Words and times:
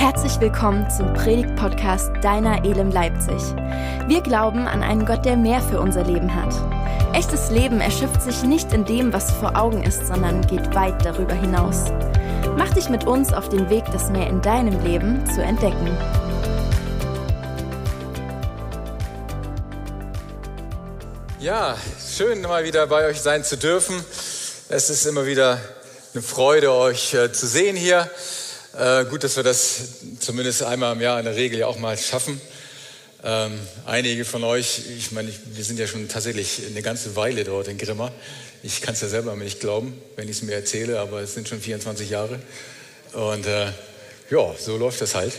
Herzlich 0.00 0.40
willkommen 0.40 0.88
zum 0.90 1.12
Predigt-Podcast 1.12 2.10
Deiner 2.22 2.64
Elem 2.64 2.90
Leipzig. 2.90 3.36
Wir 4.08 4.22
glauben 4.22 4.66
an 4.66 4.82
einen 4.82 5.04
Gott, 5.04 5.26
der 5.26 5.36
mehr 5.36 5.60
für 5.60 5.78
unser 5.78 6.04
Leben 6.04 6.34
hat. 6.34 6.54
Echtes 7.14 7.50
Leben 7.50 7.82
erschöpft 7.82 8.22
sich 8.22 8.42
nicht 8.42 8.72
in 8.72 8.86
dem, 8.86 9.12
was 9.12 9.30
vor 9.30 9.54
Augen 9.58 9.84
ist, 9.84 10.06
sondern 10.06 10.40
geht 10.46 10.74
weit 10.74 11.04
darüber 11.04 11.34
hinaus. 11.34 11.84
Mach 12.56 12.72
dich 12.72 12.88
mit 12.88 13.04
uns 13.04 13.34
auf 13.34 13.50
den 13.50 13.68
Weg, 13.68 13.84
das 13.92 14.08
mehr 14.08 14.26
in 14.26 14.40
deinem 14.40 14.82
Leben 14.82 15.22
zu 15.26 15.42
entdecken. 15.42 15.94
Ja, 21.40 21.76
schön 22.16 22.40
mal 22.40 22.64
wieder 22.64 22.86
bei 22.86 23.06
euch 23.06 23.20
sein 23.20 23.44
zu 23.44 23.58
dürfen. 23.58 24.02
Es 24.70 24.88
ist 24.88 25.04
immer 25.04 25.26
wieder 25.26 25.60
eine 26.14 26.22
Freude, 26.22 26.72
euch 26.72 27.12
äh, 27.12 27.30
zu 27.30 27.46
sehen 27.46 27.76
hier. 27.76 28.10
Äh, 28.72 29.04
gut, 29.06 29.24
dass 29.24 29.34
wir 29.34 29.42
das 29.42 29.80
zumindest 30.20 30.62
einmal 30.62 30.94
im 30.94 31.00
Jahr 31.00 31.18
in 31.18 31.24
der 31.24 31.34
Regel 31.34 31.58
ja 31.58 31.66
auch 31.66 31.78
mal 31.78 31.98
schaffen. 31.98 32.40
Ähm, 33.24 33.58
einige 33.84 34.24
von 34.24 34.44
euch, 34.44 34.82
ich 34.96 35.10
meine, 35.10 35.28
wir 35.46 35.64
sind 35.64 35.80
ja 35.80 35.88
schon 35.88 36.08
tatsächlich 36.08 36.62
eine 36.70 36.80
ganze 36.80 37.16
Weile 37.16 37.42
dort 37.42 37.66
in 37.66 37.78
Grimma. 37.78 38.12
Ich 38.62 38.80
kann 38.80 38.94
es 38.94 39.00
ja 39.00 39.08
selber 39.08 39.34
nicht 39.34 39.58
glauben, 39.58 40.00
wenn 40.14 40.28
ich 40.28 40.36
es 40.36 40.42
mir 40.42 40.54
erzähle, 40.54 41.00
aber 41.00 41.20
es 41.20 41.34
sind 41.34 41.48
schon 41.48 41.60
24 41.60 42.10
Jahre. 42.10 42.38
Und 43.12 43.44
äh, 43.46 43.72
ja, 44.30 44.54
so 44.56 44.76
läuft 44.76 45.00
das 45.00 45.16
halt. 45.16 45.32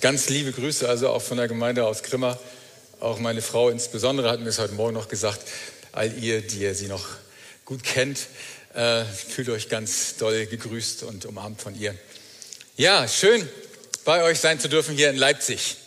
Ganz 0.00 0.28
liebe 0.28 0.52
Grüße 0.52 0.88
also 0.88 1.08
auch 1.08 1.22
von 1.22 1.38
der 1.38 1.48
Gemeinde 1.48 1.84
aus 1.84 2.04
Grimma. 2.04 2.38
Auch 3.00 3.18
meine 3.18 3.42
Frau 3.42 3.68
insbesondere 3.68 4.30
hat 4.30 4.40
mir 4.40 4.50
es 4.50 4.60
heute 4.60 4.74
Morgen 4.74 4.94
noch 4.94 5.08
gesagt. 5.08 5.40
All 5.90 6.16
ihr, 6.22 6.40
die 6.40 6.60
ihr 6.60 6.74
sie 6.76 6.86
noch 6.86 7.04
gut 7.64 7.82
kennt, 7.82 8.20
äh, 8.74 9.04
fühlt 9.04 9.48
euch 9.48 9.68
ganz 9.68 10.16
doll 10.18 10.46
gegrüßt 10.46 11.02
und 11.02 11.26
umarmt 11.26 11.60
von 11.60 11.74
ihr. 11.74 11.96
Ja, 12.78 13.08
schön 13.08 13.48
bei 14.04 14.22
euch 14.22 14.38
sein 14.38 14.60
zu 14.60 14.68
dürfen 14.68 14.94
hier 14.94 15.08
in 15.08 15.16
Leipzig. 15.16 15.78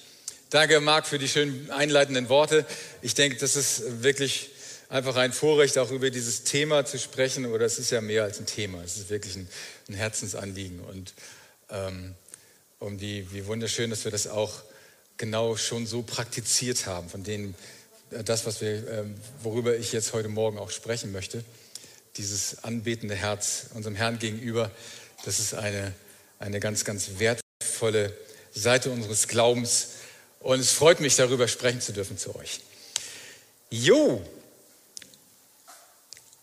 Danke, 0.49 0.79
Marc, 0.79 1.05
für 1.05 1.19
die 1.19 1.27
schönen 1.27 1.69
einleitenden 1.69 2.29
Worte. 2.29 2.65
Ich 3.03 3.13
denke, 3.13 3.37
das 3.37 3.55
ist 3.55 4.01
wirklich 4.01 4.49
einfach 4.89 5.15
ein 5.15 5.31
Vorrecht, 5.31 5.77
auch 5.77 5.91
über 5.91 6.09
dieses 6.09 6.45
Thema 6.45 6.87
zu 6.87 6.97
sprechen. 6.97 7.45
Oder 7.45 7.67
es 7.67 7.77
ist 7.77 7.91
ja 7.91 8.01
mehr 8.01 8.23
als 8.23 8.39
ein 8.39 8.47
Thema. 8.47 8.81
Es 8.81 8.97
ist 8.97 9.11
wirklich 9.11 9.35
ein, 9.35 9.47
ein 9.87 9.93
Herzensanliegen. 9.93 10.79
Und 10.79 11.13
ähm, 11.69 12.15
um 12.79 12.97
die, 12.97 13.31
wie 13.31 13.45
wunderschön, 13.45 13.91
dass 13.91 14.03
wir 14.03 14.11
das 14.11 14.25
auch 14.25 14.63
genau 15.17 15.57
schon 15.57 15.85
so 15.85 16.01
praktiziert 16.01 16.87
haben, 16.87 17.07
von 17.07 17.23
denen 17.23 17.53
äh, 18.09 18.23
das, 18.23 18.47
was 18.47 18.61
wir, 18.61 18.89
ähm, 18.89 19.13
worüber 19.43 19.77
ich 19.77 19.91
jetzt 19.91 20.13
heute 20.13 20.29
Morgen 20.29 20.57
auch 20.57 20.71
sprechen 20.71 21.11
möchte, 21.11 21.43
dieses 22.17 22.63
anbetende 22.63 23.13
Herz 23.13 23.67
unserem 23.75 23.93
Herrn 23.93 24.17
gegenüber, 24.17 24.71
das 25.23 25.37
ist 25.37 25.53
eine 25.53 25.93
eine 26.39 26.59
ganz, 26.59 26.85
ganz 26.85 27.11
wertvolle 27.17 28.17
Seite 28.53 28.89
unseres 28.89 29.27
Glaubens. 29.27 29.89
Und 30.39 30.59
es 30.59 30.71
freut 30.71 31.01
mich, 31.01 31.15
darüber 31.15 31.47
sprechen 31.47 31.81
zu 31.81 31.93
dürfen 31.93 32.17
zu 32.17 32.35
euch. 32.35 32.61
Jo, 33.69 34.25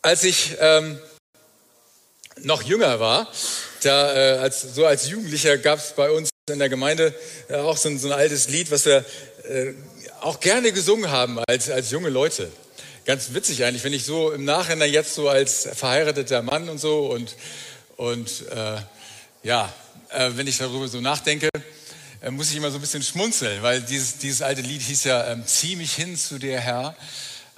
als 0.02 0.22
ich 0.22 0.54
ähm, 0.60 1.00
noch 2.42 2.62
jünger 2.62 3.00
war, 3.00 3.32
da 3.82 4.14
äh, 4.14 4.38
als, 4.38 4.62
so 4.62 4.86
als 4.86 5.08
Jugendlicher 5.08 5.58
gab 5.58 5.78
es 5.78 5.94
bei 5.94 6.10
uns 6.10 6.30
in 6.48 6.58
der 6.58 6.68
Gemeinde 6.68 7.12
äh, 7.48 7.56
auch 7.56 7.76
so 7.76 7.88
ein, 7.88 7.98
so 7.98 8.08
ein, 8.08 8.12
altes 8.12 8.48
Lied, 8.48 8.70
was 8.70 8.84
wir 8.84 9.04
äh, 9.48 9.72
auch 10.20 10.38
gerne 10.38 10.70
gesungen 10.72 11.10
haben 11.10 11.40
als, 11.48 11.70
als 11.70 11.90
junge 11.90 12.10
Leute. 12.10 12.52
Ganz 13.04 13.34
witzig 13.34 13.64
eigentlich, 13.64 13.82
wenn 13.82 13.92
ich 13.92 14.04
so 14.04 14.30
im 14.30 14.44
Nachhinein 14.44 14.92
jetzt 14.92 15.14
so 15.14 15.28
als 15.28 15.68
verheirateter 15.72 16.42
Mann 16.42 16.68
und 16.68 16.78
so 16.78 17.06
und, 17.06 17.34
und 17.96 18.48
äh, 18.50 18.76
ja, 19.42 19.72
äh, 20.10 20.30
wenn 20.34 20.46
ich 20.46 20.58
darüber 20.58 20.88
so 20.88 21.00
nachdenke, 21.00 21.48
äh, 22.20 22.30
muss 22.30 22.50
ich 22.50 22.56
immer 22.56 22.70
so 22.70 22.78
ein 22.78 22.80
bisschen 22.80 23.02
schmunzeln, 23.02 23.62
weil 23.62 23.82
dieses, 23.82 24.18
dieses 24.18 24.42
alte 24.42 24.62
Lied 24.62 24.82
hieß 24.82 25.04
ja, 25.04 25.26
ähm, 25.28 25.46
zieh 25.46 25.76
mich 25.76 25.94
hin 25.94 26.16
zu 26.16 26.38
dir, 26.38 26.60
Herr. 26.60 26.96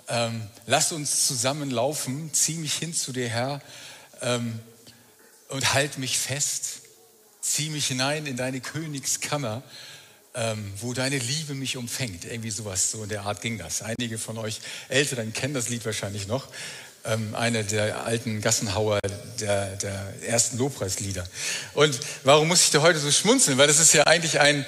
Ähm, 0.08 0.42
lass 0.66 0.92
uns 0.92 1.26
zusammen 1.26 1.70
laufen, 1.70 2.30
zieh 2.32 2.54
mich 2.54 2.74
hin 2.74 2.94
zu 2.94 3.12
dir, 3.12 3.28
Herr, 3.28 3.60
ähm, 4.22 4.58
und 5.48 5.74
halt 5.74 5.98
mich 5.98 6.18
fest. 6.18 6.82
Zieh 7.40 7.70
mich 7.70 7.86
hinein 7.86 8.26
in 8.26 8.36
deine 8.36 8.60
Königskammer, 8.60 9.62
ähm, 10.34 10.72
wo 10.80 10.92
deine 10.92 11.18
Liebe 11.18 11.54
mich 11.54 11.76
umfängt. 11.76 12.24
Irgendwie 12.24 12.50
sowas, 12.50 12.90
so 12.90 13.02
in 13.04 13.08
der 13.08 13.22
Art 13.22 13.40
ging 13.40 13.58
das. 13.58 13.80
Einige 13.82 14.18
von 14.18 14.38
euch 14.38 14.60
Älteren 14.88 15.32
kennen 15.32 15.54
das 15.54 15.68
Lied 15.68 15.84
wahrscheinlich 15.84 16.26
noch 16.26 16.48
ähm, 17.04 17.34
eine 17.34 17.64
der 17.64 18.04
alten 18.04 18.40
Gassenhauer 18.40 19.00
der, 19.40 19.76
der 19.76 20.14
ersten 20.26 20.58
Lobpreislieder. 20.58 21.24
Und 21.74 21.98
warum 22.24 22.48
muss 22.48 22.62
ich 22.62 22.70
da 22.70 22.82
heute 22.82 22.98
so 22.98 23.10
schmunzeln? 23.10 23.58
Weil 23.58 23.66
das 23.66 23.78
ist 23.78 23.92
ja 23.94 24.04
eigentlich 24.04 24.40
ein 24.40 24.66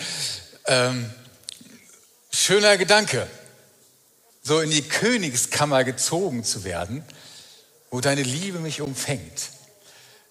ähm, 0.66 1.10
schöner 2.32 2.76
Gedanke, 2.76 3.26
so 4.42 4.60
in 4.60 4.70
die 4.70 4.82
Königskammer 4.82 5.84
gezogen 5.84 6.44
zu 6.44 6.64
werden, 6.64 7.04
wo 7.90 8.00
deine 8.00 8.22
Liebe 8.22 8.58
mich 8.58 8.80
umfängt. 8.80 9.50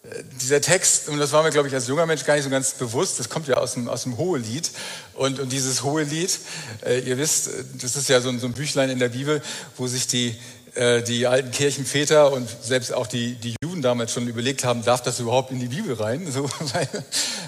Äh, 0.04 0.24
dieser 0.42 0.62
Text, 0.62 1.10
und 1.10 1.20
das 1.20 1.32
war 1.34 1.44
mir, 1.44 1.52
glaube 1.52 1.68
ich, 1.68 1.74
als 1.74 1.88
junger 1.88 2.06
Mensch 2.06 2.24
gar 2.24 2.36
nicht 2.36 2.46
so 2.46 2.50
ganz 2.50 2.72
bewusst, 2.72 3.20
das 3.20 3.30
kommt 3.30 3.48
ja 3.48 3.58
aus 3.58 3.74
dem, 3.74 3.90
aus 3.90 4.04
dem 4.04 4.18
Hohelied. 4.18 4.72
Und, 5.14 5.40
und 5.40 5.52
dieses 5.52 5.84
Hohelied, 5.84 6.40
äh, 6.86 7.00
ihr 7.00 7.18
wisst, 7.18 7.50
äh, 7.50 7.64
das 7.82 7.96
ist 7.96 8.08
ja 8.08 8.22
so 8.22 8.30
ein, 8.30 8.40
so 8.40 8.48
ein 8.48 8.54
Büchlein 8.54 8.90
in 8.90 9.00
der 9.00 9.10
Bibel, 9.10 9.42
wo 9.78 9.88
sich 9.88 10.08
die, 10.08 10.40
die 10.76 11.28
alten 11.28 11.52
Kirchenväter 11.52 12.32
und 12.32 12.48
selbst 12.62 12.94
auch 12.94 13.08
die, 13.08 13.36
die 13.36 13.56
Juden 13.64 13.82
damals 13.82 14.14
schon 14.14 14.28
überlegt 14.28 14.64
haben, 14.64 14.84
darf 14.84 15.02
das 15.02 15.20
überhaupt 15.20 15.52
in 15.52 15.60
die 15.60 15.68
Bibel 15.68 15.96
rein? 15.96 16.32
So, 16.32 16.44
weil, 16.74 16.88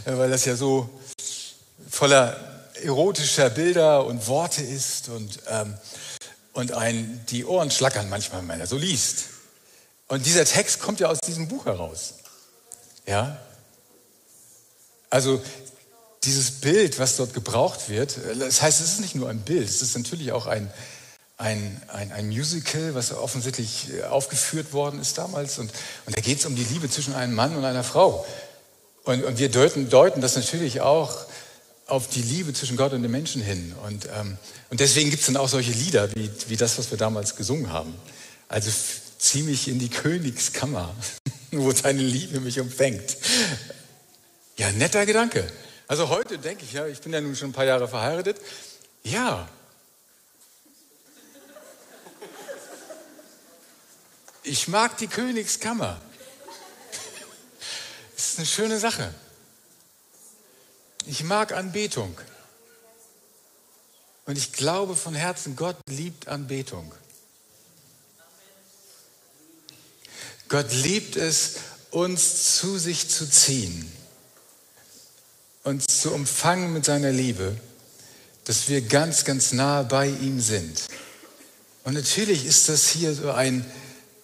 weil 0.05 0.29
das 0.29 0.45
ja 0.45 0.55
so 0.55 0.89
voller 1.89 2.37
erotischer 2.83 3.49
Bilder 3.49 4.05
und 4.05 4.27
Worte 4.27 4.63
ist 4.63 5.09
und, 5.09 5.39
ähm, 5.49 5.75
und 6.53 6.71
ein, 6.73 7.23
die 7.29 7.45
Ohren 7.45 7.71
schlackern 7.71 8.09
manchmal, 8.09 8.47
wenn 8.47 8.59
er 8.59 8.67
so 8.67 8.77
liest. 8.77 9.25
Und 10.07 10.25
dieser 10.25 10.45
Text 10.45 10.79
kommt 10.79 10.99
ja 10.99 11.07
aus 11.07 11.19
diesem 11.19 11.47
Buch 11.47 11.65
heraus. 11.65 12.15
Ja? 13.07 13.37
Also 15.09 15.41
dieses 16.23 16.51
Bild, 16.51 16.99
was 16.99 17.17
dort 17.17 17.33
gebraucht 17.33 17.89
wird, 17.89 18.17
das 18.39 18.61
heißt, 18.61 18.81
es 18.81 18.93
ist 18.93 18.99
nicht 18.99 19.15
nur 19.15 19.29
ein 19.29 19.39
Bild, 19.39 19.67
es 19.67 19.81
ist 19.81 19.97
natürlich 19.97 20.31
auch 20.31 20.47
ein, 20.47 20.71
ein, 21.41 21.81
ein, 21.87 22.11
ein 22.11 22.27
Musical, 22.27 22.93
was 22.93 23.11
offensichtlich 23.11 23.87
äh, 23.93 24.03
aufgeführt 24.03 24.73
worden 24.73 25.01
ist 25.01 25.17
damals. 25.17 25.57
Und, 25.57 25.71
und 26.05 26.15
da 26.15 26.21
geht 26.21 26.39
es 26.39 26.45
um 26.45 26.55
die 26.55 26.63
Liebe 26.63 26.89
zwischen 26.89 27.15
einem 27.15 27.33
Mann 27.33 27.55
und 27.55 27.65
einer 27.65 27.83
Frau. 27.83 28.25
Und, 29.03 29.23
und 29.23 29.39
wir 29.39 29.49
deuten, 29.49 29.89
deuten 29.89 30.21
das 30.21 30.35
natürlich 30.35 30.81
auch 30.81 31.25
auf 31.87 32.07
die 32.07 32.21
Liebe 32.21 32.53
zwischen 32.53 32.77
Gott 32.77 32.93
und 32.93 33.01
den 33.01 33.11
Menschen 33.11 33.41
hin. 33.41 33.73
Und, 33.85 34.07
ähm, 34.17 34.37
und 34.69 34.79
deswegen 34.79 35.09
gibt 35.09 35.21
es 35.21 35.25
dann 35.25 35.37
auch 35.37 35.49
solche 35.49 35.71
Lieder 35.71 36.13
wie, 36.15 36.29
wie 36.47 36.57
das, 36.57 36.77
was 36.77 36.91
wir 36.91 36.97
damals 36.97 37.35
gesungen 37.35 37.73
haben. 37.73 37.93
Also 38.47 38.69
zieh 39.17 39.41
mich 39.41 39.67
in 39.67 39.79
die 39.79 39.89
Königskammer, 39.89 40.93
wo 41.51 41.71
deine 41.71 42.03
Liebe 42.03 42.39
mich 42.39 42.59
umfängt. 42.59 43.17
Ja, 44.57 44.71
netter 44.71 45.07
Gedanke. 45.07 45.47
Also 45.87 46.09
heute 46.09 46.37
denke 46.37 46.63
ich, 46.63 46.73
ja, 46.73 46.85
ich 46.85 47.01
bin 47.01 47.11
ja 47.11 47.19
nun 47.19 47.35
schon 47.35 47.49
ein 47.49 47.53
paar 47.53 47.65
Jahre 47.65 47.87
verheiratet. 47.87 48.37
Ja, 49.03 49.49
Ich 54.43 54.67
mag 54.67 54.97
die 54.97 55.07
Königskammer. 55.07 56.01
Das 58.15 58.31
ist 58.31 58.37
eine 58.37 58.47
schöne 58.47 58.79
Sache. 58.79 59.13
Ich 61.05 61.23
mag 61.23 61.51
Anbetung. 61.51 62.19
Und 64.25 64.37
ich 64.37 64.53
glaube 64.53 64.95
von 64.95 65.13
Herzen, 65.13 65.55
Gott 65.55 65.77
liebt 65.87 66.27
Anbetung. 66.27 66.93
Gott 70.47 70.71
liebt 70.73 71.15
es, 71.15 71.55
uns 71.91 72.57
zu 72.57 72.77
sich 72.77 73.09
zu 73.09 73.29
ziehen, 73.29 73.91
uns 75.63 76.01
zu 76.01 76.11
umfangen 76.11 76.73
mit 76.73 76.85
seiner 76.85 77.11
Liebe, 77.11 77.55
dass 78.45 78.69
wir 78.69 78.81
ganz, 78.81 79.23
ganz 79.23 79.53
nah 79.53 79.83
bei 79.83 80.07
ihm 80.07 80.39
sind. 80.39 80.87
Und 81.83 81.93
natürlich 81.93 82.45
ist 82.45 82.69
das 82.69 82.89
hier 82.89 83.13
so 83.13 83.31
ein 83.31 83.65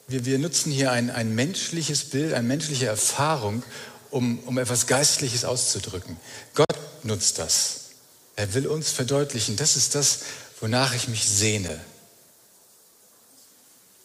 wir, 0.08 0.26
wir 0.26 0.40
nutzen 0.40 0.72
hier 0.72 0.92
ein, 0.92 1.10
ein 1.10 1.36
menschliches 1.36 2.06
Bild, 2.06 2.34
eine 2.34 2.48
menschliche 2.48 2.88
Erfahrung, 2.88 3.64
um, 4.10 4.40
um 4.40 4.58
etwas 4.58 4.88
Geistliches 4.88 5.44
auszudrücken. 5.44 6.18
Gott 6.54 6.78
nutzt 7.04 7.40
das. 7.40 7.82
Er 8.36 8.54
will 8.54 8.68
uns 8.68 8.92
verdeutlichen, 8.92 9.58
das 9.58 9.76
ist 9.76 9.96
das, 9.96 10.20
wonach 10.62 10.94
ich 10.94 11.08
mich 11.08 11.28
sehne. 11.28 11.80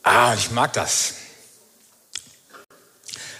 Ah, 0.02 0.34
ich 0.34 0.50
mag 0.50 0.72
das. 0.72 1.14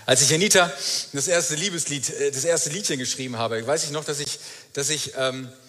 Als 0.05 0.23
ich 0.23 0.35
Anita 0.35 0.73
das 1.13 1.29
erste 1.29 1.55
Liebeslied, 1.55 2.11
äh, 2.11 2.31
das 2.31 2.45
erste 2.45 2.71
Liedchen 2.71 2.99
geschrieben 2.99 3.39
habe, 3.39 3.67
weiß 3.67 3.85
ich 3.85 3.91
noch, 3.91 4.05
dass 4.05 4.21
ich, 4.21 4.39
dass 4.73 4.91
ich 4.91 5.13
ähm, 5.17 5.47
äh, 5.47 5.62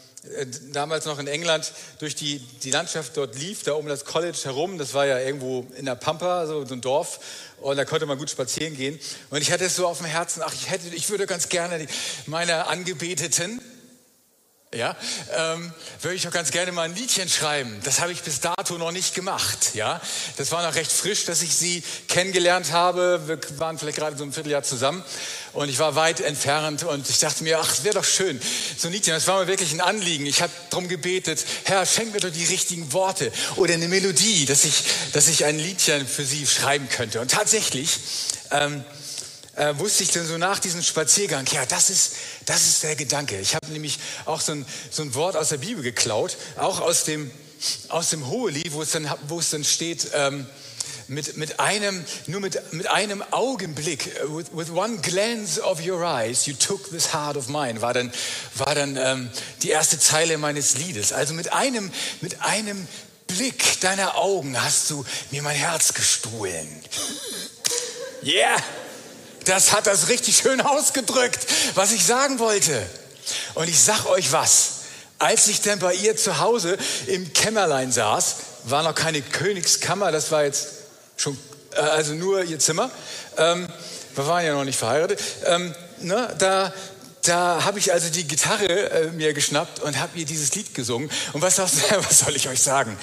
damals 0.71 1.05
noch 1.05 1.19
in 1.19 1.27
England 1.27 1.73
durch 1.99 2.15
die, 2.15 2.39
die 2.63 2.71
Landschaft 2.71 3.17
dort 3.17 3.37
lief, 3.37 3.63
da 3.63 3.73
um 3.73 3.87
das 3.87 4.05
College 4.05 4.37
herum. 4.43 4.77
Das 4.77 4.93
war 4.93 5.05
ja 5.05 5.19
irgendwo 5.19 5.67
in 5.77 5.85
der 5.85 5.95
Pampa, 5.95 6.47
so, 6.47 6.65
so 6.65 6.73
ein 6.73 6.81
Dorf. 6.81 7.19
Und 7.59 7.77
da 7.77 7.85
konnte 7.85 8.05
man 8.05 8.17
gut 8.17 8.29
spazieren 8.29 8.75
gehen. 8.75 8.99
Und 9.29 9.41
ich 9.41 9.51
hatte 9.51 9.65
es 9.65 9.75
so 9.75 9.87
auf 9.87 9.97
dem 9.97 10.07
Herzen, 10.07 10.41
ach, 10.45 10.53
ich 10.53 10.69
hätte, 10.69 10.87
ich 10.95 11.09
würde 11.09 11.27
ganz 11.27 11.49
gerne 11.49 11.87
meine 12.25 12.67
Angebeteten 12.67 13.61
ja, 14.75 14.95
ähm, 15.35 15.71
würde 16.01 16.15
ich 16.15 16.23
doch 16.23 16.31
ganz 16.31 16.51
gerne 16.51 16.71
mal 16.71 16.83
ein 16.83 16.95
Liedchen 16.95 17.29
schreiben. 17.29 17.79
Das 17.83 17.99
habe 17.99 18.11
ich 18.11 18.21
bis 18.21 18.39
dato 18.39 18.77
noch 18.77 18.91
nicht 18.91 19.13
gemacht, 19.13 19.73
ja. 19.73 20.01
Das 20.37 20.51
war 20.51 20.65
noch 20.65 20.75
recht 20.75 20.91
frisch, 20.91 21.25
dass 21.25 21.41
ich 21.41 21.55
sie 21.55 21.83
kennengelernt 22.07 22.71
habe. 22.71 23.21
Wir 23.27 23.39
waren 23.59 23.77
vielleicht 23.77 23.97
gerade 23.97 24.17
so 24.17 24.23
ein 24.23 24.33
Vierteljahr 24.33 24.63
zusammen 24.63 25.03
und 25.53 25.69
ich 25.69 25.79
war 25.79 25.95
weit 25.95 26.21
entfernt 26.21 26.83
und 26.83 27.09
ich 27.09 27.19
dachte 27.19 27.43
mir, 27.43 27.59
ach, 27.59 27.71
es 27.71 27.83
wäre 27.83 27.95
doch 27.95 28.03
schön, 28.03 28.39
so 28.77 28.87
ein 28.87 28.93
Liedchen. 28.93 29.13
Das 29.13 29.27
war 29.27 29.39
mir 29.39 29.47
wirklich 29.47 29.71
ein 29.71 29.81
Anliegen. 29.81 30.25
Ich 30.25 30.41
habe 30.41 30.51
darum 30.69 30.87
gebetet, 30.87 31.45
Herr, 31.65 31.85
schenk 31.85 32.13
mir 32.13 32.19
doch 32.19 32.31
die 32.31 32.45
richtigen 32.45 32.91
Worte 32.93 33.31
oder 33.55 33.73
eine 33.73 33.87
Melodie, 33.87 34.45
dass 34.45 34.65
ich, 34.65 34.83
dass 35.13 35.27
ich 35.27 35.45
ein 35.45 35.59
Liedchen 35.59 36.07
für 36.07 36.25
sie 36.25 36.45
schreiben 36.47 36.89
könnte. 36.89 37.21
Und 37.21 37.31
tatsächlich, 37.31 37.99
ähm, 38.51 38.83
äh, 39.55 39.77
wusste 39.77 40.03
ich 40.03 40.11
dann 40.11 40.25
so 40.25 40.37
nach 40.37 40.59
diesem 40.59 40.81
Spaziergang, 40.81 41.45
ja, 41.51 41.65
das 41.65 41.89
ist, 41.89 42.13
das 42.45 42.67
ist 42.67 42.83
der 42.83 42.95
Gedanke. 42.95 43.39
Ich 43.39 43.55
habe 43.55 43.67
nämlich 43.67 43.99
auch 44.25 44.41
so 44.41 44.53
ein, 44.53 44.65
so 44.89 45.03
ein 45.03 45.13
Wort 45.15 45.35
aus 45.35 45.49
der 45.49 45.57
Bibel 45.57 45.83
geklaut, 45.83 46.37
auch 46.57 46.81
aus 46.81 47.03
dem, 47.03 47.31
aus 47.89 48.09
dem 48.09 48.27
Hohelied, 48.27 48.73
wo 48.73 48.81
es 48.81 48.91
dann, 48.91 49.09
wo 49.27 49.39
es 49.39 49.51
dann 49.51 49.63
steht, 49.63 50.07
ähm, 50.13 50.45
mit, 51.07 51.37
mit 51.37 51.59
einem, 51.59 52.03
nur 52.27 52.39
mit, 52.39 52.73
mit 52.73 52.87
einem 52.87 53.23
Augenblick, 53.31 54.09
uh, 54.25 54.37
with, 54.37 54.47
with 54.53 54.69
one 54.71 54.97
glance 54.97 55.61
of 55.61 55.85
your 55.85 56.03
eyes, 56.03 56.45
you 56.45 56.53
took 56.53 56.89
this 56.89 57.13
heart 57.13 57.37
of 57.37 57.47
mine, 57.47 57.81
war 57.81 57.93
dann, 57.93 58.11
war 58.55 58.73
dann 58.73 58.97
ähm, 58.97 59.29
die 59.61 59.69
erste 59.69 59.99
Zeile 59.99 60.37
meines 60.37 60.77
Liedes. 60.77 61.13
Also 61.13 61.33
mit 61.33 61.53
einem, 61.53 61.91
mit 62.21 62.41
einem 62.41 62.87
Blick 63.27 63.79
deiner 63.81 64.17
Augen 64.17 64.61
hast 64.61 64.89
du 64.89 65.05
mir 65.31 65.41
mein 65.41 65.55
Herz 65.55 65.93
gestohlen. 65.93 66.67
Yeah! 68.25 68.55
Das 69.45 69.73
hat 69.73 69.87
das 69.87 70.09
richtig 70.09 70.37
schön 70.37 70.61
ausgedrückt, 70.61 71.45
was 71.75 71.91
ich 71.91 72.05
sagen 72.05 72.39
wollte. 72.39 72.85
Und 73.55 73.69
ich 73.69 73.79
sag 73.79 74.05
euch 74.05 74.31
was. 74.31 74.69
Als 75.19 75.47
ich 75.47 75.61
dann 75.61 75.79
bei 75.79 75.93
ihr 75.93 76.17
zu 76.17 76.39
Hause 76.39 76.77
im 77.07 77.31
Kämmerlein 77.33 77.91
saß, 77.91 78.35
war 78.65 78.83
noch 78.83 78.95
keine 78.95 79.21
Königskammer, 79.21 80.11
das 80.11 80.31
war 80.31 80.43
jetzt 80.43 80.67
schon, 81.17 81.37
äh, 81.75 81.79
also 81.79 82.13
nur 82.13 82.43
ihr 82.43 82.59
Zimmer. 82.59 82.91
Ähm, 83.37 83.67
wir 84.15 84.27
waren 84.27 84.45
ja 84.45 84.53
noch 84.53 84.65
nicht 84.65 84.77
verheiratet. 84.77 85.21
Ähm, 85.45 85.73
ne, 86.01 86.33
da 86.37 86.73
da 87.23 87.63
habe 87.63 87.79
ich 87.79 87.93
also 87.93 88.09
die 88.09 88.27
Gitarre 88.27 88.89
äh, 88.89 89.11
mir 89.11 89.33
geschnappt 89.33 89.79
und 89.79 89.97
habe 89.97 90.19
ihr 90.19 90.25
dieses 90.25 90.53
Lied 90.55 90.73
gesungen. 90.73 91.09
Und 91.31 91.41
was, 91.41 91.57
was 91.57 92.19
soll 92.19 92.35
ich 92.35 92.49
euch 92.49 92.61
sagen? 92.61 92.97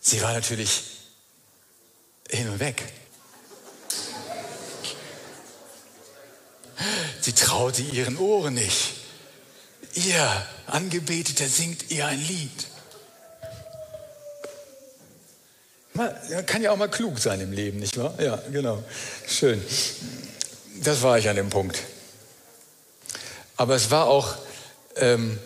Sie 0.00 0.20
war 0.20 0.32
natürlich 0.32 0.82
hin 2.28 2.48
und 2.48 2.58
weg. 2.58 2.82
Sie 7.20 7.32
traute 7.32 7.82
ihren 7.82 8.16
Ohren 8.18 8.54
nicht. 8.54 8.94
Ihr 9.94 10.46
Angebeteter 10.66 11.46
singt 11.46 11.90
ihr 11.90 12.06
ein 12.06 12.20
Lied. 12.20 12.66
Man 15.94 16.10
kann 16.46 16.62
ja 16.62 16.70
auch 16.70 16.76
mal 16.76 16.88
klug 16.88 17.18
sein 17.18 17.40
im 17.40 17.52
Leben, 17.52 17.78
nicht 17.78 17.98
wahr? 17.98 18.14
Ja, 18.18 18.42
genau. 18.50 18.82
Schön. 19.28 19.62
Das 20.82 21.02
war 21.02 21.18
ich 21.18 21.28
an 21.28 21.36
dem 21.36 21.50
Punkt. 21.50 21.82
Aber 23.56 23.74
es 23.74 23.90
war 23.90 24.06
auch 24.06 24.34
ähm, 24.96 25.38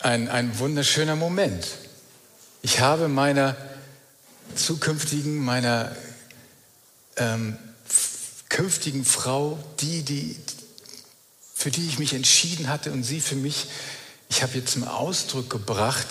ein, 0.00 0.28
ein 0.28 0.58
wunderschöner 0.58 1.14
Moment. 1.14 1.66
Ich 2.62 2.80
habe 2.80 3.08
meiner 3.08 3.56
zukünftigen, 4.56 5.38
meiner 5.38 5.94
ähm, 7.16 7.56
künftigen 8.48 9.04
Frau, 9.04 9.58
die, 9.80 10.02
die, 10.02 10.36
für 11.64 11.70
die 11.70 11.88
ich 11.88 11.98
mich 11.98 12.12
entschieden 12.12 12.68
hatte 12.68 12.92
und 12.92 13.04
sie 13.04 13.22
für 13.22 13.36
mich, 13.36 13.68
ich 14.28 14.42
habe 14.42 14.58
jetzt 14.58 14.72
zum 14.72 14.86
Ausdruck 14.86 15.48
gebracht, 15.48 16.06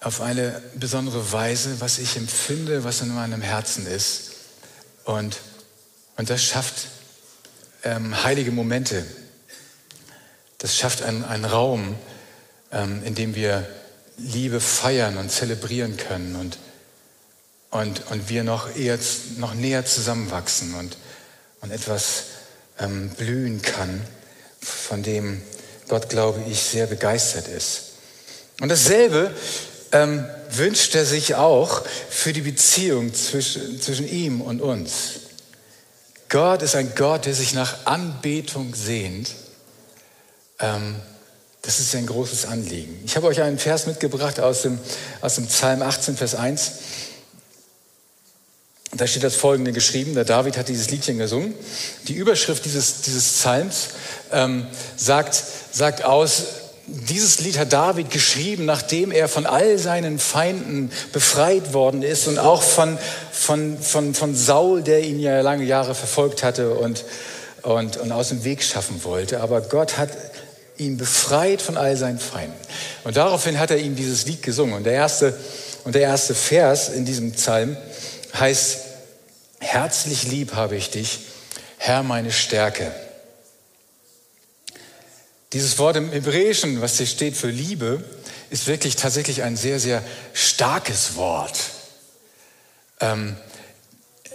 auf 0.00 0.22
eine 0.22 0.62
besondere 0.74 1.32
Weise, 1.32 1.82
was 1.82 1.98
ich 1.98 2.16
empfinde, 2.16 2.82
was 2.82 3.02
in 3.02 3.14
meinem 3.14 3.42
Herzen 3.42 3.86
ist. 3.86 4.30
Und, 5.04 5.36
und 6.16 6.30
das 6.30 6.42
schafft 6.42 6.86
ähm, 7.84 8.24
heilige 8.24 8.50
Momente. 8.50 9.04
Das 10.56 10.78
schafft 10.78 11.02
einen, 11.02 11.26
einen 11.26 11.44
Raum, 11.44 11.94
ähm, 12.72 13.02
in 13.04 13.14
dem 13.14 13.34
wir 13.34 13.68
Liebe 14.16 14.60
feiern 14.60 15.18
und 15.18 15.30
zelebrieren 15.30 15.98
können 15.98 16.36
und, 16.36 16.56
und, 17.68 18.10
und 18.10 18.30
wir 18.30 18.44
noch, 18.44 18.74
eher, 18.74 18.98
noch 19.36 19.52
näher 19.52 19.84
zusammenwachsen 19.84 20.74
und, 20.74 20.96
und 21.60 21.70
etwas 21.70 22.22
ähm, 22.78 23.10
blühen 23.10 23.60
kann 23.60 24.00
von 24.60 25.02
dem 25.02 25.42
Gott, 25.88 26.08
glaube 26.08 26.42
ich, 26.48 26.60
sehr 26.60 26.86
begeistert 26.86 27.48
ist. 27.48 27.82
Und 28.60 28.68
dasselbe 28.68 29.34
ähm, 29.92 30.24
wünscht 30.50 30.94
er 30.94 31.04
sich 31.04 31.34
auch 31.34 31.82
für 32.10 32.32
die 32.32 32.42
Beziehung 32.42 33.14
zwischen, 33.14 33.80
zwischen 33.80 34.08
ihm 34.08 34.40
und 34.40 34.60
uns. 34.60 34.92
Gott 36.28 36.62
ist 36.62 36.74
ein 36.74 36.92
Gott, 36.94 37.24
der 37.26 37.34
sich 37.34 37.54
nach 37.54 37.86
Anbetung 37.86 38.74
sehnt. 38.74 39.30
Ähm, 40.58 40.96
das 41.62 41.80
ist 41.80 41.94
ein 41.94 42.06
großes 42.06 42.46
Anliegen. 42.46 43.00
Ich 43.04 43.16
habe 43.16 43.26
euch 43.26 43.40
einen 43.42 43.58
Vers 43.58 43.86
mitgebracht 43.86 44.40
aus 44.40 44.62
dem, 44.62 44.78
aus 45.20 45.36
dem 45.36 45.46
Psalm 45.46 45.82
18, 45.82 46.16
Vers 46.16 46.34
1. 46.34 46.72
Da 48.92 49.06
steht 49.06 49.22
das 49.22 49.34
folgende 49.34 49.72
geschrieben, 49.72 50.14
der 50.14 50.24
David 50.24 50.56
hat 50.56 50.68
dieses 50.68 50.90
Liedchen 50.90 51.18
gesungen. 51.18 51.54
Die 52.08 52.14
Überschrift 52.14 52.64
dieses, 52.64 53.02
dieses 53.02 53.24
Psalms 53.24 53.88
ähm, 54.32 54.66
sagt, 54.96 55.42
sagt 55.72 56.04
aus, 56.04 56.44
dieses 56.86 57.40
Lied 57.40 57.58
hat 57.58 57.72
David 57.74 58.10
geschrieben, 58.10 58.64
nachdem 58.64 59.12
er 59.12 59.28
von 59.28 59.44
all 59.44 59.78
seinen 59.78 60.18
Feinden 60.18 60.90
befreit 61.12 61.74
worden 61.74 62.02
ist 62.02 62.28
und 62.28 62.38
auch 62.38 62.62
von, 62.62 62.96
von, 63.30 63.78
von, 63.78 64.14
von 64.14 64.34
Saul, 64.34 64.82
der 64.82 65.02
ihn 65.02 65.20
ja 65.20 65.42
lange 65.42 65.64
Jahre 65.64 65.94
verfolgt 65.94 66.42
hatte 66.42 66.70
und, 66.70 67.04
und, 67.62 67.98
und 67.98 68.10
aus 68.10 68.30
dem 68.30 68.42
Weg 68.44 68.62
schaffen 68.62 69.04
wollte. 69.04 69.42
Aber 69.42 69.60
Gott 69.60 69.98
hat 69.98 70.08
ihn 70.78 70.96
befreit 70.96 71.60
von 71.60 71.76
all 71.76 71.94
seinen 71.96 72.18
Feinden. 72.18 72.56
Und 73.04 73.16
daraufhin 73.16 73.58
hat 73.58 73.70
er 73.70 73.78
ihm 73.78 73.94
dieses 73.94 74.24
Lied 74.24 74.42
gesungen. 74.42 74.74
Und 74.74 74.84
der 74.84 74.94
erste, 74.94 75.36
und 75.84 75.94
der 75.94 76.02
erste 76.02 76.34
Vers 76.34 76.88
in 76.88 77.04
diesem 77.04 77.32
Psalm 77.32 77.76
heißt, 78.40 78.78
herzlich 79.60 80.24
lieb 80.24 80.54
habe 80.54 80.76
ich 80.76 80.90
dich, 80.90 81.20
Herr 81.78 82.02
meine 82.02 82.32
Stärke. 82.32 82.92
Dieses 85.52 85.78
Wort 85.78 85.96
im 85.96 86.10
Hebräischen, 86.12 86.80
was 86.80 86.98
hier 86.98 87.06
steht 87.06 87.36
für 87.36 87.48
Liebe, 87.48 88.04
ist 88.50 88.66
wirklich 88.66 88.96
tatsächlich 88.96 89.42
ein 89.42 89.56
sehr, 89.56 89.80
sehr 89.80 90.02
starkes 90.34 91.16
Wort. 91.16 91.58
Ähm, 93.00 93.36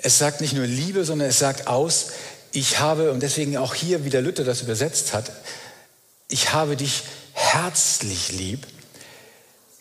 es 0.02 0.18
sagt 0.18 0.42
nicht 0.42 0.54
nur 0.54 0.66
Liebe, 0.66 1.06
sondern 1.06 1.30
es 1.30 1.40
sagt 1.40 1.68
aus, 1.68 2.08
ich 2.52 2.80
habe, 2.80 3.12
und 3.12 3.22
deswegen 3.22 3.58
auch 3.58 3.74
hier, 3.74 4.06
wie 4.06 4.10
der 4.10 4.22
Luther 4.22 4.44
das 4.44 4.62
übersetzt 4.62 5.14
hat, 5.14 5.32
ich 6.30 6.54
habe 6.54 6.76
dich 6.76 7.04
herzlich 7.34 8.32
lieb. 8.32 8.66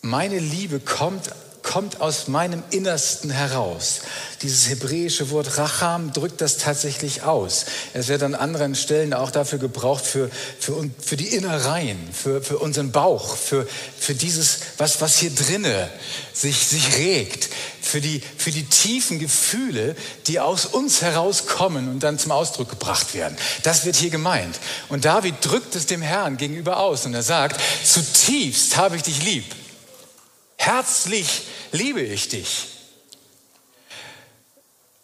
Meine 0.01 0.39
Liebe 0.39 0.79
kommt 0.79 1.29
kommt 1.73 2.01
aus 2.01 2.27
meinem 2.27 2.61
Innersten 2.69 3.31
heraus. 3.31 4.01
Dieses 4.43 4.69
hebräische 4.69 5.31
Wort 5.31 5.57
Racham 5.57 6.13
drückt 6.13 6.39
das 6.39 6.57
tatsächlich 6.57 7.23
aus. 7.23 7.65
Es 7.95 8.09
wird 8.09 8.21
an 8.21 8.35
anderen 8.35 8.75
Stellen 8.75 9.11
auch 9.11 9.31
dafür 9.31 9.57
gebraucht, 9.57 10.05
für, 10.05 10.29
für, 10.59 10.87
für 10.99 11.17
die 11.17 11.29
Innereien, 11.29 11.97
für, 12.13 12.43
für 12.43 12.59
unseren 12.59 12.91
Bauch, 12.91 13.35
für, 13.35 13.67
für 13.97 14.13
dieses, 14.13 14.59
was, 14.77 15.01
was 15.01 15.17
hier 15.17 15.31
drinne 15.31 15.89
sich, 16.31 16.59
sich 16.67 16.95
regt, 16.99 17.49
für 17.81 18.01
die, 18.01 18.21
für 18.37 18.51
die 18.51 18.65
tiefen 18.65 19.17
Gefühle, 19.17 19.95
die 20.27 20.39
aus 20.39 20.67
uns 20.67 21.01
herauskommen 21.01 21.89
und 21.89 22.01
dann 22.03 22.19
zum 22.19 22.33
Ausdruck 22.33 22.69
gebracht 22.69 23.15
werden. 23.15 23.35
Das 23.63 23.83
wird 23.83 23.95
hier 23.95 24.11
gemeint. 24.11 24.59
Und 24.89 25.05
David 25.05 25.37
drückt 25.41 25.73
es 25.75 25.87
dem 25.87 26.03
Herrn 26.03 26.37
gegenüber 26.37 26.77
aus 26.77 27.07
und 27.07 27.15
er 27.15 27.23
sagt, 27.23 27.59
zutiefst 27.83 28.77
habe 28.77 28.95
ich 28.95 29.01
dich 29.01 29.23
lieb. 29.23 29.45
Herzlich 30.63 31.41
liebe 31.73 31.99
ich 31.99 32.29
dich. 32.29 32.69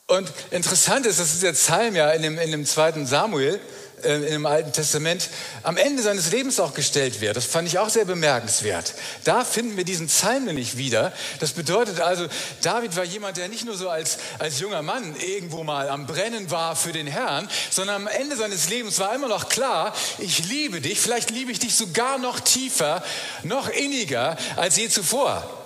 Und 0.07 0.31
interessant 0.51 1.05
ist, 1.05 1.19
dass 1.19 1.33
dieser 1.33 1.51
Psalm 1.51 1.97
ja 1.97 2.11
in 2.11 2.21
dem, 2.21 2.39
in 2.39 2.51
dem 2.51 2.65
zweiten 2.65 3.05
Samuel, 3.05 3.59
äh, 4.03 4.15
in 4.15 4.31
dem 4.31 4.45
Alten 4.45 4.71
Testament, 4.71 5.29
am 5.63 5.77
Ende 5.77 6.01
seines 6.01 6.31
Lebens 6.31 6.59
auch 6.59 6.73
gestellt 6.73 7.21
wird. 7.21 7.37
Das 7.37 7.45
fand 7.45 7.67
ich 7.67 7.79
auch 7.79 7.89
sehr 7.89 8.05
bemerkenswert. 8.05 8.93
Da 9.23 9.43
finden 9.43 9.77
wir 9.77 9.83
diesen 9.83 10.07
Psalm 10.07 10.45
nämlich 10.45 10.77
wieder. 10.77 11.13
Das 11.39 11.51
bedeutet 11.51 11.99
also, 12.01 12.27
David 12.61 12.95
war 12.95 13.03
jemand, 13.03 13.37
der 13.37 13.49
nicht 13.49 13.65
nur 13.65 13.77
so 13.77 13.89
als, 13.89 14.17
als 14.39 14.59
junger 14.59 14.81
Mann 14.81 15.15
irgendwo 15.15 15.63
mal 15.63 15.89
am 15.89 16.05
Brennen 16.05 16.51
war 16.51 16.75
für 16.75 16.91
den 16.91 17.07
Herrn, 17.07 17.49
sondern 17.69 17.95
am 17.95 18.07
Ende 18.07 18.35
seines 18.35 18.69
Lebens 18.69 18.99
war 18.99 19.13
immer 19.13 19.27
noch 19.27 19.49
klar, 19.49 19.93
ich 20.17 20.47
liebe 20.49 20.81
dich, 20.81 20.99
vielleicht 20.99 21.29
liebe 21.29 21.51
ich 21.51 21.59
dich 21.59 21.75
sogar 21.75 22.17
noch 22.17 22.39
tiefer, 22.39 23.03
noch 23.43 23.69
inniger 23.69 24.37
als 24.55 24.77
je 24.77 24.89
zuvor. 24.89 25.58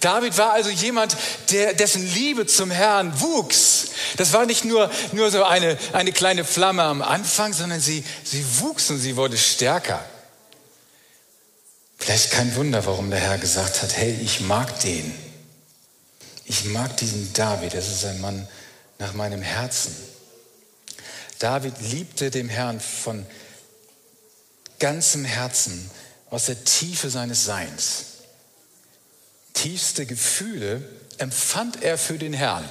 David 0.00 0.36
war 0.38 0.52
also 0.52 0.70
jemand, 0.70 1.16
der, 1.50 1.74
dessen 1.74 2.06
Liebe 2.14 2.46
zum 2.46 2.70
Herrn 2.70 3.20
wuchs. 3.20 3.88
Das 4.16 4.32
war 4.32 4.46
nicht 4.46 4.64
nur, 4.64 4.90
nur 5.12 5.30
so 5.30 5.44
eine, 5.44 5.78
eine 5.92 6.12
kleine 6.12 6.44
Flamme 6.44 6.82
am 6.82 7.02
Anfang, 7.02 7.52
sondern 7.52 7.80
sie, 7.80 8.04
sie 8.22 8.44
wuchs 8.60 8.90
und 8.90 8.98
sie 8.98 9.16
wurde 9.16 9.38
stärker. 9.38 10.04
Vielleicht 11.98 12.32
kein 12.32 12.54
Wunder, 12.56 12.84
warum 12.86 13.10
der 13.10 13.20
Herr 13.20 13.38
gesagt 13.38 13.82
hat, 13.82 13.96
hey, 13.96 14.18
ich 14.22 14.40
mag 14.40 14.80
den. 14.80 15.14
Ich 16.44 16.64
mag 16.66 16.96
diesen 16.98 17.32
David, 17.32 17.74
das 17.74 17.88
ist 17.88 18.04
ein 18.04 18.20
Mann 18.20 18.46
nach 18.98 19.14
meinem 19.14 19.40
Herzen. 19.40 19.94
David 21.38 21.74
liebte 21.80 22.30
dem 22.30 22.48
Herrn 22.48 22.80
von 22.80 23.24
ganzem 24.78 25.24
Herzen, 25.24 25.90
aus 26.30 26.46
der 26.46 26.64
Tiefe 26.64 27.10
seines 27.10 27.44
Seins. 27.44 28.04
Tiefste 29.54 30.04
Gefühle 30.04 30.82
empfand 31.18 31.82
er 31.82 31.96
für 31.96 32.18
den 32.18 32.34
Herrn. 32.34 32.68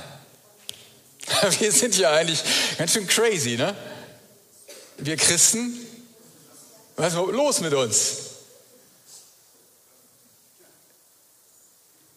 Wir 1.59 1.71
sind 1.71 1.97
ja 1.97 2.11
eigentlich 2.11 2.43
ganz 2.77 2.93
schön 2.93 3.07
crazy, 3.07 3.55
ne? 3.55 3.75
Wir 4.97 5.17
Christen, 5.17 5.79
was 6.95 7.13
ist 7.13 7.19
los 7.19 7.61
mit 7.61 7.73
uns? 7.73 8.17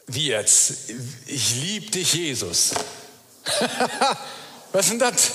Wie 0.09 0.27
jetzt? 0.27 0.91
Ich 1.27 1.55
liebe 1.57 1.91
dich, 1.91 2.13
Jesus. 2.13 2.73
was 4.73 4.87
ist 4.87 4.91
denn 4.93 4.99
das? 4.99 5.31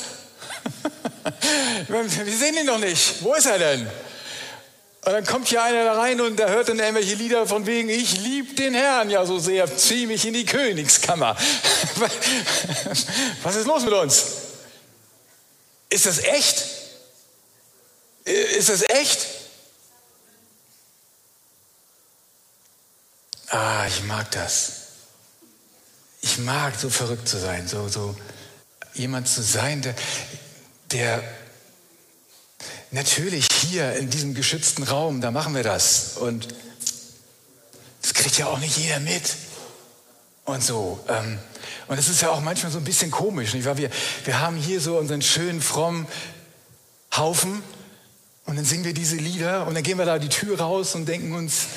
Wir 1.88 2.38
sehen 2.38 2.58
ihn 2.58 2.66
noch 2.66 2.80
nicht. 2.80 3.22
Wo 3.22 3.34
ist 3.34 3.48
er 3.48 3.60
denn? 3.60 3.90
Und 5.04 5.14
dann 5.14 5.26
kommt 5.26 5.48
hier 5.48 5.64
einer 5.64 5.84
da 5.84 5.94
rein 5.94 6.22
und 6.22 6.38
der 6.38 6.50
hört 6.50 6.70
dann 6.70 6.78
irgendwelche 6.78 7.16
Lieder 7.16 7.48
von 7.48 7.66
wegen, 7.66 7.90
ich 7.90 8.20
liebe 8.20 8.54
den 8.54 8.76
Herrn 8.76 9.10
ja 9.10 9.26
so 9.26 9.40
sehr, 9.40 9.76
zieh 9.76 10.06
mich 10.06 10.28
in 10.28 10.36
die 10.36 10.46
Königskammer. 10.46 11.36
Was 13.42 13.56
ist 13.56 13.66
los 13.66 13.84
mit 13.84 13.94
uns? 13.94 14.26
Ist 15.90 16.06
das 16.06 16.20
echt? 16.20 16.66
Ist 18.26 18.70
das 18.70 18.84
echt? 18.84 19.26
Ah, 23.48 23.88
ich 23.88 24.04
mag 24.04 24.30
das. 24.32 24.72
Ich 26.22 26.38
mag 26.38 26.76
so 26.80 26.92
verrückt 26.92 27.28
zu 27.28 27.40
sein, 27.40 27.68
so, 27.68 27.88
so 27.88 28.16
jemand 28.94 29.28
zu 29.28 29.42
sein, 29.42 29.82
der, 29.82 29.96
der 30.92 31.24
natürlich 32.92 33.48
hier 33.52 33.94
in 33.94 34.10
diesem 34.10 34.34
geschützten 34.34 34.84
Raum, 34.84 35.22
da 35.22 35.32
machen 35.32 35.56
wir 35.56 35.64
das. 35.64 36.18
Und 36.18 36.48
das 38.02 38.14
kriegt 38.14 38.38
ja 38.38 38.48
auch 38.48 38.60
nicht 38.60 38.78
jeder 38.78 39.00
mit. 39.00 39.36
Und 40.46 40.64
so. 40.64 41.00
Ähm, 41.08 41.40
und 41.88 41.98
es 41.98 42.10
ist 42.10 42.22
ja 42.22 42.30
auch 42.30 42.42
manchmal 42.42 42.72
so 42.72 42.78
ein 42.78 42.84
bisschen 42.84 43.12
komisch. 43.12 43.54
Nicht? 43.54 43.66
Weil 43.66 43.78
wir, 43.78 43.90
wir 44.26 44.40
haben 44.40 44.58
hier 44.58 44.82
so 44.82 44.98
unseren 44.98 45.22
schönen, 45.22 45.62
frommen 45.62 46.08
Haufen 47.16 47.62
und 48.46 48.56
dann 48.56 48.66
singen 48.66 48.86
wir 48.86 48.94
diese 48.94 49.18
Lieder 49.18 49.68
und 49.68 49.76
dann 49.76 49.84
gehen 49.84 49.98
wir 49.98 50.06
da 50.06 50.18
die 50.18 50.30
Tür 50.30 50.60
raus 50.60 50.96
und 50.96 51.08
denken 51.08 51.34
uns, 51.34 51.68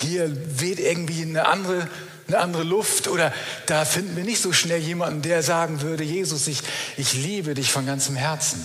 hier 0.00 0.34
weht 0.60 0.80
irgendwie 0.80 1.22
eine 1.22 1.46
andere, 1.46 1.88
eine 2.26 2.38
andere 2.38 2.62
Luft 2.62 3.08
oder 3.08 3.32
da 3.66 3.84
finden 3.84 4.16
wir 4.16 4.24
nicht 4.24 4.40
so 4.40 4.52
schnell 4.52 4.80
jemanden, 4.80 5.22
der 5.22 5.42
sagen 5.42 5.82
würde, 5.82 6.02
Jesus, 6.02 6.46
ich, 6.46 6.62
ich 6.96 7.12
liebe 7.12 7.54
dich 7.54 7.70
von 7.70 7.86
ganzem 7.86 8.16
Herzen. 8.16 8.64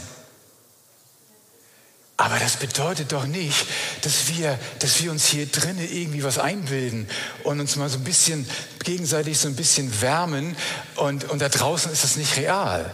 Aber 2.18 2.40
das 2.40 2.56
bedeutet 2.56 3.12
doch 3.12 3.26
nicht, 3.26 3.66
dass 4.02 4.30
wir, 4.30 4.58
dass 4.80 5.04
wir 5.04 5.12
uns 5.12 5.26
hier 5.26 5.48
drinnen 5.48 5.86
irgendwie 5.92 6.24
was 6.24 6.38
einbilden 6.38 7.10
und 7.44 7.60
uns 7.60 7.76
mal 7.76 7.90
so 7.90 7.98
ein 7.98 8.06
bisschen 8.06 8.48
gegenseitig 8.84 9.38
so 9.38 9.50
ein 9.50 9.56
bisschen 9.56 10.02
wärmen 10.02 10.56
und, 10.96 11.30
und 11.30 11.42
da 11.42 11.50
draußen 11.50 11.92
ist 11.92 12.06
das 12.06 12.16
nicht 12.16 12.38
real. 12.38 12.94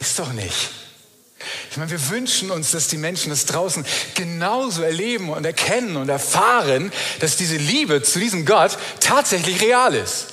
Ist 0.00 0.18
doch 0.18 0.32
nicht. 0.32 0.70
Ich 1.70 1.76
meine, 1.76 1.90
wir 1.90 2.08
wünschen 2.08 2.50
uns, 2.50 2.72
dass 2.72 2.88
die 2.88 2.96
Menschen 2.96 3.30
das 3.30 3.46
draußen 3.46 3.84
genauso 4.14 4.82
erleben 4.82 5.30
und 5.30 5.44
erkennen 5.44 5.96
und 5.96 6.08
erfahren, 6.08 6.92
dass 7.20 7.36
diese 7.36 7.56
Liebe 7.56 8.02
zu 8.02 8.18
diesem 8.18 8.44
Gott 8.44 8.76
tatsächlich 9.00 9.60
real 9.60 9.94
ist. 9.94 10.28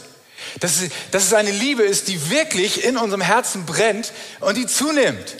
Dass 0.60 0.82
es, 0.82 0.89
dass 1.12 1.25
es 1.25 1.34
eine 1.34 1.51
Liebe 1.51 1.84
ist, 1.84 2.08
die 2.08 2.32
wirklich 2.32 2.84
in 2.84 2.98
unserem 2.98 3.22
Herzen 3.22 3.65
brennt 3.65 4.13
und 4.39 4.58
die 4.58 4.65
zunimmt. 4.65 5.36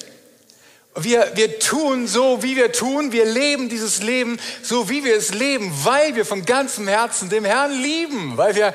Wir, 0.95 1.31
wir 1.36 1.60
tun 1.60 2.05
so, 2.07 2.43
wie 2.43 2.55
wir 2.55 2.71
tun. 2.71 3.12
Wir 3.12 3.25
leben 3.25 3.69
dieses 3.69 4.01
Leben 4.01 4.38
so, 4.62 4.89
wie 4.89 5.03
wir 5.05 5.15
es 5.15 5.33
leben, 5.33 5.71
weil 5.83 6.15
wir 6.15 6.25
von 6.25 6.45
ganzem 6.45 6.88
Herzen 6.88 7.29
dem 7.29 7.45
Herrn 7.45 7.71
lieben, 7.71 8.36
weil 8.36 8.55
wir, 8.55 8.74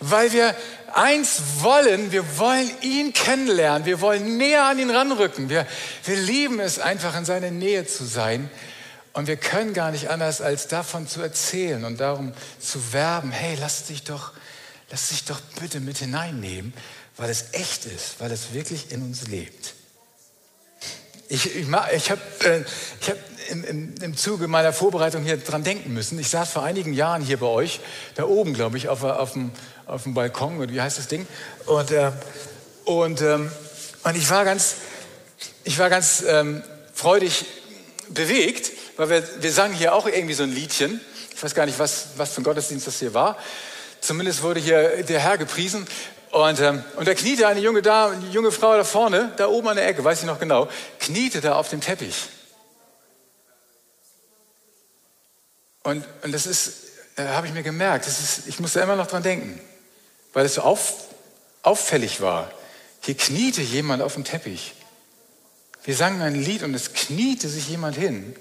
weil 0.00 0.32
wir 0.32 0.54
eins 0.94 1.42
wollen. 1.58 2.12
Wir 2.12 2.38
wollen 2.38 2.70
ihn 2.80 3.12
kennenlernen. 3.12 3.84
Wir 3.84 4.00
wollen 4.00 4.38
näher 4.38 4.64
an 4.64 4.78
ihn 4.78 4.90
ranrücken. 4.90 5.50
Wir, 5.50 5.66
wir 6.04 6.16
lieben 6.16 6.60
es 6.60 6.78
einfach, 6.78 7.16
in 7.16 7.26
seiner 7.26 7.50
Nähe 7.50 7.86
zu 7.86 8.04
sein. 8.04 8.50
Und 9.12 9.26
wir 9.26 9.36
können 9.36 9.74
gar 9.74 9.90
nicht 9.90 10.08
anders, 10.08 10.40
als 10.40 10.68
davon 10.68 11.08
zu 11.08 11.20
erzählen 11.20 11.84
und 11.84 12.00
darum 12.00 12.32
zu 12.58 12.92
werben. 12.92 13.32
Hey, 13.32 13.56
lass 13.60 13.84
dich 13.84 14.04
doch, 14.04 14.32
lass 14.90 15.08
dich 15.08 15.24
doch 15.24 15.40
bitte 15.60 15.80
mit 15.80 15.98
hineinnehmen, 15.98 16.72
weil 17.16 17.28
es 17.28 17.52
echt 17.52 17.84
ist, 17.86 18.14
weil 18.18 18.30
es 18.30 18.54
wirklich 18.54 18.92
in 18.92 19.02
uns 19.02 19.26
lebt. 19.26 19.74
Ich, 21.32 21.46
ich, 21.54 21.66
ich 21.94 22.10
habe 22.10 22.20
äh, 22.40 22.64
hab 23.08 23.16
im, 23.50 23.64
im, 23.64 23.94
im 24.02 24.16
Zuge 24.16 24.48
meiner 24.48 24.72
Vorbereitung 24.72 25.22
hier 25.22 25.36
dran 25.36 25.62
denken 25.62 25.94
müssen. 25.94 26.18
Ich 26.18 26.28
saß 26.28 26.50
vor 26.50 26.64
einigen 26.64 26.92
Jahren 26.92 27.22
hier 27.22 27.36
bei 27.36 27.46
euch, 27.46 27.78
da 28.16 28.24
oben, 28.24 28.52
glaube 28.52 28.76
ich, 28.78 28.88
auf, 28.88 29.04
auf, 29.04 29.34
dem, 29.34 29.52
auf 29.86 30.02
dem 30.02 30.14
Balkon, 30.14 30.58
oder 30.58 30.72
wie 30.72 30.80
heißt 30.80 30.98
das 30.98 31.06
Ding? 31.06 31.28
Und, 31.66 31.92
äh, 31.92 32.10
und, 32.84 33.22
ähm, 33.22 33.52
und 34.02 34.16
ich 34.16 34.28
war 34.28 34.44
ganz, 34.44 34.74
ich 35.62 35.78
war 35.78 35.88
ganz 35.88 36.24
ähm, 36.26 36.64
freudig 36.92 37.44
bewegt, 38.08 38.72
weil 38.96 39.10
wir, 39.10 39.22
wir 39.40 39.52
sangen 39.52 39.74
hier 39.74 39.94
auch 39.94 40.08
irgendwie 40.08 40.34
so 40.34 40.42
ein 40.42 40.52
Liedchen. 40.52 41.00
Ich 41.32 41.40
weiß 41.40 41.54
gar 41.54 41.66
nicht, 41.66 41.78
was, 41.78 42.08
was 42.16 42.32
für 42.32 42.40
ein 42.40 42.44
Gottesdienst 42.44 42.88
das 42.88 42.98
hier 42.98 43.14
war. 43.14 43.38
Zumindest 44.00 44.42
wurde 44.42 44.58
hier 44.58 45.04
der 45.04 45.20
Herr 45.20 45.38
gepriesen. 45.38 45.86
Und, 46.30 46.60
ähm, 46.60 46.84
und 46.96 47.08
da 47.08 47.14
kniete 47.14 47.48
eine 47.48 47.60
junge, 47.60 47.82
Dame, 47.82 48.14
eine 48.14 48.28
junge 48.28 48.52
Frau 48.52 48.76
da 48.76 48.84
vorne, 48.84 49.32
da 49.36 49.48
oben 49.48 49.68
an 49.68 49.76
der 49.76 49.88
Ecke, 49.88 50.04
weiß 50.04 50.20
ich 50.20 50.26
noch 50.26 50.38
genau, 50.38 50.68
kniete 51.00 51.40
da 51.40 51.56
auf 51.56 51.68
dem 51.68 51.80
Teppich. 51.80 52.28
Und, 55.82 56.04
und 56.22 56.32
das 56.32 56.46
ist, 56.46 56.90
äh, 57.16 57.26
habe 57.26 57.48
ich 57.48 57.52
mir 57.52 57.62
gemerkt, 57.62 58.06
das 58.06 58.20
ist, 58.20 58.46
ich 58.46 58.60
musste 58.60 58.80
immer 58.80 58.96
noch 58.96 59.08
dran 59.08 59.22
denken, 59.22 59.60
weil 60.32 60.46
es 60.46 60.54
so 60.54 60.62
auf, 60.62 61.08
auffällig 61.62 62.20
war. 62.20 62.50
Hier 63.00 63.16
kniete 63.16 63.62
jemand 63.62 64.02
auf 64.02 64.14
dem 64.14 64.24
Teppich. 64.24 64.74
Wir 65.82 65.96
sangen 65.96 66.20
ein 66.20 66.34
Lied 66.34 66.62
und 66.62 66.74
es 66.74 66.92
kniete 66.92 67.48
sich 67.48 67.68
jemand 67.68 67.96
hin, 67.96 68.36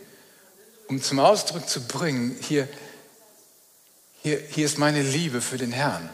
um 0.88 1.02
zum 1.02 1.20
Ausdruck 1.20 1.68
zu 1.68 1.88
bringen, 1.88 2.38
hier, 2.42 2.68
hier, 4.22 4.40
hier 4.50 4.66
ist 4.66 4.78
meine 4.78 5.02
Liebe 5.02 5.42
für 5.42 5.58
den 5.58 5.72
Herrn. 5.72 6.10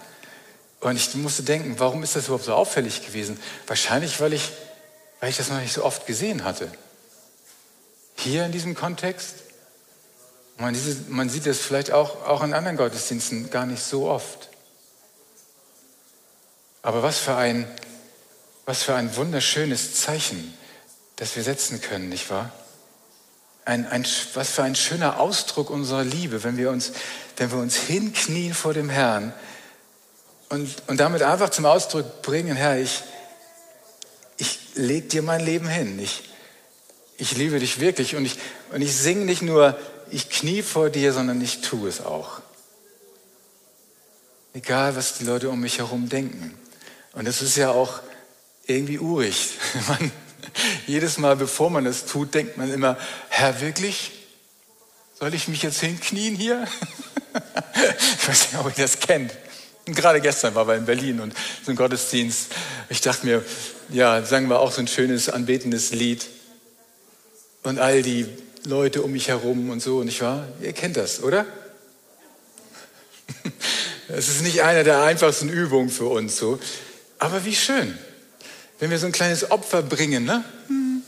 Und 0.86 0.98
ich 0.98 1.16
musste 1.16 1.42
denken, 1.42 1.80
warum 1.80 2.04
ist 2.04 2.16
das 2.16 2.26
überhaupt 2.26 2.46
so 2.46 2.54
auffällig 2.54 3.04
gewesen? 3.04 3.40
Wahrscheinlich, 3.66 4.20
weil 4.20 4.34
ich, 4.34 4.52
weil 5.20 5.32
ich 5.32 5.38
das 5.38 5.50
noch 5.50 5.60
nicht 5.60 5.74
so 5.74 5.84
oft 5.84 6.06
gesehen 6.06 6.44
hatte. 6.44 6.72
Hier 8.18 8.46
in 8.46 8.52
diesem 8.52 8.76
Kontext. 8.76 9.34
Man, 10.60 10.76
diese, 10.76 10.96
man 11.08 11.28
sieht 11.28 11.48
das 11.48 11.58
vielleicht 11.58 11.92
auch, 11.92 12.28
auch 12.28 12.44
in 12.44 12.54
anderen 12.54 12.78
Gottesdiensten 12.78 13.50
gar 13.50 13.66
nicht 13.66 13.82
so 13.82 14.08
oft. 14.08 14.50
Aber 16.84 17.02
was 17.02 17.18
für 17.18 17.34
ein, 17.34 17.68
was 18.68 18.84
für 18.84 18.94
ein 18.94 19.16
wunderschönes 19.16 19.96
Zeichen, 19.96 20.56
das 21.16 21.36
wir 21.36 21.42
setzen 21.42 21.82
können, 21.82 22.10
nicht 22.10 22.30
wahr? 22.30 22.52
Ein, 23.66 23.88
ein, 23.88 24.06
was 24.36 24.52
für 24.52 24.62
ein 24.62 24.76
schöner 24.76 25.20
Ausdruck 25.20 25.72
unserer 25.72 26.04
Liebe, 26.04 26.44
wenn 26.44 26.58
wir 26.58 26.70
uns, 26.70 26.92
wenn 27.38 27.50
wir 27.52 27.58
uns 27.58 27.76
hinknien 27.76 28.54
vor 28.54 28.76
dem 28.76 28.92
Herrn 28.92 29.34
und, 30.50 30.70
und 30.88 31.00
damit 31.00 31.22
einfach 31.22 31.50
zum 31.50 31.66
Ausdruck 31.66 32.22
bringen, 32.22 32.56
Herr, 32.56 32.80
ich, 32.80 33.04
ich 34.38 34.60
leg 34.76 35.10
dir 35.10 35.22
mein 35.22 35.44
Leben 35.44 35.68
hin. 35.68 36.00
Ich, 36.00 36.24
ich 37.18 37.36
liebe 37.36 37.60
dich 37.60 37.80
wirklich 37.80 38.16
und 38.16 38.26
ich, 38.26 38.38
und 38.72 38.82
ich 38.82 38.96
singe 38.96 39.26
nicht 39.26 39.42
nur, 39.42 39.78
ich 40.12 40.30
knie 40.30 40.62
vor 40.62 40.90
dir, 40.90 41.14
sondern 41.14 41.42
ich 41.42 41.62
tue 41.62 41.90
es 41.90 42.02
auch. 42.02 42.42
Egal, 44.54 44.96
was 44.96 45.18
die 45.18 45.26
Leute 45.26 45.50
um 45.50 45.60
mich 45.60 45.80
herum 45.80 46.10
denken. 46.10 46.58
Und 47.14 47.28
es 47.28 47.42
ist 47.42 47.58
ja 47.58 47.72
auch 47.72 48.02
irgendwie 48.66 49.00
urig. 49.00 49.54
Man, 49.88 50.12
jedes 50.88 51.18
Mal, 51.18 51.36
bevor 51.36 51.70
man 51.70 51.86
es 51.86 52.06
tut, 52.06 52.34
denkt 52.34 52.56
man 52.56 52.72
immer, 52.72 52.98
Herr, 53.30 53.60
wirklich? 53.62 54.12
Soll 55.20 55.34
ich 55.34 55.48
mich 55.48 55.64
jetzt 55.64 55.80
hinknien 55.80 56.36
hier? 56.36 56.68
ich 58.20 58.28
weiß 58.28 58.52
nicht, 58.52 58.60
ob 58.60 58.68
ihr 58.68 58.84
das 58.84 59.00
kennt. 59.00 59.32
Und 59.88 59.96
gerade 59.96 60.20
gestern 60.20 60.56
war 60.56 60.68
wir 60.68 60.76
in 60.76 60.86
Berlin 60.86 61.20
und 61.20 61.34
so 61.64 61.72
ein 61.72 61.76
Gottesdienst. 61.76 62.48
Ich 62.90 63.02
dachte 63.02 63.26
mir, 63.26 63.46
ja, 63.90 64.24
sagen 64.24 64.48
wir 64.50 64.60
auch 64.60 64.72
so 64.72 64.82
ein 64.82 64.88
schönes, 64.88 65.30
anbetendes 65.30 65.92
Lied. 65.92 66.26
Und 67.64 67.80
all 67.80 68.02
die 68.02 68.28
Leute 68.66 69.04
um 69.04 69.12
mich 69.12 69.28
herum 69.28 69.70
und 69.70 69.82
so, 69.82 70.04
nicht 70.04 70.22
wahr? 70.22 70.48
Ihr 70.62 70.74
kennt 70.74 70.98
das, 70.98 71.22
oder? 71.22 71.46
Es 74.08 74.28
ist 74.28 74.44
nicht 74.44 74.62
eine 74.62 74.84
der 74.84 75.02
einfachsten 75.02 75.50
Übungen 75.50 75.90
für 75.90 76.06
uns 76.06 76.38
so. 76.38 76.60
Aber 77.18 77.44
wie 77.44 77.56
schön, 77.56 77.98
wenn 78.78 78.92
wir 78.92 79.00
so 79.00 79.08
ein 79.08 79.12
kleines 79.12 79.50
Opfer 79.50 79.82
bringen, 79.82 80.26
ne? 80.26 80.44
Hm. 80.68 81.02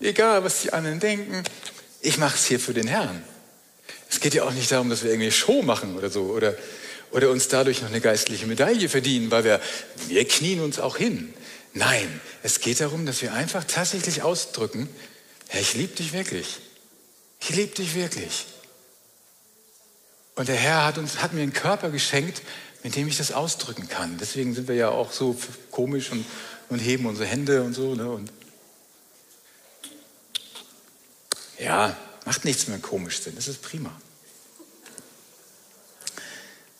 Egal, 0.00 0.42
was 0.42 0.62
die 0.62 0.72
anderen 0.72 0.98
denken, 0.98 1.44
ich 2.00 2.18
mache 2.18 2.34
es 2.34 2.46
hier 2.46 2.58
für 2.58 2.74
den 2.74 2.88
Herrn. 2.88 3.22
Es 4.10 4.18
geht 4.18 4.34
ja 4.34 4.42
auch 4.42 4.50
nicht 4.50 4.72
darum, 4.72 4.90
dass 4.90 5.04
wir 5.04 5.12
irgendwie 5.12 5.30
Show 5.30 5.62
machen 5.62 5.96
oder 5.96 6.10
so 6.10 6.24
oder, 6.24 6.56
oder 7.14 7.30
uns 7.30 7.46
dadurch 7.46 7.80
noch 7.80 7.90
eine 7.90 8.00
geistliche 8.00 8.44
Medaille 8.46 8.88
verdienen, 8.88 9.30
weil 9.30 9.44
wir, 9.44 9.60
wir 10.08 10.26
knien 10.26 10.58
uns 10.60 10.80
auch 10.80 10.96
hin. 10.96 11.32
Nein, 11.72 12.20
es 12.42 12.60
geht 12.60 12.80
darum, 12.80 13.06
dass 13.06 13.22
wir 13.22 13.32
einfach 13.32 13.62
tatsächlich 13.62 14.22
ausdrücken, 14.22 14.88
Herr, 15.46 15.60
ich 15.60 15.74
liebe 15.74 15.94
dich 15.94 16.12
wirklich. 16.12 16.58
Ich 17.40 17.50
liebe 17.50 17.72
dich 17.72 17.94
wirklich. 17.94 18.46
Und 20.34 20.48
der 20.48 20.56
Herr 20.56 20.84
hat, 20.84 20.98
uns, 20.98 21.22
hat 21.22 21.32
mir 21.32 21.42
einen 21.42 21.52
Körper 21.52 21.90
geschenkt, 21.90 22.42
mit 22.82 22.96
dem 22.96 23.06
ich 23.06 23.16
das 23.16 23.30
ausdrücken 23.30 23.88
kann. 23.88 24.18
Deswegen 24.18 24.52
sind 24.52 24.66
wir 24.66 24.74
ja 24.74 24.88
auch 24.88 25.12
so 25.12 25.36
komisch 25.70 26.10
und, 26.10 26.26
und 26.68 26.80
heben 26.80 27.06
unsere 27.06 27.28
Hände 27.28 27.62
und 27.62 27.74
so. 27.74 27.94
Ne? 27.94 28.10
Und 28.10 28.32
ja, 31.60 31.96
macht 32.24 32.44
nichts, 32.44 32.66
wir 32.66 32.76
komisch 32.78 33.20
sind. 33.20 33.38
Das 33.38 33.46
ist 33.46 33.62
prima. 33.62 33.94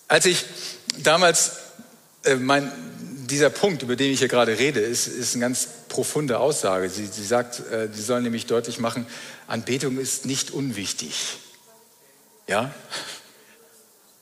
Als 0.09 0.27
ich 0.27 0.45
damals, 0.99 1.53
äh, 2.25 2.37
mein, 2.37 2.71
dieser 3.27 3.51
Punkt, 3.51 3.83
über 3.83 3.97
den 3.97 4.13
ich 4.13 4.19
hier 4.19 4.29
gerade 4.29 4.59
rede, 4.59 4.81
ist, 4.81 5.07
ist 5.07 5.35
eine 5.35 5.43
ganz 5.43 5.69
profunde 5.89 6.39
Aussage. 6.39 6.91
Sie, 6.91 7.07
sie 7.07 7.25
sagt, 7.25 7.61
äh, 7.71 7.89
sie 7.93 8.03
soll 8.03 8.23
nämlich 8.23 8.47
deutlich 8.47 8.79
machen, 8.79 9.07
Anbetung 9.47 9.99
ist 9.99 10.27
nicht 10.27 10.51
unwichtig. 10.51 11.39
Ja? 12.47 12.75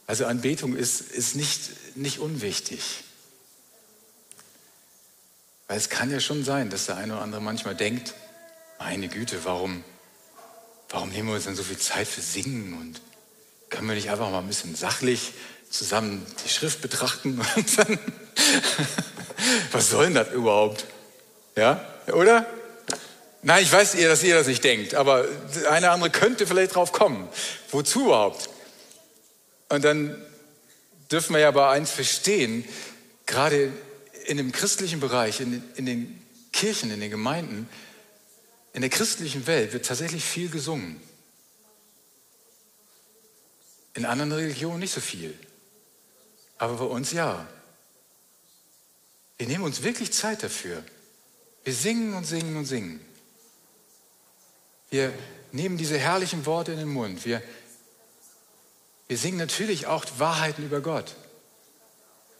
Also 0.06 0.26
Anbetung 0.26 0.76
ist, 0.76 1.00
ist 1.00 1.36
nicht, 1.36 1.96
nicht 1.96 2.18
unwichtig. 2.18 3.04
Weil 5.68 5.78
es 5.78 5.88
kann 5.88 6.10
ja 6.10 6.20
schon 6.20 6.44
sein, 6.44 6.70
dass 6.70 6.86
der 6.86 6.96
eine 6.96 7.14
oder 7.14 7.22
andere 7.22 7.40
manchmal 7.40 7.74
denkt, 7.74 8.14
meine 8.78 9.08
Güte, 9.08 9.44
warum, 9.44 9.84
warum 10.90 11.10
nehmen 11.10 11.28
wir 11.28 11.36
uns 11.36 11.44
dann 11.44 11.56
so 11.56 11.62
viel 11.62 11.78
Zeit 11.78 12.06
für 12.06 12.20
Singen 12.20 12.74
und 12.74 13.00
können 13.70 13.88
wir 13.88 13.94
nicht 13.94 14.10
einfach 14.10 14.30
mal 14.30 14.40
ein 14.40 14.48
bisschen 14.48 14.74
sachlich 14.74 15.32
zusammen 15.72 16.24
die 16.44 16.48
Schrift 16.48 16.82
betrachten 16.82 17.40
und 17.56 17.78
dann, 17.78 17.98
was 19.72 19.90
soll 19.90 20.04
denn 20.04 20.14
das 20.14 20.30
überhaupt? 20.32 20.84
Ja, 21.56 21.84
oder? 22.12 22.46
Nein, 23.42 23.64
ich 23.64 23.72
weiß, 23.72 23.92
dass 23.92 24.22
ihr 24.22 24.36
das 24.36 24.46
nicht 24.46 24.62
denkt, 24.62 24.94
aber 24.94 25.26
eine 25.68 25.90
andere 25.90 26.10
könnte 26.10 26.46
vielleicht 26.46 26.76
drauf 26.76 26.92
kommen. 26.92 27.28
Wozu 27.70 28.06
überhaupt? 28.06 28.48
Und 29.68 29.84
dann 29.84 30.22
dürfen 31.10 31.34
wir 31.34 31.40
ja 31.40 31.48
aber 31.48 31.70
eins 31.70 31.90
verstehen, 31.90 32.64
gerade 33.26 33.72
in 34.26 34.36
dem 34.36 34.52
christlichen 34.52 35.00
Bereich, 35.00 35.40
in, 35.40 35.64
in 35.74 35.86
den 35.86 36.22
Kirchen, 36.52 36.90
in 36.92 37.00
den 37.00 37.10
Gemeinden, 37.10 37.68
in 38.74 38.82
der 38.82 38.90
christlichen 38.90 39.46
Welt 39.46 39.72
wird 39.72 39.86
tatsächlich 39.86 40.24
viel 40.24 40.48
gesungen. 40.48 41.00
In 43.94 44.04
anderen 44.04 44.32
Religionen 44.32 44.78
nicht 44.78 44.92
so 44.92 45.00
viel. 45.00 45.34
Aber 46.62 46.76
bei 46.76 46.84
uns 46.84 47.10
ja. 47.10 47.44
Wir 49.36 49.48
nehmen 49.48 49.64
uns 49.64 49.82
wirklich 49.82 50.12
Zeit 50.12 50.44
dafür. 50.44 50.84
Wir 51.64 51.74
singen 51.74 52.14
und 52.14 52.24
singen 52.24 52.56
und 52.56 52.66
singen. 52.66 53.00
Wir 54.88 55.12
nehmen 55.50 55.76
diese 55.76 55.98
herrlichen 55.98 56.46
Worte 56.46 56.70
in 56.70 56.78
den 56.78 56.92
Mund. 56.92 57.24
Wir 57.24 57.42
wir 59.08 59.18
singen 59.18 59.38
natürlich 59.38 59.88
auch 59.88 60.04
Wahrheiten 60.18 60.64
über 60.64 60.80
Gott. 60.80 61.16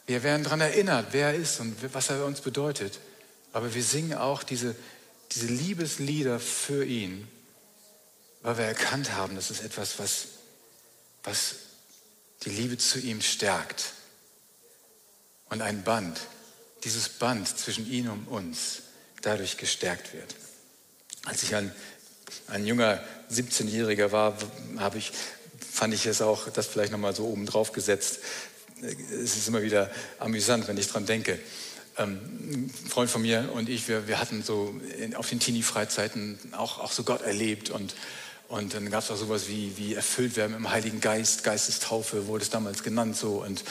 Wir 0.07 0.23
werden 0.23 0.45
daran 0.45 0.61
erinnert, 0.61 1.09
wer 1.11 1.31
er 1.31 1.35
ist 1.35 1.59
und 1.59 1.93
was 1.93 2.09
er 2.09 2.25
uns 2.25 2.43
bedeutet. 2.43 3.01
Aber 3.53 3.75
wir 3.75 3.83
singen 3.83 4.15
auch 4.15 4.45
diese, 4.45 4.77
diese 5.33 5.49
Liebeslieder 5.49 6.39
für 6.39 6.85
ihn, 6.85 7.27
weil 8.43 8.57
wir 8.57 8.67
erkannt 8.67 9.15
haben, 9.15 9.35
das 9.35 9.51
ist 9.51 9.65
etwas, 9.65 9.99
was, 9.99 10.27
was 11.25 11.57
die 12.45 12.51
Liebe 12.51 12.79
zu 12.79 13.01
ihm 13.01 13.21
stärkt. 13.21 13.95
Und 15.53 15.61
ein 15.61 15.83
Band, 15.83 16.19
dieses 16.83 17.11
Band 17.11 17.47
zwischen 17.47 17.87
ihm 17.91 18.11
und 18.11 18.27
uns, 18.27 18.81
dadurch 19.21 19.59
gestärkt 19.59 20.15
wird. 20.15 20.35
Als 21.27 21.43
ich 21.43 21.55
ein, 21.55 21.71
ein 22.49 22.67
junger 22.67 23.05
17-Jähriger 23.31 24.13
war, 24.13 24.39
habe 24.79 24.97
ich 24.97 25.13
fand 25.71 25.93
ich 25.93 26.07
es 26.07 26.23
auch, 26.23 26.49
das 26.49 26.67
vielleicht 26.67 26.91
nochmal 26.91 27.15
so 27.15 27.27
oben 27.27 27.45
drauf 27.45 27.73
gesetzt. 27.73 28.21
Es 28.81 29.37
ist 29.37 29.47
immer 29.47 29.61
wieder 29.61 29.91
amüsant, 30.19 30.69
wenn 30.69 30.79
ich 30.79 30.89
dran 30.89 31.05
denke. 31.05 31.39
Ähm, 31.99 32.19
ein 32.51 32.89
Freund 32.89 33.11
von 33.11 33.21
mir 33.21 33.51
und 33.53 33.69
ich, 33.69 33.89
wir, 33.89 34.09
wir 34.09 34.19
hatten 34.19 34.43
so 34.43 34.75
in, 34.99 35.15
auf 35.15 35.29
den 35.29 35.39
Teenie-Freizeiten 35.39 36.39
auch, 36.57 36.79
auch 36.79 36.93
so 36.93 37.05
Gott 37.05 37.21
erlebt 37.21 37.69
und, 37.69 37.95
und 38.49 38.73
dann 38.73 38.91
gab 38.91 39.05
es 39.05 39.11
auch 39.11 39.17
sowas 39.17 39.49
wie, 39.49 39.77
wie 39.77 39.93
erfüllt 39.93 40.35
werden 40.37 40.57
im 40.57 40.71
Heiligen 40.71 41.03
Geist, 41.03 41.45
Geistestaufe 41.45 42.27
wurde 42.27 42.43
es 42.43 42.49
damals 42.49 42.83
genannt 42.83 43.19
so 43.19 43.43
und 43.43 43.65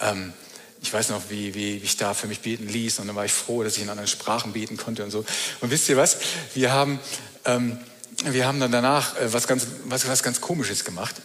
ähm, 0.00 0.32
ich 0.80 0.92
weiß 0.92 1.08
noch, 1.10 1.22
wie, 1.28 1.54
wie, 1.54 1.76
ich 1.76 1.96
da 1.96 2.14
für 2.14 2.26
mich 2.26 2.40
beten 2.40 2.68
ließ 2.68 3.00
und 3.00 3.08
dann 3.08 3.16
war 3.16 3.24
ich 3.24 3.32
froh, 3.32 3.62
dass 3.62 3.76
ich 3.76 3.82
in 3.82 3.90
anderen 3.90 4.08
Sprachen 4.08 4.52
beten 4.52 4.76
konnte 4.76 5.04
und 5.04 5.10
so. 5.10 5.24
Und 5.60 5.70
wisst 5.70 5.88
ihr 5.88 5.96
was? 5.96 6.18
Wir 6.54 6.72
haben, 6.72 7.00
ähm, 7.44 7.78
wir 8.24 8.46
haben 8.46 8.60
dann 8.60 8.72
danach 8.72 9.16
äh, 9.16 9.32
was, 9.32 9.46
ganz, 9.46 9.66
was, 9.84 10.06
was 10.06 10.22
ganz 10.22 10.40
Komisches 10.40 10.84
gemacht 10.84 11.16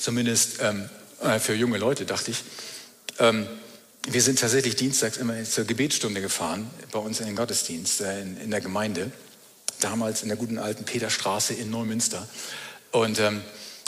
zumindest 0.00 0.60
ähm, 0.60 0.88
äh, 1.22 1.38
für 1.38 1.54
junge 1.54 1.78
Leute, 1.78 2.06
dachte 2.06 2.30
ich. 2.30 2.42
Ähm, 3.18 3.46
wir 4.08 4.22
sind 4.22 4.38
tatsächlich 4.38 4.76
dienstags 4.76 5.18
immer 5.18 5.42
zur 5.44 5.64
Gebetsstunde 5.64 6.20
gefahren, 6.20 6.70
bei 6.90 6.98
uns 6.98 7.20
in 7.20 7.26
den 7.26 7.36
Gottesdienst, 7.36 8.00
äh, 8.00 8.22
in, 8.22 8.36
in, 8.38 8.50
der 8.50 8.60
Gemeinde, 8.60 9.12
damals 9.80 10.22
in 10.22 10.28
der 10.28 10.38
guten 10.38 10.58
alten 10.58 10.84
Peterstraße 10.84 11.54
in 11.54 11.70
Neumünster. 11.70 12.26
Und, 12.92 13.20
ähm, 13.20 13.42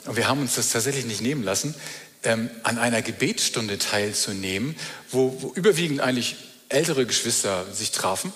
und 0.05 0.16
wir 0.16 0.29
haben 0.29 0.40
uns 0.40 0.55
das 0.55 0.70
tatsächlich 0.70 1.07
nicht 1.07 1.22
nehmen 1.22 1.42
lassen, 1.42 1.75
ähm, 2.24 2.50
an 2.62 2.78
einer 2.78 3.02
Gebetsstunde 3.02 3.78
teilzunehmen, 3.78 4.76
wo, 5.11 5.37
wo 5.40 5.52
überwiegend 5.54 6.00
eigentlich 6.00 6.37
ältere 6.68 7.06
Geschwister 7.06 7.66
sich 7.72 7.90
trafen. 7.90 8.32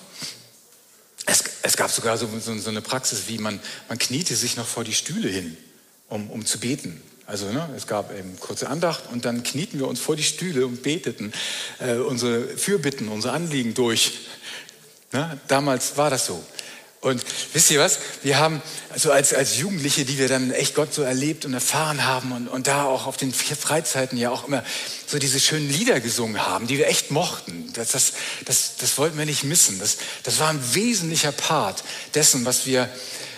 Es, 1.25 1.43
es 1.63 1.77
gab 1.77 1.91
sogar 1.91 2.17
so, 2.17 2.27
so, 2.39 2.57
so, 2.57 2.69
eine 2.69 2.81
Praxis, 2.81 3.23
wie 3.27 3.37
man, 3.37 3.59
man 3.89 3.97
kniete 3.97 4.35
sich 4.35 4.55
noch 4.55 4.67
vor 4.67 4.83
die 4.83 4.93
Stühle 4.93 5.27
hin, 5.27 5.57
um, 6.07 6.29
um 6.29 6.45
zu 6.45 6.59
beten. 6.59 7.01
Also 7.25 7.51
ne, 7.51 7.69
es 7.75 7.87
gab 7.87 8.17
eben 8.17 8.39
kurze 8.39 8.69
Andacht 8.69 9.03
und 9.11 9.25
dann 9.25 9.43
knieten 9.43 9.79
wir 9.79 9.87
uns 9.87 9.99
vor 9.99 10.15
die 10.15 10.23
Stühle 10.23 10.65
und 10.65 10.81
beteten 10.81 11.33
äh, 11.79 11.95
unsere 11.95 12.47
Fürbitten, 12.57 13.09
unsere 13.09 13.33
Anliegen 13.33 13.73
durch. 13.73 14.19
Ne? 15.11 15.37
Damals 15.49 15.97
war 15.97 16.09
das 16.09 16.25
so. 16.25 16.41
Und 16.99 17.23
wisst 17.53 17.69
ihr 17.69 17.79
was? 17.79 17.99
Wir 18.23 18.39
haben 18.39 18.61
so 18.95 19.11
als, 19.11 19.33
als 19.33 19.57
Jugendliche, 19.57 20.03
die 20.03 20.17
wir 20.17 20.27
dann 20.27 20.51
echt 20.51 20.73
Gott 20.73 20.93
so 20.93 21.03
erlebt 21.03 21.45
und 21.45 21.53
erfahren 21.53 22.05
haben 22.05 22.31
und, 22.31 22.47
und 22.47 22.65
da 22.65 22.85
auch 22.85 23.05
auf 23.05 23.17
den 23.17 23.31
Freizeiten 23.31 24.17
ja 24.17 24.31
auch 24.31 24.47
immer 24.47 24.63
so 25.05 25.19
diese 25.19 25.39
schönen 25.39 25.69
Lieder 25.69 25.99
gesungen 25.99 26.43
haben, 26.45 26.65
die 26.65 26.79
wir 26.79 26.87
echt 26.87 27.11
mochten. 27.11 27.71
Das, 27.73 27.91
das, 27.91 28.13
das, 28.45 28.77
das 28.77 28.97
wollten 28.97 29.17
wir 29.17 29.25
nicht 29.25 29.43
missen. 29.43 29.77
Das, 29.79 29.97
das 30.23 30.39
war 30.39 30.49
ein 30.49 30.59
wesentlicher 30.73 31.31
Part 31.31 31.83
dessen, 32.15 32.45
was 32.45 32.65
wir 32.65 32.89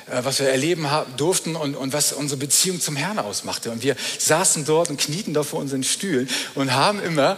äh, 0.09 0.23
was 0.23 0.39
wir 0.39 0.49
erleben 0.49 0.89
haben, 0.89 1.15
durften 1.17 1.55
und, 1.55 1.75
und 1.75 1.91
was 1.91 2.13
unsere 2.13 2.39
Beziehung 2.39 2.79
zum 2.79 2.95
Herrn 2.95 3.19
ausmachte. 3.19 3.71
Und 3.71 3.83
wir 3.83 3.95
saßen 4.17 4.65
dort 4.65 4.89
und 4.89 4.99
knieten 4.99 5.33
da 5.33 5.43
vor 5.43 5.59
unseren 5.59 5.83
Stühlen 5.83 6.29
und 6.55 6.73
haben 6.73 7.03
immer, 7.03 7.37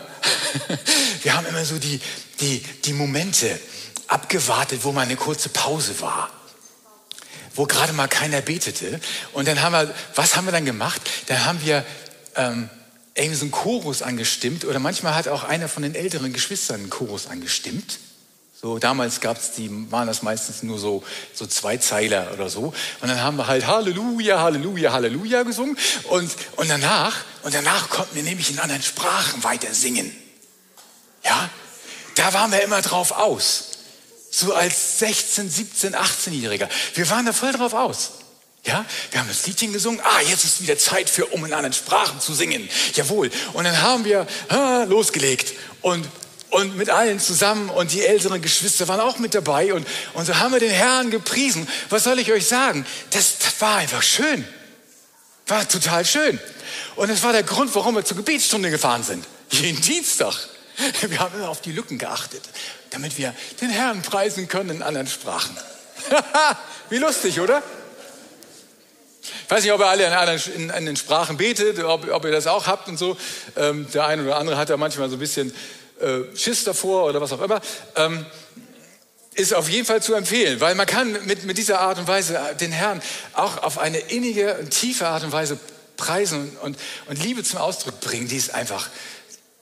wir 1.24 1.36
haben 1.36 1.48
immer 1.48 1.66
so 1.66 1.80
die, 1.80 2.00
die, 2.40 2.64
die 2.86 2.94
Momente 2.94 3.60
abgewartet, 4.12 4.84
wo 4.84 4.92
mal 4.92 5.02
eine 5.02 5.16
kurze 5.16 5.50
Pause 5.50 6.00
war 6.02 6.30
wo 7.56 7.66
gerade 7.66 7.94
mal 7.94 8.08
keiner 8.08 8.42
betete. 8.42 9.00
Und 9.34 9.48
dann 9.48 9.62
haben 9.62 9.74
wir, 9.74 9.94
was 10.16 10.36
haben 10.36 10.46
wir 10.46 10.52
dann 10.52 10.66
gemacht? 10.66 11.02
Dann 11.28 11.46
haben 11.46 11.62
wir 11.62 11.86
ähm, 12.36 12.70
irgendwie 13.14 13.36
so 13.36 13.44
einen 13.44 13.52
Chorus 13.52 14.02
angestimmt 14.02 14.66
oder 14.66 14.80
manchmal 14.80 15.16
hat 15.16 15.28
auch 15.28 15.44
einer 15.44 15.68
von 15.68 15.84
den 15.84 15.96
älteren 15.96 16.34
Geschwistern 16.34 16.82
einen 16.82 16.90
Chorus 16.90 17.28
angestimmt. 17.28 18.00
So, 18.62 18.78
damals 18.78 19.22
gab's 19.22 19.54
die, 19.54 19.70
waren 19.92 20.06
das 20.06 20.22
meistens 20.22 20.62
nur 20.62 20.78
so, 20.78 21.04
so 21.34 21.48
zwei 21.48 21.78
Zeiler 21.78 22.32
oder 22.34 22.48
so. 22.48 22.74
Und 23.02 23.10
dann 23.10 23.22
haben 23.22 23.36
wir 23.36 23.48
halt 23.48 23.66
Halleluja, 23.66 24.40
Halleluja, 24.40 24.94
Halleluja 24.94 25.42
gesungen. 25.44 25.76
Und, 26.10 26.32
und 26.58 26.70
danach, 26.70 27.18
und 27.42 27.56
danach 27.56 27.90
konnten 27.90 28.16
wir 28.16 28.24
nämlich 28.24 28.52
in 28.52 28.60
anderen 28.60 28.84
Sprachen 28.84 29.44
weiter 29.44 29.74
singen. 29.74 30.16
Ja, 31.24 31.50
da 32.16 32.34
waren 32.34 32.52
wir 32.52 32.62
immer 32.62 32.84
drauf 32.84 33.12
aus. 33.14 33.71
So 34.32 34.54
als 34.54 35.00
16, 35.00 35.50
17, 35.50 35.96
18-Jähriger. 35.96 36.70
Wir 36.96 37.10
waren 37.10 37.26
da 37.26 37.34
voll 37.34 37.52
drauf 37.52 37.74
aus. 37.74 38.12
Ja, 38.64 38.86
wir 39.10 39.20
haben 39.20 39.28
das 39.28 39.46
Liedchen 39.46 39.74
gesungen. 39.74 40.00
Ah, 40.02 40.22
jetzt 40.22 40.46
ist 40.46 40.62
wieder 40.62 40.78
Zeit 40.78 41.10
für, 41.10 41.26
um 41.28 41.44
in 41.46 41.54
anderen 41.54 41.74
Sprachen 41.74 42.20
zu 42.22 42.34
singen. 42.34 42.70
Jawohl. 42.94 43.30
Und 43.54 43.66
dann 43.66 43.82
haben 43.82 44.06
wir 44.06 44.26
ah, 44.50 44.86
losgelegt. 44.88 45.54
Und 45.82 46.08
und 46.52 46.76
mit 46.76 46.90
allen 46.90 47.18
zusammen 47.18 47.70
und 47.70 47.94
die 47.94 48.02
älteren 48.06 48.42
Geschwister 48.42 48.88
waren 48.90 49.00
auch 49.00 49.20
mit 49.20 49.34
dabei 49.34 49.74
und, 49.74 49.88
und 50.14 50.26
so 50.26 50.38
haben 50.38 50.52
wir 50.52 50.60
den 50.60 50.70
Herrn 50.70 51.10
gepriesen. 51.10 51.66
Was 51.90 52.04
soll 52.04 52.20
ich 52.20 52.30
euch 52.30 52.46
sagen? 52.46 52.86
Das, 53.12 53.38
das 53.38 53.62
war 53.62 53.78
einfach 53.78 54.04
schön. 54.04 54.46
War 55.48 55.68
total 55.68 56.04
schön. 56.04 56.40
Und 56.98 57.10
das 57.10 57.24
war 57.24 57.32
der 57.32 57.44
Grund, 57.44 57.74
warum 57.74 57.96
wir 57.96 58.04
zur 58.04 58.18
Gebetsstunde 58.18 58.70
gefahren 58.70 59.04
sind. 59.04 59.26
Jeden 59.50 59.82
Dienstag. 59.82 60.36
Wir 61.02 61.20
haben 61.20 61.36
immer 61.36 61.50
auf 61.50 61.62
die 61.62 61.72
Lücken 61.72 61.98
geachtet, 61.98 62.42
damit 62.90 63.18
wir 63.18 63.34
den 63.62 63.70
Herrn 63.70 64.02
preisen 64.02 64.48
können 64.48 64.70
in 64.70 64.82
anderen 64.82 65.08
Sprachen. 65.08 65.56
Wie 66.90 66.98
lustig, 66.98 67.40
oder? 67.40 67.62
weiß 69.52 69.64
nicht, 69.64 69.74
ob 69.74 69.82
ihr 69.82 69.88
alle 69.88 70.06
in, 70.06 70.14
anderen, 70.14 70.42
in, 70.56 70.70
in 70.70 70.86
den 70.86 70.96
Sprachen 70.96 71.38
betet, 71.38 71.80
ob, 71.84 72.10
ob, 72.10 72.26
ihr 72.26 72.32
das 72.32 72.48
auch 72.48 72.68
habt 72.68 72.88
und 72.88 72.98
so. 72.98 73.18
Ähm, 73.56 73.86
der 73.94 74.08
eine 74.08 74.24
oder 74.24 74.38
andere 74.38 74.58
hat 74.58 74.70
da 74.70 74.78
manchmal 74.78 75.10
so 75.10 75.18
ein 75.18 75.20
bisschen 75.20 75.54
äh, 76.00 76.36
Schiss 76.36 76.64
davor 76.64 77.06
oder 77.06 77.22
was 77.22 77.32
auch 77.34 77.42
immer. 77.42 77.62
Ähm, 77.96 78.26
ist 79.36 79.54
auf 79.54 79.70
jeden 79.70 79.86
Fall 79.86 80.02
zu 80.02 80.14
empfehlen, 80.14 80.60
weil 80.60 80.76
man 80.76 80.86
kann 80.86 81.26
mit, 81.26 81.46
mit 81.46 81.58
dieser 81.58 81.80
Art 81.80 81.98
und 81.98 82.08
Weise 82.08 82.40
den 82.60 82.72
Herrn 82.72 83.02
auch 83.34 83.64
auf 83.64 83.78
eine 83.78 83.98
innige 83.98 84.58
und 84.58 84.72
tiefe 84.72 85.08
Art 85.08 85.24
und 85.24 85.32
Weise 85.32 85.58
preisen 85.96 86.58
und, 86.62 86.76
und, 86.76 86.78
und 87.08 87.24
Liebe 87.24 87.44
zum 87.44 87.60
Ausdruck 87.60 88.00
bringen. 88.02 88.28
Die 88.28 88.36
ist 88.36 88.54
einfach, 88.54 88.90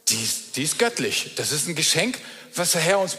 die 0.10 0.24
ist, 0.24 0.56
die 0.56 0.64
ist 0.64 0.80
göttlich. 0.80 1.34
Das 1.36 1.52
ist 1.52 1.68
ein 1.68 1.76
Geschenk, 1.76 2.20
was 2.56 2.72
der 2.72 2.82
Herr 2.82 3.00
uns 3.00 3.18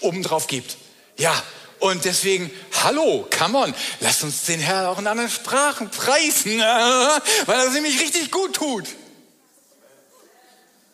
obendrauf 0.00 0.46
gibt. 0.46 0.76
Ja, 1.16 1.42
und 1.78 2.04
deswegen, 2.04 2.50
hallo, 2.84 3.28
come 3.36 3.58
on, 3.58 3.74
lasst 4.00 4.22
uns 4.22 4.44
den 4.44 4.60
Herrn 4.60 4.86
auch 4.86 4.98
in 4.98 5.06
anderen 5.06 5.30
Sprachen 5.30 5.90
preisen, 5.90 6.58
weil 7.46 7.60
er 7.60 7.70
nämlich 7.70 8.00
richtig 8.00 8.30
gut 8.30 8.54
tut. 8.54 8.86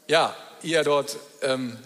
Ja, 0.07 0.35
ihr 0.63 0.83
dort 0.85 1.19
ähm, 1.43 1.77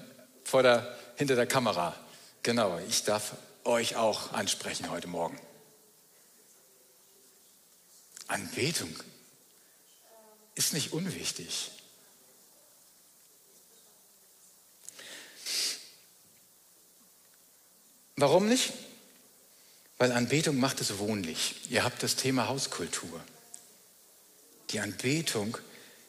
vor 0.44 0.62
der, 0.62 0.96
hinter 1.16 1.34
der 1.34 1.46
Kamera. 1.46 1.96
Genau, 2.44 2.78
ich 2.88 3.02
darf 3.02 3.32
euch 3.64 3.96
auch 3.96 4.32
ansprechen 4.32 4.90
heute 4.90 5.08
Morgen. 5.08 5.38
Anbetung 8.28 8.94
ist 10.54 10.72
nicht 10.72 10.92
unwichtig. 10.92 11.70
Warum 18.22 18.48
nicht? 18.48 18.72
Weil 19.98 20.12
Anbetung 20.12 20.60
macht 20.60 20.80
es 20.80 20.98
wohnlich. 20.98 21.56
Ihr 21.70 21.82
habt 21.82 22.04
das 22.04 22.14
Thema 22.14 22.46
Hauskultur. 22.46 23.20
Die 24.70 24.78
Anbetung, 24.78 25.58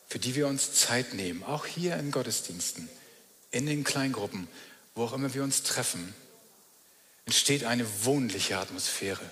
für 0.07 0.19
die 0.19 0.35
wir 0.35 0.45
uns 0.45 0.75
Zeit 0.75 1.15
nehmen, 1.15 1.43
auch 1.43 1.65
hier 1.65 1.97
in 1.97 2.11
Gottesdiensten, 2.11 2.87
in 3.49 3.65
den 3.65 3.83
Kleingruppen, 3.83 4.47
wo 4.93 5.05
auch 5.05 5.13
immer 5.13 5.33
wir 5.33 5.41
uns 5.41 5.63
treffen, 5.63 6.13
entsteht 7.25 7.63
eine 7.63 7.87
wohnliche 8.05 8.59
Atmosphäre. 8.59 9.27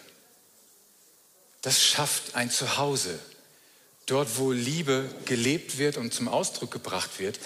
Das 1.62 1.84
schafft 1.84 2.34
ein 2.34 2.50
Zuhause. 2.50 3.20
Dort, 4.08 4.39
wo 4.39 4.52
Liebe 4.52 5.08
gelebt 5.26 5.78
wird 5.78 5.98
und 5.98 6.15
zum 6.15 6.28
Ausdruck 6.28 6.72
gebracht 6.72 7.20
wird, 7.20 7.39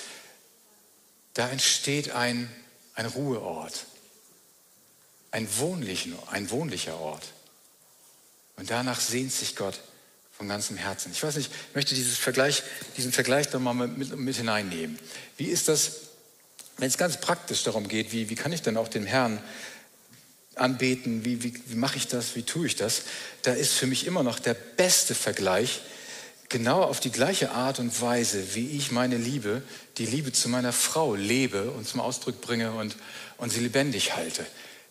da 1.34 1.50
entsteht 1.50 2.12
ein, 2.12 2.50
ein 2.94 3.08
Ruheort, 3.08 3.86
ein, 5.36 5.50
wohnlichen, 5.58 6.16
ein 6.32 6.50
wohnlicher 6.50 6.98
Ort. 6.98 7.26
Und 8.56 8.72
danach 8.72 9.02
sehnt 9.02 9.34
sich 9.34 9.58
Gott 9.58 9.82
von 10.32 10.48
ganzem 10.48 10.78
Herzen. 10.78 11.12
Ich 11.12 11.22
weiß 11.22 11.36
nicht, 11.36 11.52
ich 11.52 11.76
möchte 11.76 11.94
dieses 11.94 12.18
Vergleich, 12.18 12.64
diesen 12.96 13.12
Vergleich 13.12 13.50
doch 13.50 13.60
mal 13.60 13.74
mit, 13.74 14.18
mit 14.18 14.36
hineinnehmen. 14.38 14.98
Wie 15.36 15.48
ist 15.48 15.68
das, 15.68 15.92
wenn 16.78 16.88
es 16.88 16.98
ganz 16.98 17.20
praktisch 17.20 17.64
darum 17.64 17.90
geht, 17.90 18.14
wie, 18.14 18.30
wie 18.30 18.36
kann 18.36 18.54
ich 18.54 18.62
denn 18.62 18.78
auch 18.78 18.88
den 18.88 19.06
Herrn 19.06 19.44
anbeten, 20.56 21.26
wie, 21.26 21.44
wie, 21.44 21.54
wie 21.66 21.76
mache 21.76 21.98
ich 21.98 22.08
das, 22.08 22.38
wie 22.38 22.44
tue 22.44 22.68
ich 22.68 22.78
das, 22.78 23.02
da 23.42 23.52
ist 23.52 23.74
für 23.74 23.88
mich 23.88 24.08
immer 24.08 24.24
noch 24.24 24.40
der 24.40 24.54
beste 24.54 25.16
Vergleich, 25.16 25.82
genau 26.48 26.82
auf 26.82 27.02
die 27.02 27.12
gleiche 27.12 27.52
Art 27.52 27.80
und 27.80 28.00
Weise, 28.02 28.56
wie 28.56 28.70
ich 28.70 28.92
meine 28.92 29.18
Liebe, 29.18 29.64
die 29.98 30.06
Liebe 30.06 30.32
zu 30.32 30.48
meiner 30.48 30.72
Frau 30.72 31.14
lebe 31.14 31.72
und 31.72 31.86
zum 31.86 32.00
Ausdruck 32.00 32.40
bringe 32.40 32.72
und, 32.72 32.96
und 33.36 33.52
sie 33.52 33.60
lebendig 33.60 34.16
halte. 34.16 34.46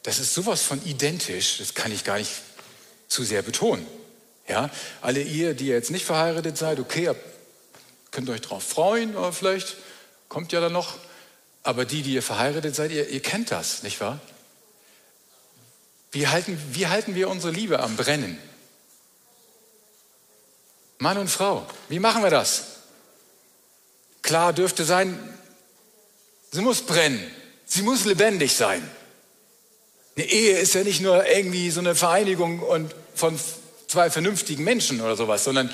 Das 0.05 0.19
ist 0.19 0.35
sowas 0.35 0.63
von 0.63 0.85
identisch, 0.85 1.59
das 1.59 1.75
kann 1.75 1.91
ich 1.91 2.05
gar 2.05 2.19
nicht 2.19 2.31
zu 3.09 3.25
sehr 3.25 3.43
betonen. 3.43 3.87
Ja, 4.47 4.71
alle 5.01 5.23
ihr, 5.23 5.55
die 5.55 5.67
jetzt 5.67 5.91
nicht 5.91 6.05
verheiratet 6.05 6.59
seid, 6.59 6.79
okay, 6.79 7.11
könnt 8.11 8.29
euch 8.29 8.43
darauf 8.43 8.63
freuen, 8.63 9.17
oder 9.17 9.33
vielleicht 9.33 9.77
kommt 10.29 10.53
ja 10.53 10.61
dann 10.61 10.75
noch. 10.75 10.99
Aber 11.63 11.87
die, 11.87 12.03
die 12.03 12.13
ihr 12.13 12.23
verheiratet 12.23 12.77
seid, 12.77 12.91
ihr, 12.93 13.09
ihr 13.09 13.21
kennt 13.21 13.51
das, 13.51 13.83
nicht 13.83 13.99
wahr? 14.01 14.21
Wie 16.13 16.29
halten, 16.29 16.61
wie 16.73 16.87
halten 16.87 17.15
wir 17.15 17.31
unsere 17.31 17.53
Liebe 17.53 17.81
am 17.81 17.97
Brennen? 17.97 18.39
Mann 20.99 21.17
und 21.17 21.29
Frau, 21.29 21.67
wie 21.89 21.99
machen 21.99 22.23
wir 22.23 22.31
das? 22.31 22.65
Klar 24.21 24.53
dürfte 24.53 24.85
sein, 24.85 25.19
sie 26.53 26.61
muss 26.61 26.83
brennen, 26.83 27.27
sie 27.65 27.83
muss 27.83 28.05
lebendig 28.05 28.55
sein. 28.55 28.87
Eine 30.17 30.27
Ehe 30.27 30.59
ist 30.59 30.75
ja 30.75 30.83
nicht 30.85 31.01
nur 31.01 31.27
irgendwie 31.27 31.71
so 31.71 31.81
eine 31.81 31.95
Vereinigung 31.95 32.61
und 32.61 32.95
von 33.15 33.39
zwei 33.89 34.11
vernünftigen 34.11 34.65
Menschen 34.65 35.01
oder 35.01 35.17
sowas, 35.17 35.45
sondern, 35.45 35.71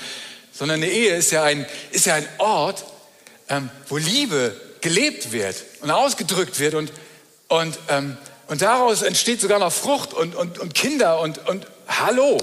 sondern 0.51 0.81
eine 0.81 0.91
Ehe 0.91 1.15
ist 1.15 1.31
ja 1.31 1.43
ein, 1.43 1.65
ist 1.91 2.05
ja 2.05 2.15
ein 2.15 2.27
Ort, 2.37 2.85
ähm, 3.49 3.69
wo 3.87 3.97
Liebe 3.97 4.55
gelebt 4.81 5.31
wird 5.31 5.55
und 5.81 5.91
ausgedrückt 5.91 6.59
wird 6.59 6.73
und, 6.73 6.91
und 7.47 7.77
ähm, 7.89 8.17
und 8.51 8.61
daraus 8.61 9.01
entsteht 9.01 9.39
sogar 9.39 9.59
noch 9.59 9.71
Frucht 9.71 10.13
und, 10.13 10.35
und, 10.35 10.59
und 10.59 10.73
Kinder 10.73 11.21
und, 11.21 11.47
und 11.47 11.65
hallo. 11.87 12.37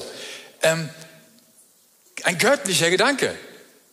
Ähm, 0.62 0.88
ein 2.24 2.38
göttlicher 2.38 2.88
Gedanke. 2.88 3.34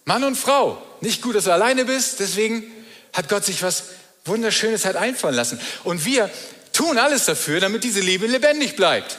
Mann 0.05 0.23
und 0.23 0.37
Frau. 0.37 0.81
Nicht 1.01 1.21
gut, 1.21 1.35
dass 1.35 1.43
du 1.43 1.51
alleine 1.51 1.83
bist, 1.83 2.21
deswegen 2.21 2.63
hat 3.11 3.27
Gott 3.27 3.43
sich 3.43 3.61
was 3.63 3.83
Wunderschönes 4.23 4.85
halt 4.85 4.95
einfallen 4.95 5.35
lassen. 5.35 5.59
Und 5.83 6.05
wir 6.05 6.29
tun 6.75 6.97
alles 6.97 7.25
dafür, 7.25 7.59
damit 7.59 7.83
diese 7.83 8.01
Liebe 8.01 8.27
lebendig 8.27 8.75
bleibt. 8.75 9.17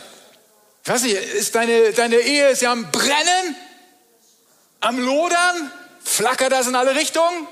Ich 0.85 0.91
weiß 0.91 1.03
nicht, 1.03 1.17
ist 1.17 1.55
deine, 1.55 1.93
deine 1.93 2.17
Ehe 2.17 2.49
ist 2.49 2.63
ja 2.63 2.71
am 2.71 2.91
Brennen, 2.93 3.57
am 4.81 4.99
Lodern, 4.99 5.73
flackert 6.05 6.53
das 6.53 6.69
in 6.69 6.77
alle 6.77 6.95
Richtungen? 6.95 7.49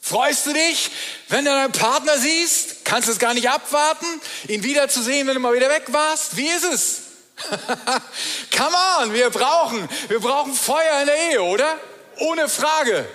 Freust 0.00 0.46
du 0.46 0.52
dich, 0.52 0.90
wenn 1.28 1.46
du 1.46 1.50
deinen 1.50 1.72
Partner 1.72 2.18
siehst? 2.18 2.84
Kannst 2.84 3.08
du 3.08 3.12
es 3.12 3.18
gar 3.18 3.34
nicht 3.34 3.48
abwarten, 3.48 4.06
ihn 4.48 4.62
wiederzusehen, 4.62 5.26
wenn 5.26 5.34
du 5.34 5.40
mal 5.40 5.54
wieder 5.54 5.70
weg 5.70 5.84
warst? 5.88 6.36
Wie 6.36 6.46
ist 6.46 6.64
es? 6.64 7.00
Come 8.56 8.76
on, 9.00 9.14
wir 9.14 9.30
brauchen, 9.30 9.88
wir 10.08 10.20
brauchen 10.20 10.52
Feuer 10.54 11.00
in 11.00 11.06
der 11.06 11.16
Ehe, 11.30 11.42
oder? 11.42 11.80
Ohne 12.18 12.48
Frage. 12.48 13.08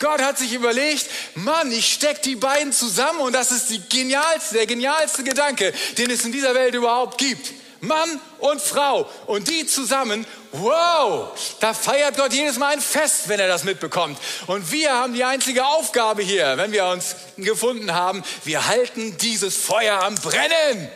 Gott 0.00 0.22
hat 0.22 0.38
sich 0.38 0.52
überlegt, 0.54 1.06
Mann, 1.34 1.70
ich 1.70 1.92
steck 1.92 2.22
die 2.22 2.34
beiden 2.34 2.72
zusammen 2.72 3.20
und 3.20 3.34
das 3.34 3.52
ist 3.52 3.68
die 3.68 3.80
genialste, 3.88 4.54
der 4.54 4.66
genialste 4.66 5.22
Gedanke, 5.22 5.72
den 5.98 6.10
es 6.10 6.24
in 6.24 6.32
dieser 6.32 6.54
Welt 6.54 6.74
überhaupt 6.74 7.18
gibt. 7.18 7.52
Mann 7.80 8.20
und 8.38 8.60
Frau. 8.60 9.08
Und 9.26 9.48
die 9.48 9.66
zusammen, 9.66 10.26
wow, 10.52 11.28
da 11.60 11.74
feiert 11.74 12.16
Gott 12.16 12.32
jedes 12.32 12.58
Mal 12.58 12.74
ein 12.74 12.80
Fest, 12.80 13.28
wenn 13.28 13.40
er 13.40 13.48
das 13.48 13.64
mitbekommt. 13.64 14.18
Und 14.46 14.70
wir 14.72 14.92
haben 14.92 15.14
die 15.14 15.24
einzige 15.24 15.66
Aufgabe 15.66 16.22
hier, 16.22 16.56
wenn 16.56 16.72
wir 16.72 16.86
uns 16.86 17.16
gefunden 17.36 17.92
haben, 17.92 18.22
wir 18.44 18.66
halten 18.66 19.16
dieses 19.18 19.56
Feuer 19.56 20.02
am 20.02 20.14
Brennen. 20.16 20.90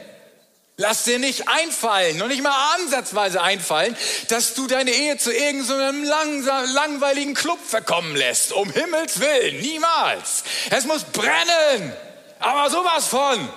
Lass 0.77 1.05
dir 1.05 1.21
nicht 1.21 1.49
einfallen, 1.49 2.19
noch 2.19 2.27
nicht 2.27 2.43
mal 2.43 2.75
ansatzweise 2.75 3.41
einfallen, 3.41 3.97
dass 4.29 4.55
du 4.55 4.67
deine 4.67 4.91
Ehe 4.91 5.17
zu 5.17 5.33
irgendeinem 5.33 6.03
langsam, 6.03 6.65
langweiligen 6.75 7.35
Club 7.35 7.61
verkommen 7.65 8.17
lässt. 8.17 8.53
Um 8.53 8.69
Himmels 8.71 9.21
Willen, 9.21 9.61
niemals. 9.61 10.43
Es 10.71 10.85
muss 10.85 11.05
brennen, 11.05 11.93
aber 12.41 12.71
sowas 12.71 13.07
von. 13.07 13.49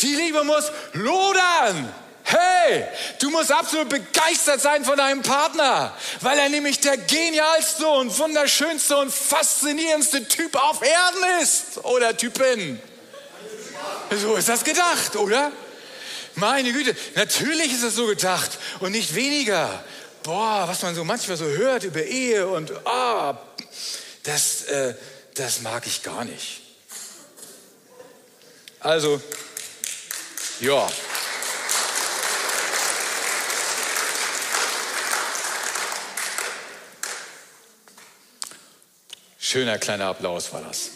Die 0.00 0.14
Liebe 0.14 0.42
muss 0.44 0.72
lodern. 0.94 1.92
Hey, 2.22 2.86
du 3.20 3.28
musst 3.28 3.52
absolut 3.52 3.90
begeistert 3.90 4.62
sein 4.62 4.86
von 4.86 4.96
deinem 4.96 5.20
Partner, 5.20 5.94
weil 6.22 6.38
er 6.38 6.48
nämlich 6.48 6.80
der 6.80 6.96
genialste 6.96 7.86
und 7.86 8.18
wunderschönste 8.18 8.96
und 8.96 9.12
faszinierendste 9.12 10.26
Typ 10.28 10.56
auf 10.56 10.80
Erden 10.80 11.42
ist 11.42 11.84
oder 11.84 12.16
Typin. 12.16 12.80
So 14.10 14.36
ist 14.36 14.48
das 14.48 14.64
gedacht, 14.64 15.16
oder? 15.16 15.52
Meine 16.36 16.72
Güte, 16.72 16.96
natürlich 17.14 17.72
ist 17.72 17.82
es 17.82 17.94
so 17.94 18.06
gedacht 18.06 18.58
und 18.80 18.92
nicht 18.92 19.14
weniger. 19.14 19.84
Boah, 20.22 20.64
was 20.66 20.82
man 20.82 20.94
so 20.94 21.04
manchmal 21.04 21.36
so 21.36 21.44
hört 21.44 21.84
über 21.84 22.02
Ehe 22.02 22.46
und 22.48 22.72
ah, 22.86 23.38
das, 24.24 24.64
äh, 24.64 24.94
das 25.34 25.60
mag 25.60 25.86
ich 25.86 26.02
gar 26.02 26.24
nicht. 26.24 26.62
Also, 28.80 29.20
ja. 30.60 30.90
Schöner 39.38 39.78
kleiner 39.78 40.06
Applaus 40.06 40.52
war 40.52 40.62
das. 40.62 40.90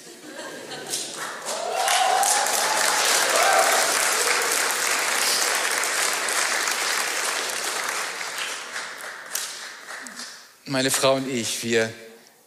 Meine 10.68 10.90
Frau 10.90 11.14
und 11.14 11.26
ich, 11.30 11.62
wir, 11.62 11.90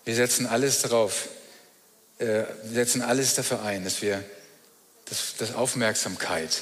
wir 0.06 0.14
setzen 0.14 0.46
alles 0.46 0.84
darauf, 0.84 1.28
äh, 2.20 2.26
wir 2.26 2.74
setzen 2.74 3.02
alles 3.02 3.34
dafür 3.34 3.64
ein, 3.64 3.84
dass 3.84 4.04
wir, 4.04 4.24
dass, 5.06 5.38
dass 5.38 5.56
Aufmerksamkeit 5.56 6.62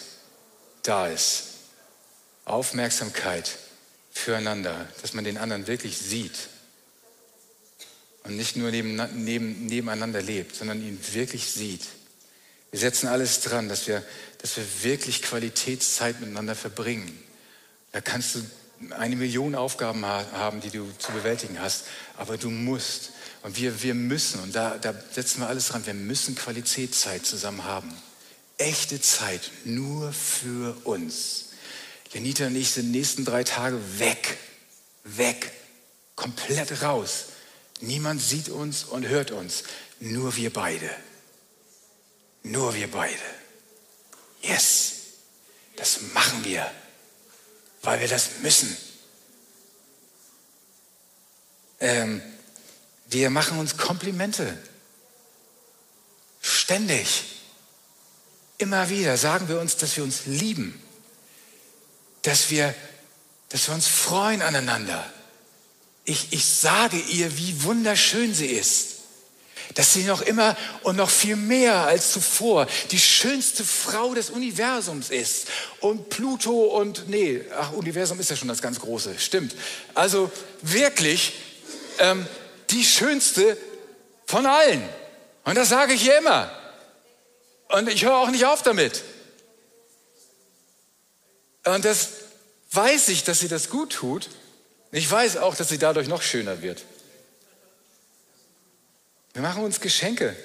da 0.84 1.08
ist. 1.08 1.44
Aufmerksamkeit 2.46 3.58
füreinander, 4.14 4.88
dass 5.02 5.14
man 5.14 5.26
den 5.26 5.38
anderen 5.38 5.68
wirklich 5.68 5.98
sieht 5.98 6.48
und 8.24 8.38
nicht 8.38 8.56
nur 8.56 8.72
neben, 8.72 8.96
neben, 9.26 9.66
nebeneinander 9.66 10.22
lebt, 10.22 10.56
sondern 10.56 10.82
ihn 10.82 10.98
wirklich 11.12 11.52
sieht. 11.52 11.84
Wir 12.72 12.80
setzen 12.80 13.08
alles 13.08 13.42
dran, 13.42 13.68
dass 13.68 13.86
wir, 13.86 14.02
dass 14.38 14.56
wir 14.56 14.66
wirklich 14.84 15.24
Qualitätszeit 15.24 16.22
miteinander 16.22 16.56
verbringen. 16.56 17.22
Da 17.92 18.00
kannst 18.00 18.36
du 18.36 18.46
eine 18.92 19.16
Million 19.16 19.56
Aufgaben 19.56 20.06
haben, 20.06 20.62
die 20.62 20.70
du 20.70 20.88
zu 20.98 21.12
bewältigen 21.12 21.60
hast, 21.60 21.86
aber 22.18 22.38
du 22.38 22.50
musst. 22.50 23.12
Und 23.42 23.58
wir, 23.58 23.82
wir 23.84 23.94
müssen, 23.94 24.42
und 24.42 24.54
da, 24.56 24.78
da 24.78 24.94
setzen 25.12 25.42
wir 25.42 25.48
alles 25.48 25.68
dran, 25.68 25.86
wir 25.86 25.94
müssen 25.94 26.36
Qualitätszeit 26.36 27.26
zusammen 27.26 27.64
haben. 27.64 27.94
Echte 28.58 29.00
Zeit 29.00 29.52
nur 29.64 30.12
für 30.12 30.76
uns. 30.84 31.46
Lenita 32.14 32.48
und 32.48 32.56
ich 32.56 32.72
sind 32.72 32.92
die 32.92 32.98
nächsten 32.98 33.24
drei 33.24 33.44
Tage 33.44 33.80
weg, 33.98 34.38
weg, 35.04 35.52
komplett 36.16 36.82
raus. 36.82 37.26
Niemand 37.82 38.22
sieht 38.22 38.50
uns 38.50 38.84
und 38.84 39.08
hört 39.08 39.32
uns, 39.32 39.64
nur 40.02 40.36
wir 40.36 40.52
beide. 40.52 40.90
Nur 42.44 42.76
wir 42.76 42.92
beide. 42.92 43.14
Yes, 44.42 44.94
das 45.78 46.02
machen 46.14 46.44
wir 46.44 46.70
weil 47.82 48.00
wir 48.00 48.08
das 48.08 48.40
müssen. 48.42 48.76
Ähm, 51.80 52.22
wir 53.08 53.30
machen 53.30 53.58
uns 53.58 53.78
Komplimente. 53.78 54.58
Ständig. 56.42 57.24
Immer 58.58 58.90
wieder 58.90 59.18
sagen 59.18 59.48
wir 59.48 59.60
uns, 59.60 59.78
dass 59.78 59.96
wir 59.96 60.04
uns 60.04 60.26
lieben. 60.26 60.82
Dass 62.24 62.50
wir, 62.50 62.76
dass 63.50 63.68
wir 63.68 63.76
uns 63.76 63.88
freuen 63.88 64.42
aneinander. 64.42 65.12
Ich, 66.06 66.34
ich 66.34 66.46
sage 66.46 66.98
ihr, 66.98 67.38
wie 67.38 67.64
wunderschön 67.64 68.34
sie 68.34 68.48
ist 68.48 68.99
dass 69.76 69.94
sie 69.94 70.04
noch 70.04 70.22
immer 70.22 70.58
und 70.84 70.96
noch 70.96 71.10
viel 71.10 71.36
mehr 71.36 71.86
als 71.86 72.12
zuvor 72.12 72.68
die 72.92 73.00
schönste 73.00 73.64
Frau 73.64 74.14
des 74.14 74.30
Universums 74.30 75.10
ist. 75.10 75.48
Und 75.80 76.10
Pluto 76.10 76.52
und, 76.52 77.08
nee, 77.10 77.42
ach, 77.58 77.72
Universum 77.74 78.20
ist 78.20 78.30
ja 78.30 78.36
schon 78.36 78.48
das 78.48 78.62
ganz 78.62 78.80
Große, 78.80 79.18
stimmt. 79.20 79.56
Also 79.94 80.32
wirklich 80.62 81.34
ähm, 82.00 82.26
die 82.70 82.84
schönste 82.84 83.58
von 84.26 84.46
allen. 84.46 84.84
Und 85.46 85.56
das 85.56 85.70
sage 85.70 85.94
ich 85.94 86.06
ihr 86.06 86.18
immer. 86.18 86.52
Und 87.70 87.90
ich 87.90 88.04
höre 88.04 88.18
auch 88.18 88.30
nicht 88.30 88.46
auf 88.46 88.64
damit. 88.64 89.04
Und 91.66 91.86
das 91.86 92.10
weiß 92.72 93.10
ich, 93.10 93.24
dass 93.24 93.40
sie 93.40 93.48
das 93.48 93.70
gut 93.70 93.92
tut. 93.92 94.30
Ich 94.92 95.10
weiß 95.10 95.38
auch, 95.38 95.56
dass 95.56 95.70
sie 95.70 95.78
dadurch 95.78 96.08
noch 96.08 96.22
schöner 96.22 96.62
wird. 96.62 96.84
Wir 99.34 99.42
machen 99.42 99.64
uns 99.64 99.80
Geschenke. 99.80 100.36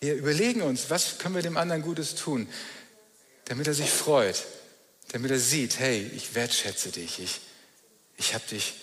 Wir 0.00 0.14
überlegen 0.14 0.62
uns, 0.62 0.90
was 0.90 1.18
können 1.18 1.34
wir 1.34 1.42
dem 1.42 1.56
anderen 1.56 1.82
Gutes 1.82 2.14
tun, 2.14 2.48
damit 3.46 3.66
er 3.66 3.74
sich 3.74 3.90
freut, 3.90 4.44
damit 5.12 5.30
er 5.30 5.38
sieht, 5.38 5.78
hey, 5.78 6.10
ich 6.14 6.34
wertschätze 6.34 6.90
dich, 6.90 7.18
ich, 7.20 7.40
ich 8.16 8.34
habe 8.34 8.44
dich, 8.50 8.74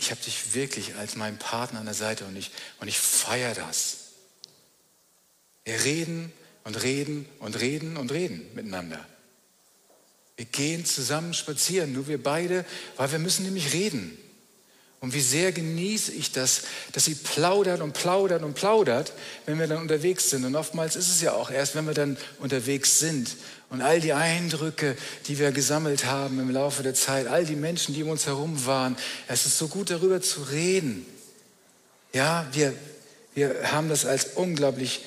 hab 0.00 0.20
dich 0.22 0.54
wirklich 0.54 0.96
als 0.96 1.16
meinen 1.16 1.38
Partner 1.38 1.80
an 1.80 1.86
der 1.86 1.94
Seite 1.94 2.24
und 2.24 2.36
ich, 2.36 2.50
und 2.80 2.88
ich 2.88 2.98
feiere 2.98 3.54
das. 3.54 3.96
Wir 5.64 5.84
reden 5.84 6.32
und 6.64 6.82
reden 6.82 7.26
und 7.38 7.60
reden 7.60 7.96
und 7.96 8.10
reden 8.10 8.48
miteinander. 8.54 9.06
Wir 10.36 10.46
gehen 10.46 10.86
zusammen 10.86 11.34
spazieren, 11.34 11.92
nur 11.92 12.08
wir 12.08 12.22
beide, 12.22 12.64
weil 12.96 13.12
wir 13.12 13.18
müssen 13.18 13.44
nämlich 13.44 13.72
reden. 13.72 14.18
Und 15.00 15.14
wie 15.14 15.20
sehr 15.20 15.50
genieße 15.50 16.12
ich 16.12 16.30
das, 16.30 16.62
dass 16.92 17.06
sie 17.06 17.14
plaudert 17.14 17.80
und 17.80 17.94
plaudert 17.94 18.42
und 18.42 18.52
plaudert, 18.52 19.14
wenn 19.46 19.58
wir 19.58 19.66
dann 19.66 19.78
unterwegs 19.78 20.28
sind. 20.28 20.44
Und 20.44 20.54
oftmals 20.56 20.94
ist 20.94 21.08
es 21.08 21.22
ja 21.22 21.32
auch 21.32 21.50
erst, 21.50 21.74
wenn 21.74 21.86
wir 21.86 21.94
dann 21.94 22.18
unterwegs 22.38 22.98
sind 22.98 23.34
und 23.70 23.80
all 23.80 24.00
die 24.00 24.12
Eindrücke, 24.12 24.96
die 25.26 25.38
wir 25.38 25.52
gesammelt 25.52 26.04
haben 26.04 26.38
im 26.38 26.50
Laufe 26.50 26.82
der 26.82 26.92
Zeit, 26.92 27.28
all 27.28 27.46
die 27.46 27.56
Menschen, 27.56 27.94
die 27.94 28.02
um 28.02 28.10
uns 28.10 28.26
herum 28.26 28.66
waren, 28.66 28.94
es 29.26 29.46
ist 29.46 29.56
so 29.56 29.68
gut 29.68 29.88
darüber 29.88 30.20
zu 30.20 30.42
reden. 30.42 31.06
Ja, 32.12 32.46
wir, 32.52 32.74
wir 33.34 33.72
haben 33.72 33.88
das 33.88 34.04
als 34.04 34.34
unglaublich 34.34 35.02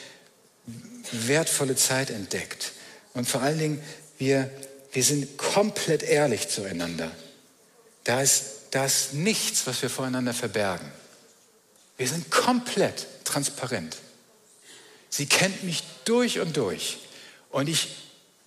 wertvolle 1.11 1.75
Zeit 1.75 2.09
entdeckt. 2.09 2.71
Und 3.13 3.27
vor 3.27 3.41
allen 3.43 3.59
Dingen, 3.59 3.83
wir, 4.17 4.49
wir 4.91 5.03
sind 5.03 5.37
komplett 5.37 6.01
ehrlich 6.01 6.49
zueinander. 6.49 7.11
Da 8.05 8.21
ist 8.21 8.62
da 8.73 8.85
ist 8.85 9.13
nichts, 9.13 9.67
was 9.67 9.83
wir 9.83 9.89
voreinander 9.89 10.33
verbergen. 10.33 10.91
Wir 11.95 12.07
sind 12.07 12.31
komplett 12.31 13.05
transparent. 13.23 13.97
Sie 15.09 15.27
kennt 15.27 15.63
mich 15.63 15.83
durch 16.05 16.39
und 16.39 16.57
durch. 16.57 16.97
Und, 17.51 17.69
ich, 17.69 17.89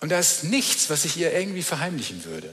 und 0.00 0.10
da 0.10 0.18
ist 0.18 0.42
nichts, 0.42 0.90
was 0.90 1.04
ich 1.04 1.16
ihr 1.16 1.32
irgendwie 1.32 1.62
verheimlichen 1.62 2.24
würde. 2.24 2.52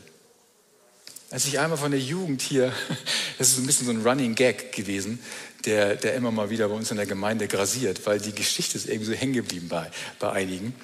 Als 1.32 1.46
ich 1.48 1.58
einmal 1.58 1.80
von 1.80 1.90
der 1.90 2.00
Jugend 2.00 2.44
hier, 2.44 2.72
das 3.40 3.50
ist 3.50 3.58
ein 3.58 3.66
bisschen 3.66 3.88
so 3.88 3.92
ein 3.92 4.06
Running 4.06 4.36
Gag 4.36 4.72
gewesen, 4.72 5.18
der, 5.66 5.96
der 5.96 6.14
immer 6.14 6.30
mal 6.30 6.52
wieder 6.52 6.70
bei 6.70 6.76
uns 6.76 6.92
in 6.92 6.98
der 6.98 7.08
Gemeinde 7.08 7.48
grasiert, 7.48 8.06
weil 8.06 8.20
die 8.20 8.36
Geschichte 8.36 8.78
ist 8.78 8.88
irgendwie 8.88 9.08
so 9.08 9.14
hängen 9.14 9.34
geblieben 9.34 9.68
bei, 9.68 9.90
bei 10.20 10.32
einigen 10.32 10.76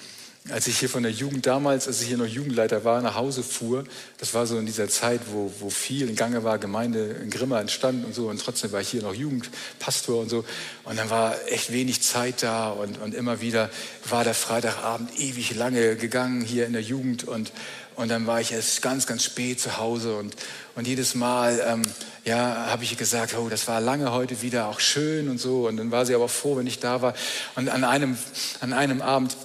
als 0.47 0.67
ich 0.67 0.79
hier 0.79 0.89
von 0.89 1.03
der 1.03 1.11
Jugend 1.11 1.45
damals, 1.45 1.87
als 1.87 2.01
ich 2.01 2.07
hier 2.07 2.17
noch 2.17 2.25
Jugendleiter 2.25 2.83
war, 2.83 3.01
nach 3.01 3.15
Hause 3.15 3.43
fuhr, 3.43 3.83
das 4.17 4.33
war 4.33 4.47
so 4.47 4.57
in 4.57 4.65
dieser 4.65 4.87
Zeit, 4.87 5.21
wo, 5.31 5.51
wo 5.59 5.69
viel 5.69 6.09
in 6.09 6.15
Gange 6.15 6.43
war, 6.43 6.57
Gemeinde 6.57 7.17
in 7.21 7.29
Grimma 7.29 7.59
entstand 7.59 8.05
und 8.05 8.15
so, 8.15 8.29
und 8.29 8.41
trotzdem 8.41 8.71
war 8.71 8.81
ich 8.81 8.89
hier 8.89 9.03
noch 9.03 9.13
Jugendpastor 9.13 10.21
und 10.21 10.29
so. 10.29 10.45
Und 10.85 10.97
dann 10.97 11.09
war 11.09 11.35
echt 11.49 11.71
wenig 11.71 12.01
Zeit 12.01 12.41
da 12.41 12.69
und, 12.69 12.99
und 12.99 13.13
immer 13.13 13.41
wieder 13.41 13.69
war 14.07 14.23
der 14.23 14.33
Freitagabend 14.33 15.19
ewig 15.19 15.55
lange 15.55 15.95
gegangen 15.97 16.41
hier 16.41 16.65
in 16.65 16.73
der 16.73 16.81
Jugend 16.81 17.25
und, 17.25 17.51
und 17.95 18.09
dann 18.09 18.25
war 18.25 18.39
ich 18.39 18.53
erst 18.53 18.81
ganz, 18.81 19.05
ganz 19.05 19.25
spät 19.25 19.59
zu 19.59 19.77
Hause 19.77 20.15
und, 20.15 20.35
und 20.75 20.87
jedes 20.87 21.15
Mal, 21.15 21.61
ähm, 21.67 21.81
ja, 22.23 22.67
habe 22.67 22.85
ich 22.85 22.97
gesagt, 22.97 23.35
oh, 23.37 23.49
das 23.49 23.67
war 23.67 23.81
lange 23.81 24.13
heute 24.13 24.41
wieder, 24.41 24.67
auch 24.67 24.79
schön 24.79 25.29
und 25.29 25.37
so. 25.39 25.67
Und 25.67 25.77
dann 25.77 25.91
war 25.91 26.05
sie 26.05 26.15
aber 26.15 26.29
froh, 26.29 26.55
wenn 26.55 26.67
ich 26.67 26.79
da 26.79 27.01
war. 27.01 27.13
Und 27.55 27.69
an 27.69 27.83
einem, 27.83 28.17
an 28.61 28.71
einem 28.71 29.01
Abend 29.01 29.35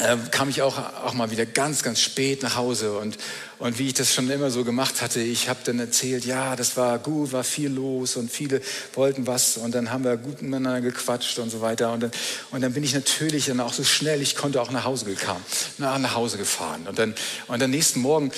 äh, 0.00 0.16
kam 0.30 0.48
ich 0.48 0.62
auch, 0.62 0.78
auch 1.04 1.14
mal 1.14 1.30
wieder 1.30 1.46
ganz, 1.46 1.82
ganz 1.82 2.00
spät 2.00 2.42
nach 2.42 2.56
Hause. 2.56 2.98
Und, 2.98 3.18
und 3.58 3.78
wie 3.78 3.88
ich 3.88 3.94
das 3.94 4.14
schon 4.14 4.30
immer 4.30 4.50
so 4.50 4.64
gemacht 4.64 5.02
hatte, 5.02 5.20
ich 5.20 5.48
habe 5.48 5.60
dann 5.64 5.78
erzählt, 5.78 6.24
ja, 6.24 6.56
das 6.56 6.76
war 6.76 6.98
gut, 6.98 7.32
war 7.32 7.44
viel 7.44 7.70
los 7.70 8.16
und 8.16 8.30
viele 8.30 8.62
wollten 8.94 9.26
was. 9.26 9.58
Und 9.58 9.74
dann 9.74 9.90
haben 9.90 10.04
wir 10.04 10.16
gut 10.16 10.42
miteinander 10.42 10.80
gequatscht 10.80 11.38
und 11.38 11.50
so 11.50 11.60
weiter. 11.60 11.92
Und 11.92 12.02
dann, 12.02 12.10
und 12.50 12.62
dann 12.62 12.72
bin 12.72 12.82
ich 12.82 12.94
natürlich 12.94 13.46
dann 13.46 13.60
auch 13.60 13.72
so 13.72 13.84
schnell, 13.84 14.22
ich 14.22 14.36
konnte 14.36 14.60
auch 14.62 14.70
nach 14.70 14.84
Hause 14.84 15.04
gekommen, 15.04 15.44
nach, 15.78 15.98
nach 15.98 16.14
Hause 16.14 16.38
gefahren. 16.38 16.86
Und 16.88 16.98
dann, 16.98 17.14
und 17.48 17.60
dann 17.60 17.70
nächsten 17.70 18.00
Morgen 18.00 18.32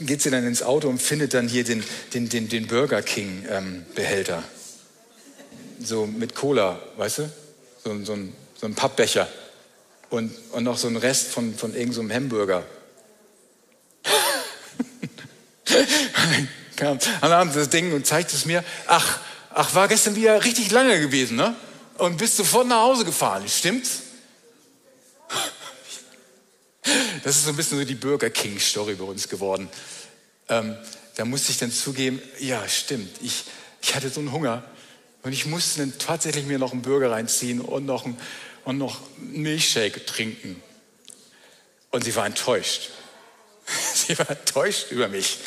geht 0.00 0.22
sie 0.22 0.30
dann 0.30 0.46
ins 0.46 0.62
Auto 0.62 0.88
und 0.88 1.02
findet 1.02 1.34
dann 1.34 1.48
hier 1.48 1.64
den, 1.64 1.82
den, 2.14 2.28
den, 2.28 2.48
den 2.48 2.66
Burger 2.66 3.02
King 3.02 3.44
ähm, 3.50 3.84
Behälter. 3.94 4.42
So 5.82 6.06
mit 6.06 6.34
Cola, 6.34 6.78
weißt 6.96 7.18
du? 7.18 7.30
So, 7.82 8.04
so, 8.04 8.12
ein, 8.12 8.32
so 8.60 8.66
ein 8.66 8.74
Pappbecher 8.74 9.26
und, 10.10 10.34
und 10.52 10.64
noch 10.64 10.76
so 10.76 10.88
ein 10.88 10.96
Rest 10.96 11.28
von, 11.28 11.54
von 11.54 11.74
irgendeinem 11.74 12.08
so 12.08 12.14
Hamburger. 12.14 12.64
kam 16.76 16.98
am 17.20 17.32
Abend 17.32 17.54
das 17.54 17.70
Ding 17.70 17.92
und 17.92 18.06
zeigt 18.06 18.32
es 18.32 18.44
mir. 18.44 18.64
Ach, 18.86 19.20
ach, 19.50 19.74
war 19.74 19.88
gestern 19.88 20.16
wieder 20.16 20.44
richtig 20.44 20.70
lange 20.70 21.00
gewesen, 21.00 21.36
ne? 21.36 21.54
Und 21.98 22.16
bist 22.16 22.36
sofort 22.36 22.66
nach 22.66 22.80
Hause 22.80 23.04
gefahren, 23.04 23.46
stimmt's? 23.48 24.00
Das 27.22 27.36
ist 27.36 27.44
so 27.44 27.50
ein 27.50 27.56
bisschen 27.56 27.78
so 27.78 27.84
die 27.84 27.94
Burger 27.94 28.30
King 28.30 28.58
Story 28.58 28.94
bei 28.94 29.04
uns 29.04 29.28
geworden. 29.28 29.68
Ähm, 30.48 30.76
da 31.16 31.26
musste 31.26 31.52
ich 31.52 31.58
dann 31.58 31.70
zugeben, 31.70 32.20
ja, 32.38 32.66
stimmt, 32.66 33.10
ich, 33.22 33.44
ich 33.82 33.94
hatte 33.94 34.08
so 34.08 34.20
einen 34.20 34.32
Hunger 34.32 34.64
und 35.22 35.32
ich 35.32 35.44
musste 35.44 35.80
dann 35.80 35.98
tatsächlich 35.98 36.46
mir 36.46 36.58
noch 36.58 36.72
einen 36.72 36.80
Burger 36.80 37.10
reinziehen 37.10 37.60
und 37.60 37.84
noch 37.84 38.06
ein 38.06 38.16
und 38.64 38.78
noch 38.78 39.00
Milchshake 39.18 40.04
trinken. 40.06 40.62
Und 41.90 42.04
sie 42.04 42.14
war 42.14 42.26
enttäuscht. 42.26 42.90
Sie 43.94 44.18
war 44.18 44.28
enttäuscht 44.30 44.90
über 44.90 45.06
mich, 45.06 45.38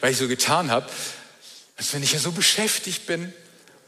weil 0.00 0.12
ich 0.12 0.18
so 0.18 0.28
getan 0.28 0.70
habe, 0.70 0.88
als 1.76 1.92
wenn 1.92 2.02
ich 2.02 2.12
ja 2.12 2.20
so 2.20 2.30
beschäftigt 2.30 3.06
bin 3.06 3.32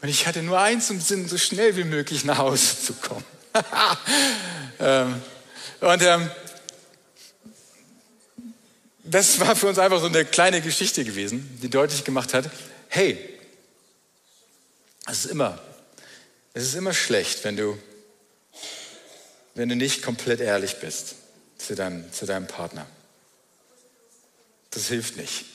und 0.01 0.09
ich 0.09 0.27
hatte 0.27 0.43
nur 0.43 0.59
eins 0.59 0.89
im 0.89 0.99
Sinn, 0.99 1.27
so 1.27 1.37
schnell 1.37 1.77
wie 1.77 1.83
möglich 1.83 2.25
nach 2.25 2.37
Hause 2.37 2.79
zu 2.79 2.93
kommen. 2.93 3.25
ähm, 4.79 5.21
und 5.79 6.01
ähm, 6.01 6.29
das 9.03 9.39
war 9.39 9.55
für 9.55 9.67
uns 9.67 9.79
einfach 9.79 9.99
so 9.99 10.07
eine 10.07 10.25
kleine 10.25 10.61
Geschichte 10.61 11.05
gewesen, 11.05 11.57
die 11.61 11.69
deutlich 11.69 12.03
gemacht 12.03 12.33
hat, 12.33 12.49
hey, 12.89 13.17
es 15.07 15.25
ist 15.25 15.31
immer, 15.31 15.59
es 16.53 16.63
ist 16.63 16.75
immer 16.75 16.93
schlecht, 16.93 17.43
wenn 17.43 17.55
du 17.55 17.77
wenn 19.55 19.69
du 19.69 19.75
nicht 19.75 20.03
komplett 20.03 20.41
ehrlich 20.41 20.79
bist 20.79 21.15
zu 21.57 21.75
deinem, 21.75 22.11
zu 22.11 22.25
deinem 22.25 22.45
Partner. 22.45 22.85
Das 24.71 24.87
hilft 24.87 25.15
nicht. 25.15 25.45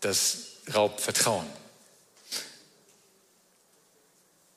Das 0.00 0.38
raubt 0.72 1.00
Vertrauen. 1.00 1.46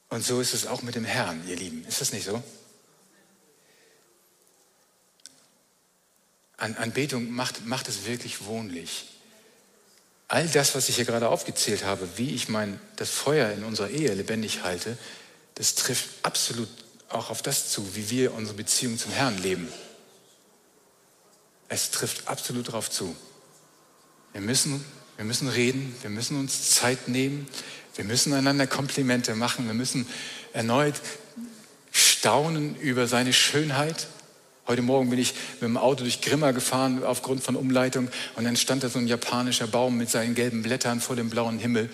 Und 0.09 0.25
so 0.25 0.41
ist 0.41 0.53
es 0.53 0.67
auch 0.67 0.81
mit 0.81 0.95
dem 0.95 1.05
Herrn, 1.05 1.47
ihr 1.47 1.55
Lieben. 1.55 1.85
Ist 1.85 2.01
das 2.01 2.11
nicht 2.11 2.25
so? 2.25 2.43
An 6.57 6.75
Anbetung 6.75 7.31
macht, 7.31 7.65
macht 7.65 7.87
es 7.87 8.05
wirklich 8.05 8.43
wohnlich. 8.43 9.07
All 10.27 10.47
das, 10.49 10.75
was 10.75 10.89
ich 10.89 10.97
hier 10.97 11.05
gerade 11.05 11.29
aufgezählt 11.29 11.85
habe, 11.85 12.07
wie 12.17 12.35
ich 12.35 12.49
mein, 12.49 12.79
das 12.97 13.09
Feuer 13.09 13.51
in 13.51 13.63
unserer 13.63 13.89
Ehe 13.89 14.13
lebendig 14.13 14.63
halte, 14.63 14.97
das 15.55 15.75
trifft 15.75 16.09
absolut 16.23 16.69
auch 17.13 17.29
auf 17.29 17.41
das 17.41 17.69
zu, 17.69 17.95
wie 17.95 18.09
wir 18.09 18.33
unsere 18.33 18.57
Beziehung 18.57 18.97
zum 18.97 19.11
Herrn 19.11 19.37
leben. 19.41 19.67
Es 21.67 21.91
trifft 21.91 22.27
absolut 22.27 22.67
darauf 22.67 22.89
zu. 22.89 23.15
Wir 24.33 24.41
müssen, 24.41 24.83
wir 25.17 25.25
müssen 25.25 25.47
reden, 25.47 25.95
wir 26.01 26.09
müssen 26.09 26.39
uns 26.39 26.71
Zeit 26.71 27.07
nehmen, 27.07 27.47
wir 27.95 28.05
müssen 28.05 28.33
einander 28.33 28.67
Komplimente 28.67 29.35
machen, 29.35 29.67
wir 29.67 29.73
müssen 29.73 30.07
erneut 30.53 30.95
staunen 31.91 32.75
über 32.77 33.07
seine 33.07 33.33
Schönheit. 33.33 34.07
Heute 34.67 34.81
Morgen 34.81 35.09
bin 35.09 35.19
ich 35.19 35.33
mit 35.53 35.63
dem 35.63 35.77
Auto 35.77 36.03
durch 36.03 36.21
Grimma 36.21 36.51
gefahren 36.51 37.03
aufgrund 37.03 37.43
von 37.43 37.55
Umleitung 37.55 38.09
und 38.35 38.45
dann 38.45 38.55
stand 38.55 38.83
da 38.83 38.89
so 38.89 38.99
ein 38.99 39.07
japanischer 39.07 39.67
Baum 39.67 39.97
mit 39.97 40.09
seinen 40.09 40.35
gelben 40.35 40.61
Blättern 40.61 41.01
vor 41.01 41.15
dem 41.15 41.29
blauen 41.29 41.59
Himmel 41.59 41.89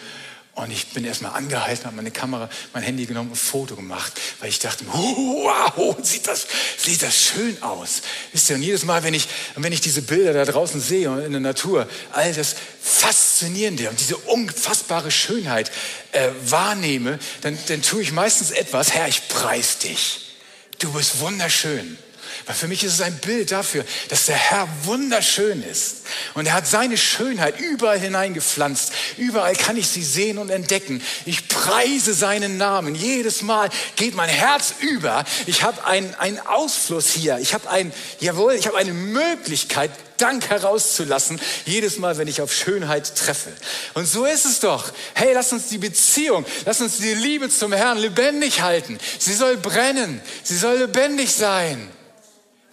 und 0.58 0.72
ich 0.72 0.88
bin 0.88 1.06
erstmal 1.06 1.34
angehalten, 1.34 1.86
habe 1.86 1.98
meine 1.98 2.10
Kamera, 2.10 2.50
mein 2.74 2.82
Handy 2.82 3.06
genommen 3.06 3.30
und 3.30 3.36
ein 3.36 3.40
Foto 3.40 3.76
gemacht, 3.76 4.20
weil 4.40 4.50
ich 4.50 4.58
dachte, 4.58 4.86
wow, 4.88 5.96
sieht 6.02 6.28
das, 6.28 6.48
sieht 6.78 7.04
das 7.04 7.16
schön 7.16 7.62
aus. 7.62 8.02
Wisst 8.34 8.50
ihr, 8.50 8.56
und 8.56 8.64
jedes 8.64 8.84
Mal, 8.84 9.04
wenn 9.04 9.14
ich, 9.14 9.28
wenn 9.56 9.72
ich 9.72 9.82
diese 9.82 10.02
Bilder 10.02 10.34
da 10.34 10.46
draußen 10.46 10.82
sehe 10.82 11.12
und 11.12 11.24
in 11.24 11.32
der 11.32 11.42
Natur, 11.42 11.88
all 12.12 12.34
das 12.34 12.56
Faszinierende 12.82 13.88
und 13.88 14.00
diese 14.00 14.18
unfassbare 14.18 15.12
Schönheit 15.12 15.72
äh, 16.12 16.30
wahrnehme, 16.46 17.20
dann, 17.42 17.56
dann 17.68 17.84
tue 17.84 18.02
ich 18.02 18.12
meistens 18.12 18.50
etwas, 18.50 18.94
Herr, 18.94 19.08
ich 19.08 19.28
preis 19.28 19.78
dich. 19.78 20.38
Du 20.80 20.92
bist 20.92 21.20
wunderschön. 21.20 22.00
Weil 22.46 22.56
für 22.56 22.68
mich 22.68 22.84
ist 22.84 22.94
es 22.94 23.02
ein 23.02 23.18
Bild 23.18 23.52
dafür, 23.52 23.86
dass 24.10 24.26
der 24.26 24.36
Herr 24.36 24.68
wunderschön 24.84 25.64
ist. 25.64 25.98
Und 26.34 26.46
er 26.46 26.54
hat 26.54 26.68
seine 26.68 26.98
Schönheit 26.98 27.60
überall 27.60 28.00
hineingepflanzt. 28.00 28.92
Überall 29.18 29.56
kann 29.56 29.78
ich 29.78 29.88
sie 29.88 30.04
sehen 30.04 30.38
und 30.38 30.50
entdecken. 30.50 31.02
Ich 31.26 31.48
preise 31.48 32.14
seinen 32.14 32.58
Namen. 32.58 32.96
Jedes 32.96 33.42
Mal 33.42 33.70
geht 33.96 34.16
mein 34.16 34.30
Herz 34.30 34.76
über. 34.80 35.26
Ich 35.46 35.64
habe 35.64 35.86
einen, 35.86 36.14
einen 36.16 36.40
Ausfluss 36.40 37.10
hier. 37.10 37.40
Ich 37.40 37.54
habe 37.54 37.70
ein, 37.70 37.92
jawohl, 38.20 38.54
ich 38.54 38.68
habe 38.68 38.78
eine 38.78 38.94
Möglichkeit, 38.94 39.92
Dank 40.18 40.50
herauszulassen, 40.50 41.40
jedes 41.66 41.98
Mal, 41.98 42.18
wenn 42.18 42.28
ich 42.28 42.42
auf 42.42 42.54
Schönheit 42.54 43.16
treffe. 43.16 43.52
Und 43.94 44.08
so 44.08 44.26
ist 44.26 44.46
es 44.46 44.60
doch. 44.60 44.92
Hey, 45.14 45.34
lass 45.34 45.54
uns 45.54 45.68
die 45.68 45.78
Beziehung, 45.78 46.46
lass 46.66 46.82
uns 46.82 46.98
die 46.98 47.14
Liebe 47.14 47.50
zum 47.50 47.72
Herrn 47.72 47.98
lebendig 47.98 48.62
halten. 48.62 48.98
Sie 49.20 49.34
soll 49.34 49.58
brennen, 49.58 50.22
sie 50.44 50.58
soll 50.58 50.78
lebendig 50.78 51.34
sein. 51.34 51.90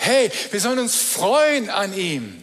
Hey, 0.04 0.30
wir 0.50 0.60
sollen 0.60 0.80
uns 0.80 0.96
freuen 0.96 1.70
an 1.70 1.96
ihm. 1.96 2.42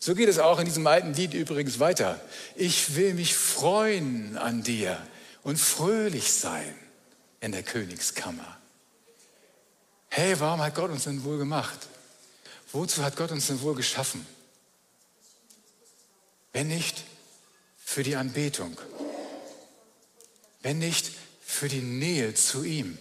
So 0.00 0.14
geht 0.14 0.30
es 0.30 0.38
auch 0.38 0.58
in 0.58 0.64
diesem 0.64 0.86
alten 0.86 1.12
Lied 1.12 1.34
übrigens 1.34 1.78
weiter. 1.78 2.18
Ich 2.54 2.96
will 2.96 3.12
mich 3.12 3.34
freuen 3.34 4.38
an 4.38 4.62
dir 4.62 4.98
und 5.42 5.58
fröhlich 5.58 6.32
sein 6.32 6.74
in 7.40 7.52
der 7.52 7.62
Königskammer. 7.62 8.56
Hey, 10.08 10.40
warum 10.40 10.62
hat 10.62 10.74
Gott 10.74 10.90
uns 10.90 11.04
denn 11.04 11.22
wohl 11.24 11.36
gemacht? 11.36 11.78
Wozu 12.72 13.04
hat 13.04 13.14
Gott 13.14 13.30
uns 13.30 13.48
denn 13.48 13.60
wohl 13.60 13.74
geschaffen? 13.74 14.26
Wenn 16.54 16.68
nicht 16.68 17.04
für 17.76 18.04
die 18.04 18.16
Anbetung, 18.16 18.74
wenn 20.62 20.78
nicht 20.78 21.10
für 21.44 21.68
die 21.68 21.82
Nähe 21.82 22.32
zu 22.32 22.64
ihm. 22.64 22.96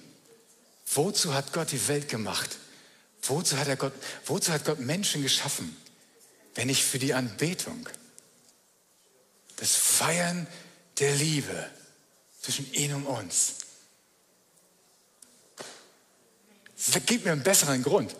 Wozu 0.85 1.33
hat 1.33 1.53
Gott 1.53 1.71
die 1.71 1.87
Welt 1.87 2.09
gemacht? 2.09 2.57
Wozu 3.27 3.57
hat, 3.57 3.67
er 3.67 3.75
Gott, 3.75 3.93
wozu 4.25 4.51
hat 4.51 4.65
Gott 4.65 4.79
Menschen 4.79 5.23
geschaffen, 5.23 5.75
wenn 6.53 6.67
nicht 6.67 6.83
für 6.83 6.99
die 6.99 7.13
Anbetung? 7.13 7.89
Das 9.55 9.75
Feiern 9.75 10.47
der 10.99 11.15
Liebe 11.15 11.69
zwischen 12.41 12.71
ihm 12.73 12.95
und 12.95 13.07
uns. 13.07 13.55
Gib 17.05 17.25
mir 17.25 17.31
einen 17.31 17.43
besseren 17.43 17.81
Grund, 17.81 18.15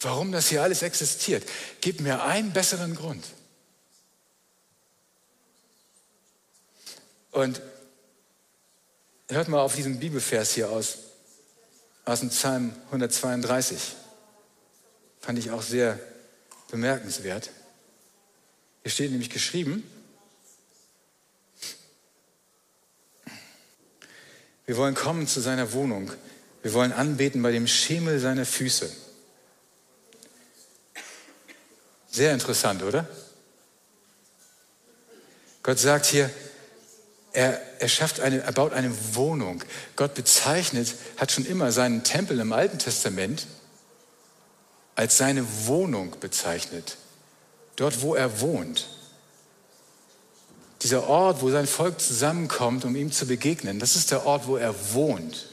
warum 0.00 0.32
das 0.32 0.48
hier 0.48 0.62
alles 0.62 0.82
existiert. 0.82 1.46
Gib 1.80 2.00
mir 2.00 2.22
einen 2.22 2.52
besseren 2.52 2.94
Grund. 2.94 3.24
Und 7.32 7.60
hört 9.28 9.48
mal 9.48 9.60
auf 9.60 9.74
diesen 9.74 9.98
Bibelvers 9.98 10.54
hier 10.54 10.70
aus 10.70 11.07
aus 12.08 12.20
dem 12.20 12.30
Psalm 12.30 12.72
132. 12.86 13.78
Fand 15.20 15.38
ich 15.38 15.50
auch 15.50 15.60
sehr 15.60 16.00
bemerkenswert. 16.70 17.50
Hier 18.82 18.90
steht 18.90 19.10
nämlich 19.10 19.28
geschrieben, 19.28 19.84
wir 24.64 24.78
wollen 24.78 24.94
kommen 24.94 25.26
zu 25.26 25.40
seiner 25.40 25.72
Wohnung. 25.74 26.10
Wir 26.62 26.72
wollen 26.72 26.92
anbeten 26.92 27.42
bei 27.42 27.52
dem 27.52 27.66
Schemel 27.66 28.18
seiner 28.20 28.46
Füße. 28.46 28.90
Sehr 32.10 32.32
interessant, 32.32 32.82
oder? 32.82 33.06
Gott 35.62 35.78
sagt 35.78 36.06
hier, 36.06 36.30
er, 37.38 37.60
er 37.78 37.88
schafft 37.88 38.18
eine, 38.18 38.42
er 38.42 38.50
baut 38.50 38.72
eine 38.72 38.92
Wohnung. 39.14 39.62
Gott 39.94 40.14
bezeichnet, 40.14 40.96
hat 41.18 41.30
schon 41.30 41.46
immer 41.46 41.70
seinen 41.70 42.02
Tempel 42.02 42.40
im 42.40 42.52
Alten 42.52 42.80
Testament 42.80 43.46
als 44.96 45.18
seine 45.18 45.46
Wohnung 45.66 46.16
bezeichnet. 46.18 46.96
Dort, 47.76 48.02
wo 48.02 48.16
er 48.16 48.40
wohnt. 48.40 48.88
Dieser 50.82 51.06
Ort, 51.06 51.40
wo 51.40 51.50
sein 51.50 51.68
Volk 51.68 52.00
zusammenkommt, 52.00 52.84
um 52.84 52.96
ihm 52.96 53.12
zu 53.12 53.26
begegnen, 53.26 53.78
das 53.78 53.94
ist 53.94 54.10
der 54.10 54.26
Ort, 54.26 54.48
wo 54.48 54.56
er 54.56 54.74
wohnt. 54.92 55.46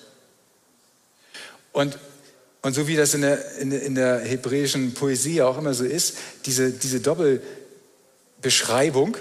Und, 1.71 1.99
und 2.63 2.73
so 2.73 2.87
wie 2.87 2.95
das 2.95 3.13
in 3.13 3.21
der, 3.21 3.57
in, 3.57 3.71
in 3.71 3.93
der 3.93 4.21
hebräischen 4.21 4.95
Poesie 4.95 5.43
auch 5.43 5.59
immer 5.59 5.75
so 5.75 5.83
ist, 5.83 6.17
diese, 6.47 6.71
diese 6.71 6.99
Doppelbeschreibung, 6.99 9.17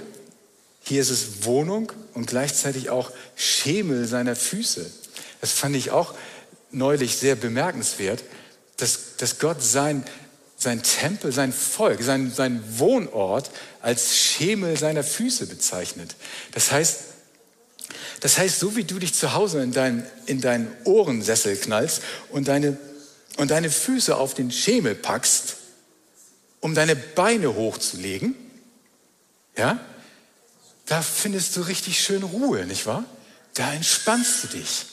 hier 0.80 1.02
ist 1.02 1.10
es 1.10 1.44
Wohnung 1.44 1.92
und 2.14 2.26
gleichzeitig 2.26 2.90
auch 2.90 3.10
Schemel 3.36 4.06
seiner 4.06 4.36
Füße. 4.36 4.90
Das 5.40 5.52
fand 5.52 5.76
ich 5.76 5.90
auch 5.90 6.14
neulich 6.70 7.16
sehr 7.16 7.36
bemerkenswert, 7.36 8.24
dass, 8.76 9.16
dass 9.18 9.38
Gott 9.38 9.62
sein, 9.62 10.04
sein 10.56 10.82
Tempel, 10.82 11.32
sein 11.32 11.52
Volk, 11.52 12.02
sein, 12.02 12.32
sein 12.32 12.62
Wohnort 12.78 13.50
als 13.82 14.16
Schemel 14.16 14.76
seiner 14.76 15.04
Füße 15.04 15.46
bezeichnet. 15.46 16.16
Das 16.52 16.72
heißt, 16.72 17.00
das 18.20 18.38
heißt, 18.38 18.58
so 18.58 18.76
wie 18.76 18.84
du 18.84 18.98
dich 18.98 19.14
zu 19.14 19.34
Hause 19.34 19.62
in, 19.62 19.72
dein, 19.72 20.06
in 20.26 20.40
deinen 20.40 20.74
Ohrensessel 20.84 21.56
knallst 21.56 22.02
und 22.30 22.48
deine, 22.48 22.78
und 23.36 23.50
deine 23.50 23.70
Füße 23.70 24.16
auf 24.16 24.34
den 24.34 24.50
Schemel 24.50 24.94
packst, 24.94 25.56
um 26.60 26.74
deine 26.74 26.96
Beine 26.96 27.54
hochzulegen, 27.54 28.34
ja, 29.56 29.78
da 30.86 31.02
findest 31.02 31.56
du 31.56 31.62
richtig 31.62 32.00
schön 32.00 32.22
Ruhe, 32.22 32.66
nicht 32.66 32.86
wahr? 32.86 33.04
Da 33.54 33.72
entspannst 33.72 34.44
du 34.44 34.48
dich. 34.48 34.86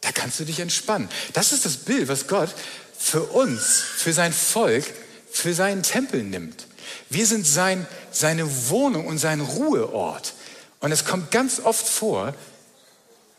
Da 0.00 0.12
kannst 0.12 0.40
du 0.40 0.44
dich 0.44 0.60
entspannen. 0.60 1.08
Das 1.32 1.52
ist 1.52 1.64
das 1.64 1.76
Bild, 1.76 2.08
was 2.08 2.26
Gott 2.26 2.50
für 2.98 3.22
uns, 3.22 3.80
für 3.80 4.12
sein 4.12 4.32
Volk, 4.32 4.84
für 5.30 5.54
seinen 5.54 5.82
Tempel 5.82 6.22
nimmt. 6.22 6.66
Wir 7.08 7.26
sind 7.26 7.46
sein, 7.46 7.86
seine 8.10 8.68
Wohnung 8.68 9.06
und 9.06 9.18
sein 9.18 9.40
Ruheort. 9.40 10.34
Und 10.80 10.92
es 10.92 11.04
kommt 11.04 11.30
ganz 11.30 11.60
oft 11.60 11.86
vor, 11.88 12.34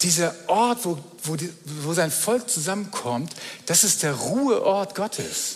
dieser 0.02 0.36
Ort, 0.48 0.86
wo, 0.86 0.98
wo, 1.24 1.36
die, 1.36 1.52
wo 1.84 1.94
sein 1.94 2.12
Volk 2.12 2.50
zusammenkommt, 2.50 3.34
das 3.66 3.84
ist 3.84 4.04
der 4.04 4.14
Ruheort 4.14 4.96
Gottes. 4.96 5.56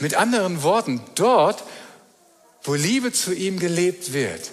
Mit 0.00 0.14
anderen 0.14 0.62
Worten, 0.62 1.00
dort, 1.14 1.62
wo 2.62 2.74
Liebe 2.74 3.12
zu 3.12 3.32
ihm 3.32 3.58
gelebt 3.58 4.12
wird, 4.12 4.50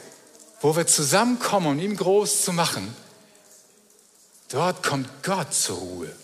wo 0.63 0.77
wir 0.77 0.87
zusammenkommen, 0.87 1.67
um 1.67 1.79
ihn 1.79 1.97
groß 1.97 2.43
zu 2.45 2.53
machen, 2.53 2.95
dort 4.47 4.81
kommt 4.81 5.09
Gott 5.21 5.53
zur 5.53 5.77
Ruhe. 5.77 6.15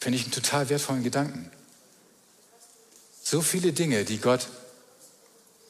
Finde 0.00 0.18
ich 0.18 0.24
einen 0.24 0.32
total 0.32 0.68
wertvollen 0.68 1.04
Gedanken. 1.04 1.48
So 3.22 3.40
viele 3.40 3.72
Dinge, 3.72 4.04
die 4.04 4.18
Gott 4.18 4.48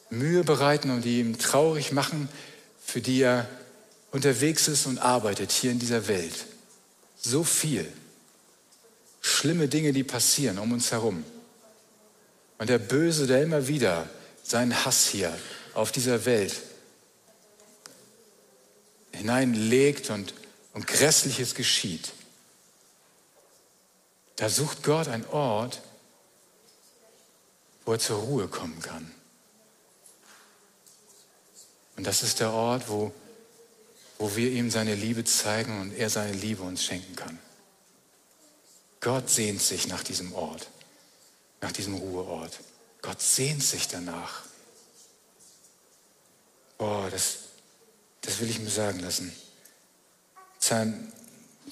Mühe 0.09 0.43
bereiten 0.43 0.89
und 0.89 1.03
die 1.03 1.19
ihm 1.19 1.37
traurig 1.37 1.91
machen, 1.91 2.27
für 2.83 3.01
die 3.01 3.21
er 3.21 3.47
unterwegs 4.09 4.67
ist 4.67 4.87
und 4.87 4.97
arbeitet 4.97 5.51
hier 5.51 5.69
in 5.69 5.77
dieser 5.77 6.07
Welt. 6.07 6.47
So 7.19 7.43
viel. 7.43 7.87
Schlimme 9.21 9.67
Dinge, 9.67 9.93
die 9.93 10.03
passieren 10.03 10.57
um 10.57 10.71
uns 10.71 10.91
herum. 10.91 11.23
Und 12.57 12.69
der 12.69 12.79
Böse, 12.79 13.27
der 13.27 13.43
immer 13.43 13.67
wieder 13.67 14.09
seinen 14.43 14.85
Hass 14.85 15.05
hier 15.07 15.37
auf 15.77 15.91
dieser 15.91 16.25
Welt 16.25 16.59
hineinlegt 19.11 20.09
und, 20.09 20.33
und 20.73 20.87
Grässliches 20.87 21.53
geschieht, 21.53 22.13
da 24.37 24.49
sucht 24.49 24.81
Gott 24.83 25.07
einen 25.07 25.25
Ort, 25.27 25.81
wo 27.85 27.93
er 27.93 27.99
zur 27.99 28.17
Ruhe 28.17 28.47
kommen 28.47 28.79
kann. 28.81 29.11
Und 31.95 32.05
das 32.05 32.23
ist 32.23 32.39
der 32.39 32.51
Ort, 32.51 32.89
wo, 32.89 33.11
wo 34.17 34.35
wir 34.35 34.51
ihm 34.51 34.71
seine 34.71 34.95
Liebe 34.95 35.25
zeigen 35.25 35.79
und 35.81 35.93
er 35.93 36.09
seine 36.09 36.33
Liebe 36.33 36.63
uns 36.63 36.83
schenken 36.83 37.15
kann. 37.15 37.39
Gott 38.99 39.29
sehnt 39.29 39.61
sich 39.61 39.87
nach 39.87 40.03
diesem 40.03 40.33
Ort, 40.33 40.69
nach 41.61 41.71
diesem 41.71 41.93
Ruheort. 41.95 42.59
Gott 43.03 43.21
sehnt 43.21 43.63
sich 43.63 43.87
danach. 43.87 44.46
Boah, 46.77 47.09
das, 47.09 47.37
das 48.21 48.39
will 48.39 48.49
ich 48.49 48.59
mir 48.59 48.69
sagen 48.69 48.99
lassen. 48.99 49.33
Ein 50.69 51.13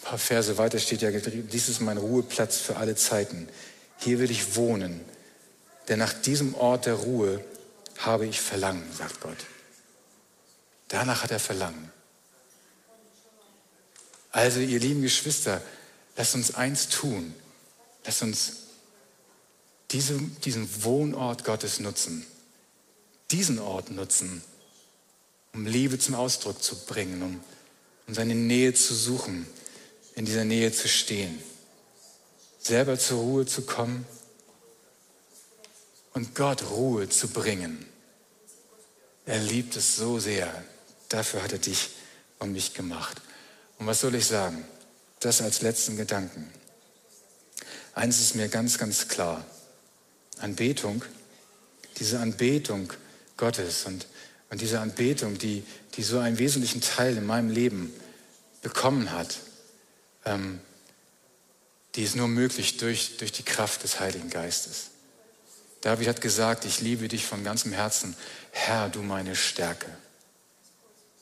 paar 0.02 0.18
Verse 0.18 0.58
weiter 0.58 0.80
steht 0.80 1.02
ja, 1.02 1.12
dies 1.12 1.70
ist 1.70 1.82
mein 1.82 1.98
Ruheplatz 1.98 2.58
für 2.58 2.78
alle 2.78 2.96
Zeiten. 2.96 3.50
Hier 3.98 4.20
will 4.20 4.32
ich 4.32 4.56
wohnen, 4.56 5.02
denn 5.88 6.00
nach 6.00 6.14
diesem 6.14 6.56
Ort 6.56 6.86
der 6.86 6.96
Ruhe 6.96 7.44
habe 7.98 8.26
ich 8.26 8.42
Verlangen, 8.42 8.84
sagt 8.94 9.22
Gott. 9.22 9.38
Danach 10.88 11.24
hat 11.24 11.32
er 11.32 11.40
Verlangen. 11.40 11.92
Also, 14.32 14.60
ihr 14.60 14.80
lieben 14.80 15.02
Geschwister, 15.02 15.62
lasst 16.18 16.36
uns 16.36 16.56
eins 16.56 16.90
tun. 16.90 17.34
Lasst 18.06 18.22
uns 18.22 18.54
diese, 19.92 20.20
diesen 20.44 20.84
Wohnort 20.84 21.44
Gottes 21.44 21.80
nutzen. 21.80 22.26
Diesen 23.32 23.60
Ort 23.60 23.92
nutzen, 23.92 24.44
um 25.56 25.66
Liebe 25.66 25.98
zum 25.98 26.16
Ausdruck 26.16 26.62
zu 26.62 26.76
bringen, 26.86 27.24
um, 27.24 27.40
um 28.08 28.14
seine 28.14 28.36
Nähe 28.36 28.74
zu 28.74 28.94
suchen, 28.94 29.48
in 30.16 30.26
dieser 30.26 30.44
Nähe 30.44 30.72
zu 30.74 30.90
stehen, 30.90 31.42
selber 32.60 33.00
zur 33.00 33.22
Ruhe 33.22 33.46
zu 33.46 33.62
kommen 33.62 34.06
und 36.14 36.36
Gott 36.36 36.70
Ruhe 36.72 37.08
zu 37.08 37.30
bringen. 37.30 37.86
Er 39.26 39.40
liebt 39.40 39.78
es 39.78 39.96
so 39.96 40.20
sehr. 40.20 40.64
Dafür 41.08 41.42
hat 41.42 41.54
er 41.54 41.60
dich 41.60 41.92
und 42.40 42.52
mich 42.52 42.74
gemacht. 42.74 43.22
Und 43.80 43.88
was 43.88 44.02
soll 44.02 44.16
ich 44.16 44.28
sagen? 44.28 44.66
Das 45.22 45.42
als 45.42 45.62
letzten 45.62 45.96
Gedanken. 45.96 46.52
Eins 47.94 48.20
ist 48.20 48.36
mir 48.36 48.50
ganz, 48.50 48.78
ganz 48.78 49.08
klar. 49.08 49.46
Anbetung, 50.40 51.04
diese 51.98 52.20
Anbetung 52.20 52.92
Gottes 53.38 53.86
und, 53.86 54.06
und 54.50 54.62
diese 54.62 54.80
Anbetung, 54.80 55.38
die, 55.38 55.64
die 55.96 56.04
so 56.04 56.20
einen 56.20 56.38
wesentlichen 56.38 56.82
Teil 56.82 57.18
in 57.18 57.26
meinem 57.26 57.50
Leben 57.50 57.94
bekommen 58.62 59.12
hat, 59.12 59.40
ähm, 60.26 60.60
die 61.96 62.04
ist 62.04 62.16
nur 62.16 62.28
möglich 62.28 62.78
durch, 62.78 63.18
durch 63.18 63.32
die 63.32 63.44
Kraft 63.44 63.84
des 63.84 64.00
Heiligen 64.00 64.30
Geistes. 64.30 64.92
David 65.82 66.08
hat 66.08 66.22
gesagt, 66.22 66.66
ich 66.66 66.82
liebe 66.82 67.08
dich 67.08 67.26
von 67.26 67.44
ganzem 67.44 67.72
Herzen, 67.72 68.16
Herr, 68.52 68.90
du 68.90 69.02
meine 69.02 69.36
Stärke. 69.36 69.88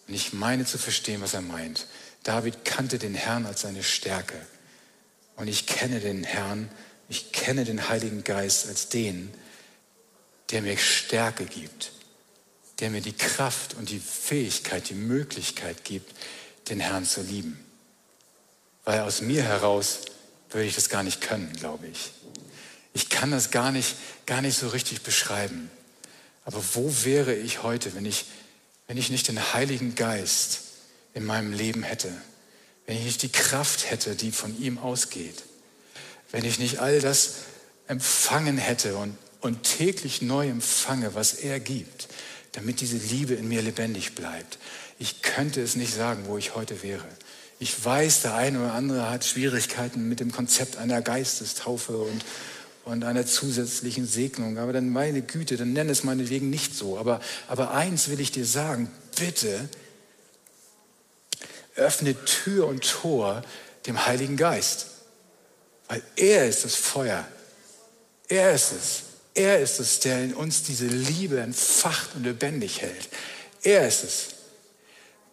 Und 0.08 0.14
ich 0.14 0.34
meine 0.34 0.66
zu 0.66 0.78
verstehen, 0.78 1.22
was 1.22 1.34
er 1.34 1.42
meint. 1.42 1.88
David 2.24 2.66
kannte 2.66 2.98
den 2.98 3.14
Herrn 3.14 3.46
als 3.46 3.62
seine 3.62 3.84
Stärke. 3.84 4.40
Und 5.36 5.48
ich 5.48 5.66
kenne 5.66 6.00
den 6.00 6.24
Herrn, 6.24 6.70
ich 7.10 7.32
kenne 7.32 7.66
den 7.66 7.90
Heiligen 7.90 8.24
Geist 8.24 8.68
als 8.68 8.90
den, 8.90 9.34
der 10.52 10.62
mir 10.62 10.78
Stärke 10.78 11.46
gibt, 11.46 11.92
der 12.80 12.90
mir 12.90 13.02
die 13.02 13.14
Kraft 13.14 13.76
und 13.76 13.90
die 13.90 14.00
Fähigkeit, 14.00 14.90
die 14.90 14.96
Möglichkeit 14.96 15.84
gibt, 15.84 16.14
den 16.70 16.80
Herrn 16.80 17.06
zu 17.06 17.22
lieben. 17.22 17.64
Weil 18.84 19.02
aus 19.02 19.22
mir 19.22 19.44
heraus 19.44 20.02
würde 20.50 20.68
ich 20.68 20.76
das 20.76 20.90
gar 20.90 21.04
nicht 21.04 21.22
können, 21.22 21.52
glaube 21.54 21.88
ich. 21.88 22.12
Ich 22.94 23.10
kann 23.10 23.32
das 23.32 23.52
gar 23.52 23.72
nicht, 23.72 23.96
gar 24.26 24.42
nicht 24.42 24.58
so 24.58 24.68
richtig 24.70 25.02
beschreiben. 25.02 25.70
Aber 26.46 26.64
wo 26.74 26.94
wäre 27.04 27.34
ich 27.34 27.64
heute, 27.64 27.96
wenn 27.96 28.06
ich 28.06 28.26
wenn 28.88 28.98
ich 28.98 29.10
nicht 29.10 29.28
den 29.28 29.54
Heiligen 29.54 29.96
Geist 29.96 30.62
in 31.14 31.26
meinem 31.26 31.54
Leben 31.54 31.84
hätte, 31.84 32.12
wenn 32.86 32.98
ich 32.98 33.06
nicht 33.06 33.22
die 33.22 33.32
Kraft 33.32 33.90
hätte, 33.90 34.16
die 34.16 34.32
von 34.32 34.60
ihm 34.62 34.78
ausgeht, 34.78 35.44
wenn 36.32 36.44
ich 36.44 36.60
nicht 36.60 36.80
all 36.80 37.00
das 37.00 37.36
empfangen 37.88 38.58
hätte 38.58 38.98
und, 38.98 39.18
und 39.42 39.64
täglich 39.64 40.22
neu 40.22 40.50
empfange, 40.50 41.16
was 41.16 41.34
er 41.34 41.60
gibt, 41.60 42.08
damit 42.54 42.82
diese 42.82 42.98
Liebe 42.98 43.34
in 43.34 43.48
mir 43.48 43.62
lebendig 43.62 44.16
bleibt. 44.16 44.58
Ich 45.00 45.22
könnte 45.22 45.62
es 45.62 45.76
nicht 45.76 45.94
sagen, 45.94 46.24
wo 46.28 46.38
ich 46.38 46.56
heute 46.56 46.82
wäre. 46.82 47.06
Ich 47.60 47.84
weiß, 47.84 48.22
der 48.22 48.36
eine 48.36 48.60
oder 48.60 48.74
andere 48.74 49.10
hat 49.10 49.26
Schwierigkeiten 49.26 50.08
mit 50.08 50.20
dem 50.20 50.32
Konzept 50.32 50.78
einer 50.78 51.02
Geistestaufe 51.02 51.98
und, 51.98 52.24
und 52.86 53.04
einer 53.04 53.26
zusätzlichen 53.26 54.08
Segnung. 54.08 54.58
Aber 54.58 54.74
dann 54.74 54.90
meine 54.90 55.22
Güte, 55.22 55.58
dann 55.58 55.74
nenne 55.74 55.92
es 55.92 56.04
meinetwegen 56.04 56.50
nicht 56.50 56.76
so. 56.76 56.98
Aber, 56.98 57.20
aber 57.48 57.72
eins 57.72 58.10
will 58.10 58.20
ich 58.20 58.32
dir 58.32 58.46
sagen, 58.46 58.92
bitte 59.18 59.70
öffne 61.76 62.16
Tür 62.26 62.68
und 62.68 62.84
Tor 62.84 63.42
dem 63.88 64.06
Heiligen 64.06 64.38
Geist. 64.38 64.88
Weil 65.88 66.04
er 66.16 66.48
ist 66.48 66.66
das 66.66 66.76
Feuer. 66.76 67.28
Er 68.28 68.54
ist 68.54 68.72
es. 68.72 69.02
Er 69.36 69.60
ist 69.60 69.80
es, 69.80 70.00
der 70.00 70.24
in 70.24 70.34
uns 70.34 70.64
diese 70.64 70.86
Liebe 70.86 71.40
entfacht 71.40 72.10
und 72.16 72.24
lebendig 72.24 72.82
hält. 72.82 73.10
Er 73.64 73.88
ist 73.88 74.04
es. 74.04 74.28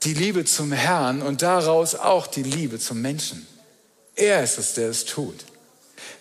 Die 0.04 0.14
Liebe 0.14 0.44
zum 0.44 0.72
Herrn 0.72 1.20
und 1.20 1.42
daraus 1.42 1.94
auch 1.94 2.26
die 2.26 2.42
Liebe 2.42 2.78
zum 2.78 3.02
Menschen. 3.02 3.46
Er 4.16 4.42
ist 4.42 4.58
es, 4.58 4.74
der 4.74 4.88
es 4.88 5.04
tut. 5.04 5.44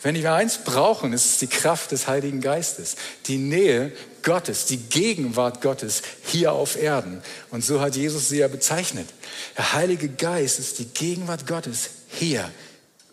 Wenn 0.01 0.15
wir 0.15 0.33
eins 0.33 0.59
brauchen, 0.59 1.13
ist 1.13 1.25
es 1.25 1.37
die 1.39 1.47
Kraft 1.47 1.91
des 1.91 2.07
Heiligen 2.07 2.41
Geistes, 2.41 2.95
die 3.27 3.37
Nähe 3.37 3.91
Gottes, 4.23 4.65
die 4.65 4.77
Gegenwart 4.77 5.61
Gottes 5.61 6.01
hier 6.25 6.53
auf 6.53 6.81
Erden. 6.81 7.21
Und 7.49 7.63
so 7.63 7.81
hat 7.81 7.95
Jesus 7.95 8.29
sie 8.29 8.39
ja 8.39 8.47
bezeichnet. 8.47 9.09
Der 9.57 9.73
Heilige 9.73 10.09
Geist 10.09 10.59
ist 10.59 10.79
die 10.79 10.85
Gegenwart 10.85 11.47
Gottes 11.47 11.89
hier, 12.07 12.49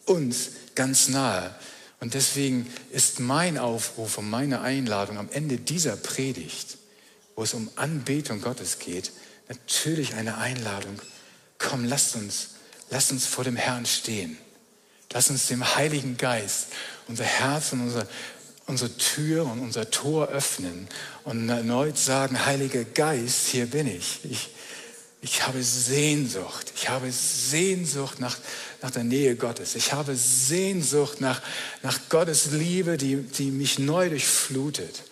uns 0.04 0.50
ganz 0.74 1.08
nahe. 1.08 1.54
Und 2.00 2.14
deswegen 2.14 2.70
ist 2.90 3.20
mein 3.20 3.58
Aufruf 3.58 4.18
und 4.18 4.28
meine 4.28 4.60
Einladung 4.60 5.18
am 5.18 5.30
Ende 5.30 5.56
dieser 5.56 5.96
Predigt, 5.96 6.78
wo 7.34 7.42
es 7.42 7.54
um 7.54 7.70
Anbetung 7.76 8.40
Gottes 8.40 8.78
geht, 8.78 9.12
natürlich 9.48 10.14
eine 10.14 10.38
Einladung. 10.38 11.00
Komm, 11.58 11.84
lasst 11.84 12.16
uns, 12.16 12.48
lasst 12.90 13.12
uns 13.12 13.26
vor 13.26 13.44
dem 13.44 13.56
Herrn 13.56 13.86
stehen. 13.86 14.36
Lass 15.12 15.30
uns 15.30 15.46
dem 15.46 15.76
Heiligen 15.76 16.16
Geist 16.16 16.68
unser 17.08 17.24
Herz 17.24 17.72
und 17.72 17.80
unser, 17.82 18.06
unsere 18.66 18.96
Tür 18.96 19.46
und 19.46 19.60
unser 19.60 19.90
Tor 19.90 20.28
öffnen 20.28 20.88
und 21.24 21.48
erneut 21.48 21.96
sagen, 21.96 22.44
Heiliger 22.44 22.84
Geist, 22.84 23.46
hier 23.48 23.66
bin 23.66 23.86
ich. 23.86 24.20
Ich, 24.24 24.50
ich 25.22 25.46
habe 25.46 25.62
Sehnsucht. 25.62 26.72
Ich 26.76 26.88
habe 26.88 27.10
Sehnsucht 27.10 28.20
nach, 28.20 28.36
nach 28.82 28.90
der 28.90 29.04
Nähe 29.04 29.34
Gottes. 29.34 29.74
Ich 29.74 29.92
habe 29.92 30.14
Sehnsucht 30.14 31.20
nach, 31.20 31.42
nach 31.82 31.98
Gottes 32.08 32.52
Liebe, 32.52 32.96
die, 32.96 33.16
die 33.16 33.50
mich 33.50 33.78
neu 33.78 34.08
durchflutet. 34.08 35.02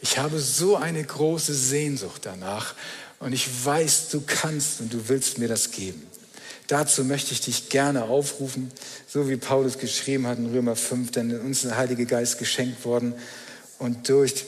Ich 0.00 0.18
habe 0.18 0.38
so 0.38 0.76
eine 0.76 1.02
große 1.02 1.54
Sehnsucht 1.54 2.22
danach. 2.24 2.74
Und 3.20 3.32
ich 3.32 3.48
weiß, 3.64 4.10
du 4.10 4.22
kannst 4.26 4.80
und 4.80 4.92
du 4.92 5.08
willst 5.08 5.38
mir 5.38 5.48
das 5.48 5.70
geben. 5.70 6.06
Dazu 6.66 7.04
möchte 7.04 7.32
ich 7.32 7.40
dich 7.40 7.68
gerne 7.68 8.04
aufrufen, 8.04 8.70
so 9.06 9.28
wie 9.28 9.36
Paulus 9.36 9.78
geschrieben 9.78 10.26
hat 10.26 10.38
in 10.38 10.52
Römer 10.52 10.76
5, 10.76 11.10
denn 11.10 11.40
uns 11.40 11.58
ist 11.58 11.70
der 11.70 11.76
Heilige 11.76 12.06
Geist 12.06 12.38
geschenkt 12.38 12.84
worden 12.84 13.14
und 13.78 14.08
durch 14.08 14.44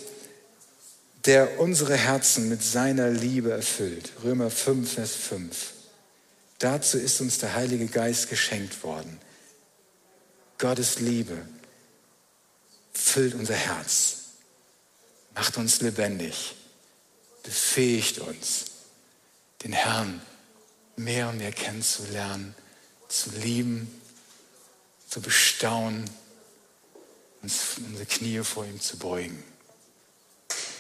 der 1.27 1.59
unsere 1.59 1.97
Herzen 1.97 2.49
mit 2.49 2.63
seiner 2.63 3.11
Liebe 3.11 3.51
erfüllt. 3.51 4.13
Römer 4.23 4.51
5, 4.51 4.95
Vers 4.95 5.15
5. 5.17 5.73
Dazu 6.61 6.99
ist 6.99 7.21
uns 7.21 7.39
der 7.39 7.55
Heilige 7.55 7.87
Geist 7.87 8.31
geschenkt 8.31 8.85
worden. 8.85 9.19
Gottes 10.59 11.01
Liebe 11.01 11.37
füllt 12.93 13.35
unser 13.35 13.55
Herz, 13.55 14.19
macht 15.35 15.57
uns 15.59 15.81
lebendig, 15.81 16.55
befähigt 17.43 18.21
uns, 18.21 18.67
den 19.65 19.73
Herrn 19.73 20.23
mehr 20.95 21.29
und 21.29 21.39
mehr 21.39 21.53
kennenzulernen, 21.53 22.55
zu 23.09 23.31
lieben, 23.31 24.01
zu 25.09 25.21
bestaunen, 25.21 26.09
uns 27.43 27.77
unsere 27.85 28.07
Knie 28.07 28.43
vor 28.45 28.65
ihm 28.65 28.81
zu 28.81 28.97
beugen. 28.97 29.43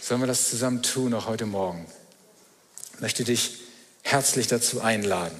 Sollen 0.06 0.20
wir 0.20 0.28
das 0.28 0.50
zusammen 0.50 0.84
tun, 0.84 1.14
auch 1.14 1.26
heute 1.26 1.46
Morgen? 1.46 1.84
Ich 2.94 3.00
möchte 3.00 3.24
dich 3.24 3.58
herzlich 4.02 4.46
dazu 4.46 4.80
einladen, 4.80 5.36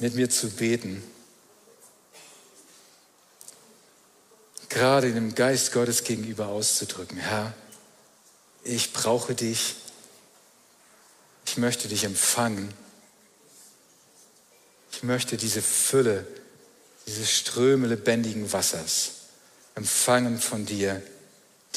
mit 0.00 0.14
mir 0.16 0.28
zu 0.28 0.50
beten, 0.50 1.02
gerade 4.68 5.14
dem 5.14 5.34
Geist 5.34 5.72
Gottes 5.72 6.04
gegenüber 6.04 6.48
auszudrücken. 6.48 7.16
Herr, 7.16 7.54
ich 8.64 8.92
brauche 8.92 9.34
dich 9.34 9.76
ich 11.46 11.56
möchte 11.56 11.88
dich 11.88 12.04
empfangen. 12.04 12.74
Ich 14.92 15.02
möchte 15.02 15.38
diese 15.38 15.62
Fülle, 15.62 16.26
diese 17.06 17.24
Ströme 17.24 17.86
lebendigen 17.86 18.52
Wassers 18.52 19.12
empfangen 19.74 20.38
von 20.38 20.66
dir, 20.66 21.02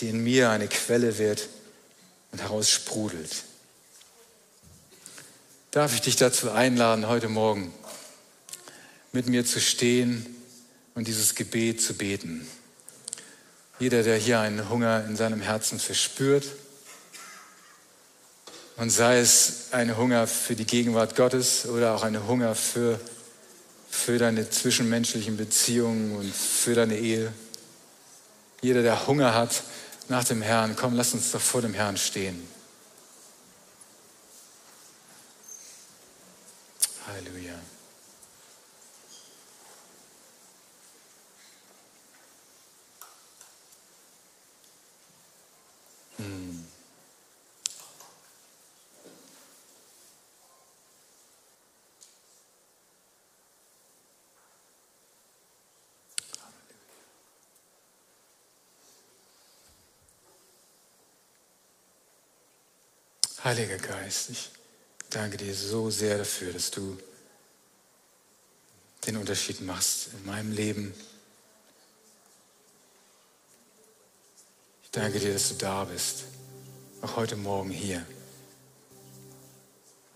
die 0.01 0.09
in 0.09 0.23
mir 0.23 0.49
eine 0.49 0.67
Quelle 0.67 1.17
wird 1.17 1.47
und 2.31 2.41
heraus 2.41 2.69
sprudelt. 2.69 3.43
Darf 5.71 5.93
ich 5.93 6.01
dich 6.01 6.17
dazu 6.17 6.51
einladen, 6.51 7.07
heute 7.07 7.29
Morgen 7.29 7.73
mit 9.13 9.27
mir 9.27 9.45
zu 9.45 9.61
stehen 9.61 10.25
und 10.95 11.07
dieses 11.07 11.35
Gebet 11.35 11.81
zu 11.81 11.93
beten? 11.93 12.45
Jeder, 13.79 14.03
der 14.03 14.17
hier 14.17 14.39
einen 14.39 14.69
Hunger 14.69 15.05
in 15.07 15.15
seinem 15.15 15.41
Herzen 15.41 15.79
verspürt, 15.79 16.45
und 18.81 18.89
sei 18.89 19.19
es 19.19 19.67
ein 19.73 19.95
Hunger 19.95 20.25
für 20.25 20.55
die 20.55 20.65
Gegenwart 20.65 21.15
Gottes 21.15 21.67
oder 21.67 21.93
auch 21.93 22.01
ein 22.01 22.27
Hunger 22.27 22.55
für, 22.55 22.99
für 23.91 24.17
deine 24.17 24.49
zwischenmenschlichen 24.49 25.37
Beziehungen 25.37 26.15
und 26.15 26.33
für 26.33 26.73
deine 26.73 26.97
Ehe. 26.97 27.31
Jeder, 28.61 28.81
der 28.81 29.05
Hunger 29.05 29.35
hat 29.35 29.61
nach 30.12 30.26
dem 30.26 30.41
Herrn, 30.41 30.76
komm, 30.76 30.93
lass 30.95 31.14
uns 31.14 31.32
doch 31.32 31.39
vor 31.39 31.62
dem 31.62 31.74
Herrn 31.74 31.95
stehen. 31.95 32.45
Halleluja. 37.07 37.55
Hm. 46.18 46.66
Heiliger 63.43 63.79
Geist, 63.79 64.29
ich 64.29 64.51
danke 65.09 65.35
dir 65.35 65.55
so 65.55 65.89
sehr 65.89 66.19
dafür, 66.19 66.53
dass 66.53 66.69
du 66.69 66.95
den 69.07 69.17
Unterschied 69.17 69.61
machst 69.61 70.09
in 70.13 70.27
meinem 70.27 70.51
Leben. 70.51 70.93
Ich 74.83 74.91
danke 74.91 75.19
dir, 75.19 75.33
dass 75.33 75.49
du 75.49 75.55
da 75.55 75.85
bist, 75.85 76.25
auch 77.01 77.15
heute 77.15 77.35
Morgen 77.35 77.71
hier 77.71 78.05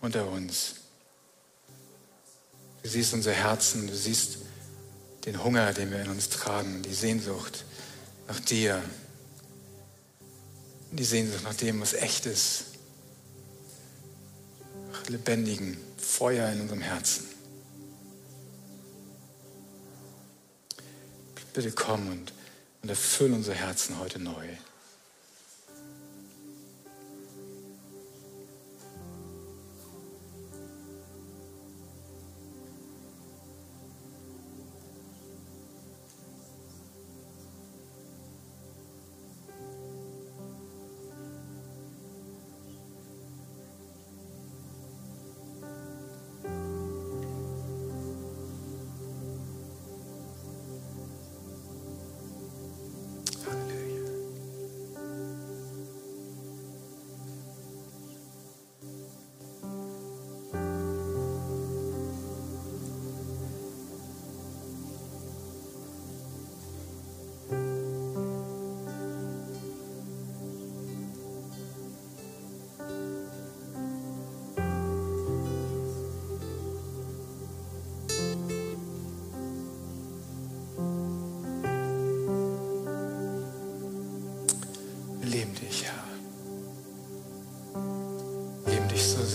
unter 0.00 0.28
uns. 0.28 0.76
Du 2.84 2.88
siehst 2.88 3.12
unser 3.12 3.32
Herzen, 3.32 3.88
du 3.88 3.96
siehst 3.96 4.38
den 5.24 5.42
Hunger, 5.42 5.72
den 5.72 5.90
wir 5.90 6.00
in 6.00 6.10
uns 6.10 6.28
tragen, 6.28 6.80
die 6.84 6.94
Sehnsucht 6.94 7.64
nach 8.28 8.38
dir, 8.38 8.80
die 10.92 11.04
Sehnsucht 11.04 11.42
nach 11.42 11.54
dem, 11.54 11.80
was 11.80 11.92
echt 11.92 12.26
ist 12.26 12.65
lebendigen 15.08 15.76
Feuer 15.96 16.50
in 16.50 16.60
unserem 16.60 16.82
Herzen. 16.82 17.26
Bitte 21.54 21.72
komm 21.72 22.08
und, 22.08 22.32
und 22.82 22.88
erfüll 22.90 23.32
unser 23.32 23.54
Herzen 23.54 23.98
heute 23.98 24.18
neu. 24.18 24.46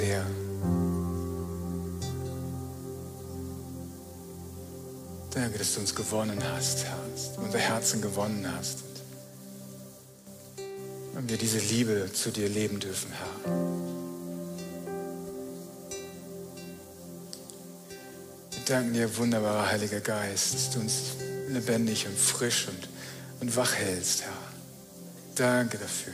Sehr. 0.02 0.26
Danke, 5.34 5.60
dass 5.60 5.76
du 5.76 5.82
uns 5.82 5.94
gewonnen 5.94 6.42
hast, 6.44 6.86
Herr, 6.86 6.98
unser 7.38 7.60
Herzen 7.60 8.02
gewonnen 8.02 8.52
hast. 8.58 8.80
Und 11.14 11.30
wir 11.30 11.38
diese 11.38 11.60
Liebe 11.60 12.10
zu 12.12 12.32
dir 12.32 12.50
leben 12.50 12.80
dürfen, 12.80 13.12
Herr. 13.12 13.52
Wir 18.52 18.66
danken 18.66 18.94
dir, 18.94 19.18
wunderbarer 19.18 19.70
Heiliger 19.70 20.00
Geist, 20.00 20.56
dass 20.56 20.72
du 20.72 20.80
uns 20.80 21.16
lebendig 21.50 22.08
und 22.08 22.18
frisch 22.18 22.68
und, 22.68 22.90
und 23.42 23.56
wach 23.56 23.76
hältst, 23.76 24.24
Herr. 24.24 24.32
Danke 25.36 25.78
dafür. 25.78 26.14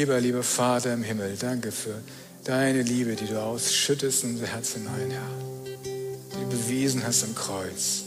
Lieber, 0.00 0.18
lieber 0.18 0.42
Vater 0.42 0.94
im 0.94 1.02
Himmel, 1.02 1.36
danke 1.38 1.70
für 1.70 2.00
deine 2.44 2.80
Liebe, 2.80 3.16
die 3.16 3.26
du 3.26 3.38
ausschüttest 3.38 4.24
in 4.24 4.30
unser 4.30 4.46
Herz 4.46 4.72
hinein, 4.72 5.10
Herr. 5.10 5.74
Die 5.74 6.42
du 6.42 6.48
bewiesen 6.48 7.04
hast 7.06 7.22
am 7.22 7.34
Kreuz. 7.34 8.04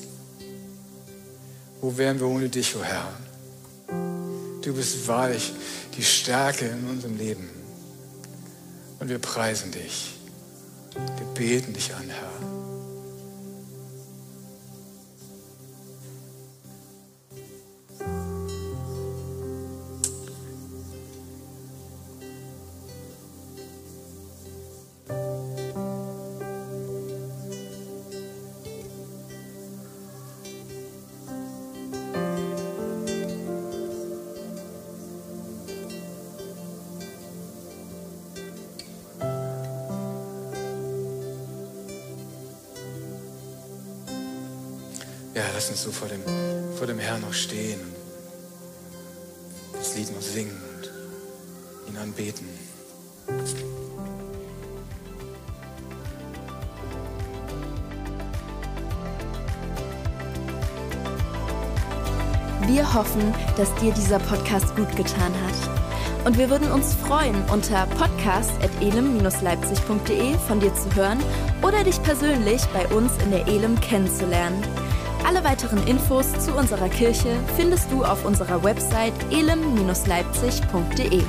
Wo 1.82 1.96
wären 1.96 2.20
wir 2.20 2.26
ohne 2.26 2.50
dich, 2.50 2.76
o 2.76 2.80
oh 2.80 2.84
Herr? 2.84 3.14
Du 4.64 4.74
bist 4.74 5.08
wahrlich 5.08 5.54
die 5.96 6.04
Stärke 6.04 6.66
in 6.66 6.90
unserem 6.90 7.16
Leben. 7.16 7.48
Und 9.00 9.10
wir 9.10 9.20
preisen 9.20 9.72
dich. 9.72 10.16
Wir 10.96 11.28
beten 11.36 11.74
dich 11.74 11.94
an, 11.94 12.10
Herr. 12.10 12.53
Lass 45.64 45.72
uns 45.72 45.84
so 45.84 45.92
vor 45.94 46.10
dem, 46.10 46.20
vor 46.78 46.88
dem 46.88 47.00
Herrn 47.00 47.22
noch 47.22 47.32
stehen 47.32 47.80
und 49.72 49.80
das 49.80 49.96
Lied 49.96 50.14
noch 50.14 50.22
singen 50.22 50.62
und 50.76 50.92
ihn 51.88 51.96
anbeten. 51.96 52.46
Wir 62.68 62.94
hoffen, 62.94 63.34
dass 63.56 63.74
dir 63.76 63.94
dieser 63.94 64.20
Podcast 64.20 64.76
gut 64.76 64.94
getan 64.98 65.34
hat. 65.46 65.56
Und 66.26 66.38
wir 66.38 66.50
würden 66.50 66.70
uns 66.74 66.94
freuen, 66.94 67.42
unter 67.50 67.86
podcast.elem-leipzig.de 67.86 70.38
von 70.46 70.60
dir 70.60 70.76
zu 70.76 70.94
hören 70.94 71.20
oder 71.62 71.86
dich 71.86 72.04
persönlich 72.04 72.62
bei 72.74 72.86
uns 72.88 73.14
in 73.24 73.32
der 73.32 73.48
Elem 73.48 73.80
kennenzulernen. 73.80 74.62
Alle 75.26 75.44
weiteren 75.44 75.86
Infos 75.88 76.32
zu 76.40 76.54
unserer 76.54 76.90
Kirche 76.90 77.38
findest 77.56 77.92
du 77.92 78.04
auf 78.04 78.26
unserer 78.26 78.64
Website 78.64 79.14
elem-leipzig.de. 79.32 81.24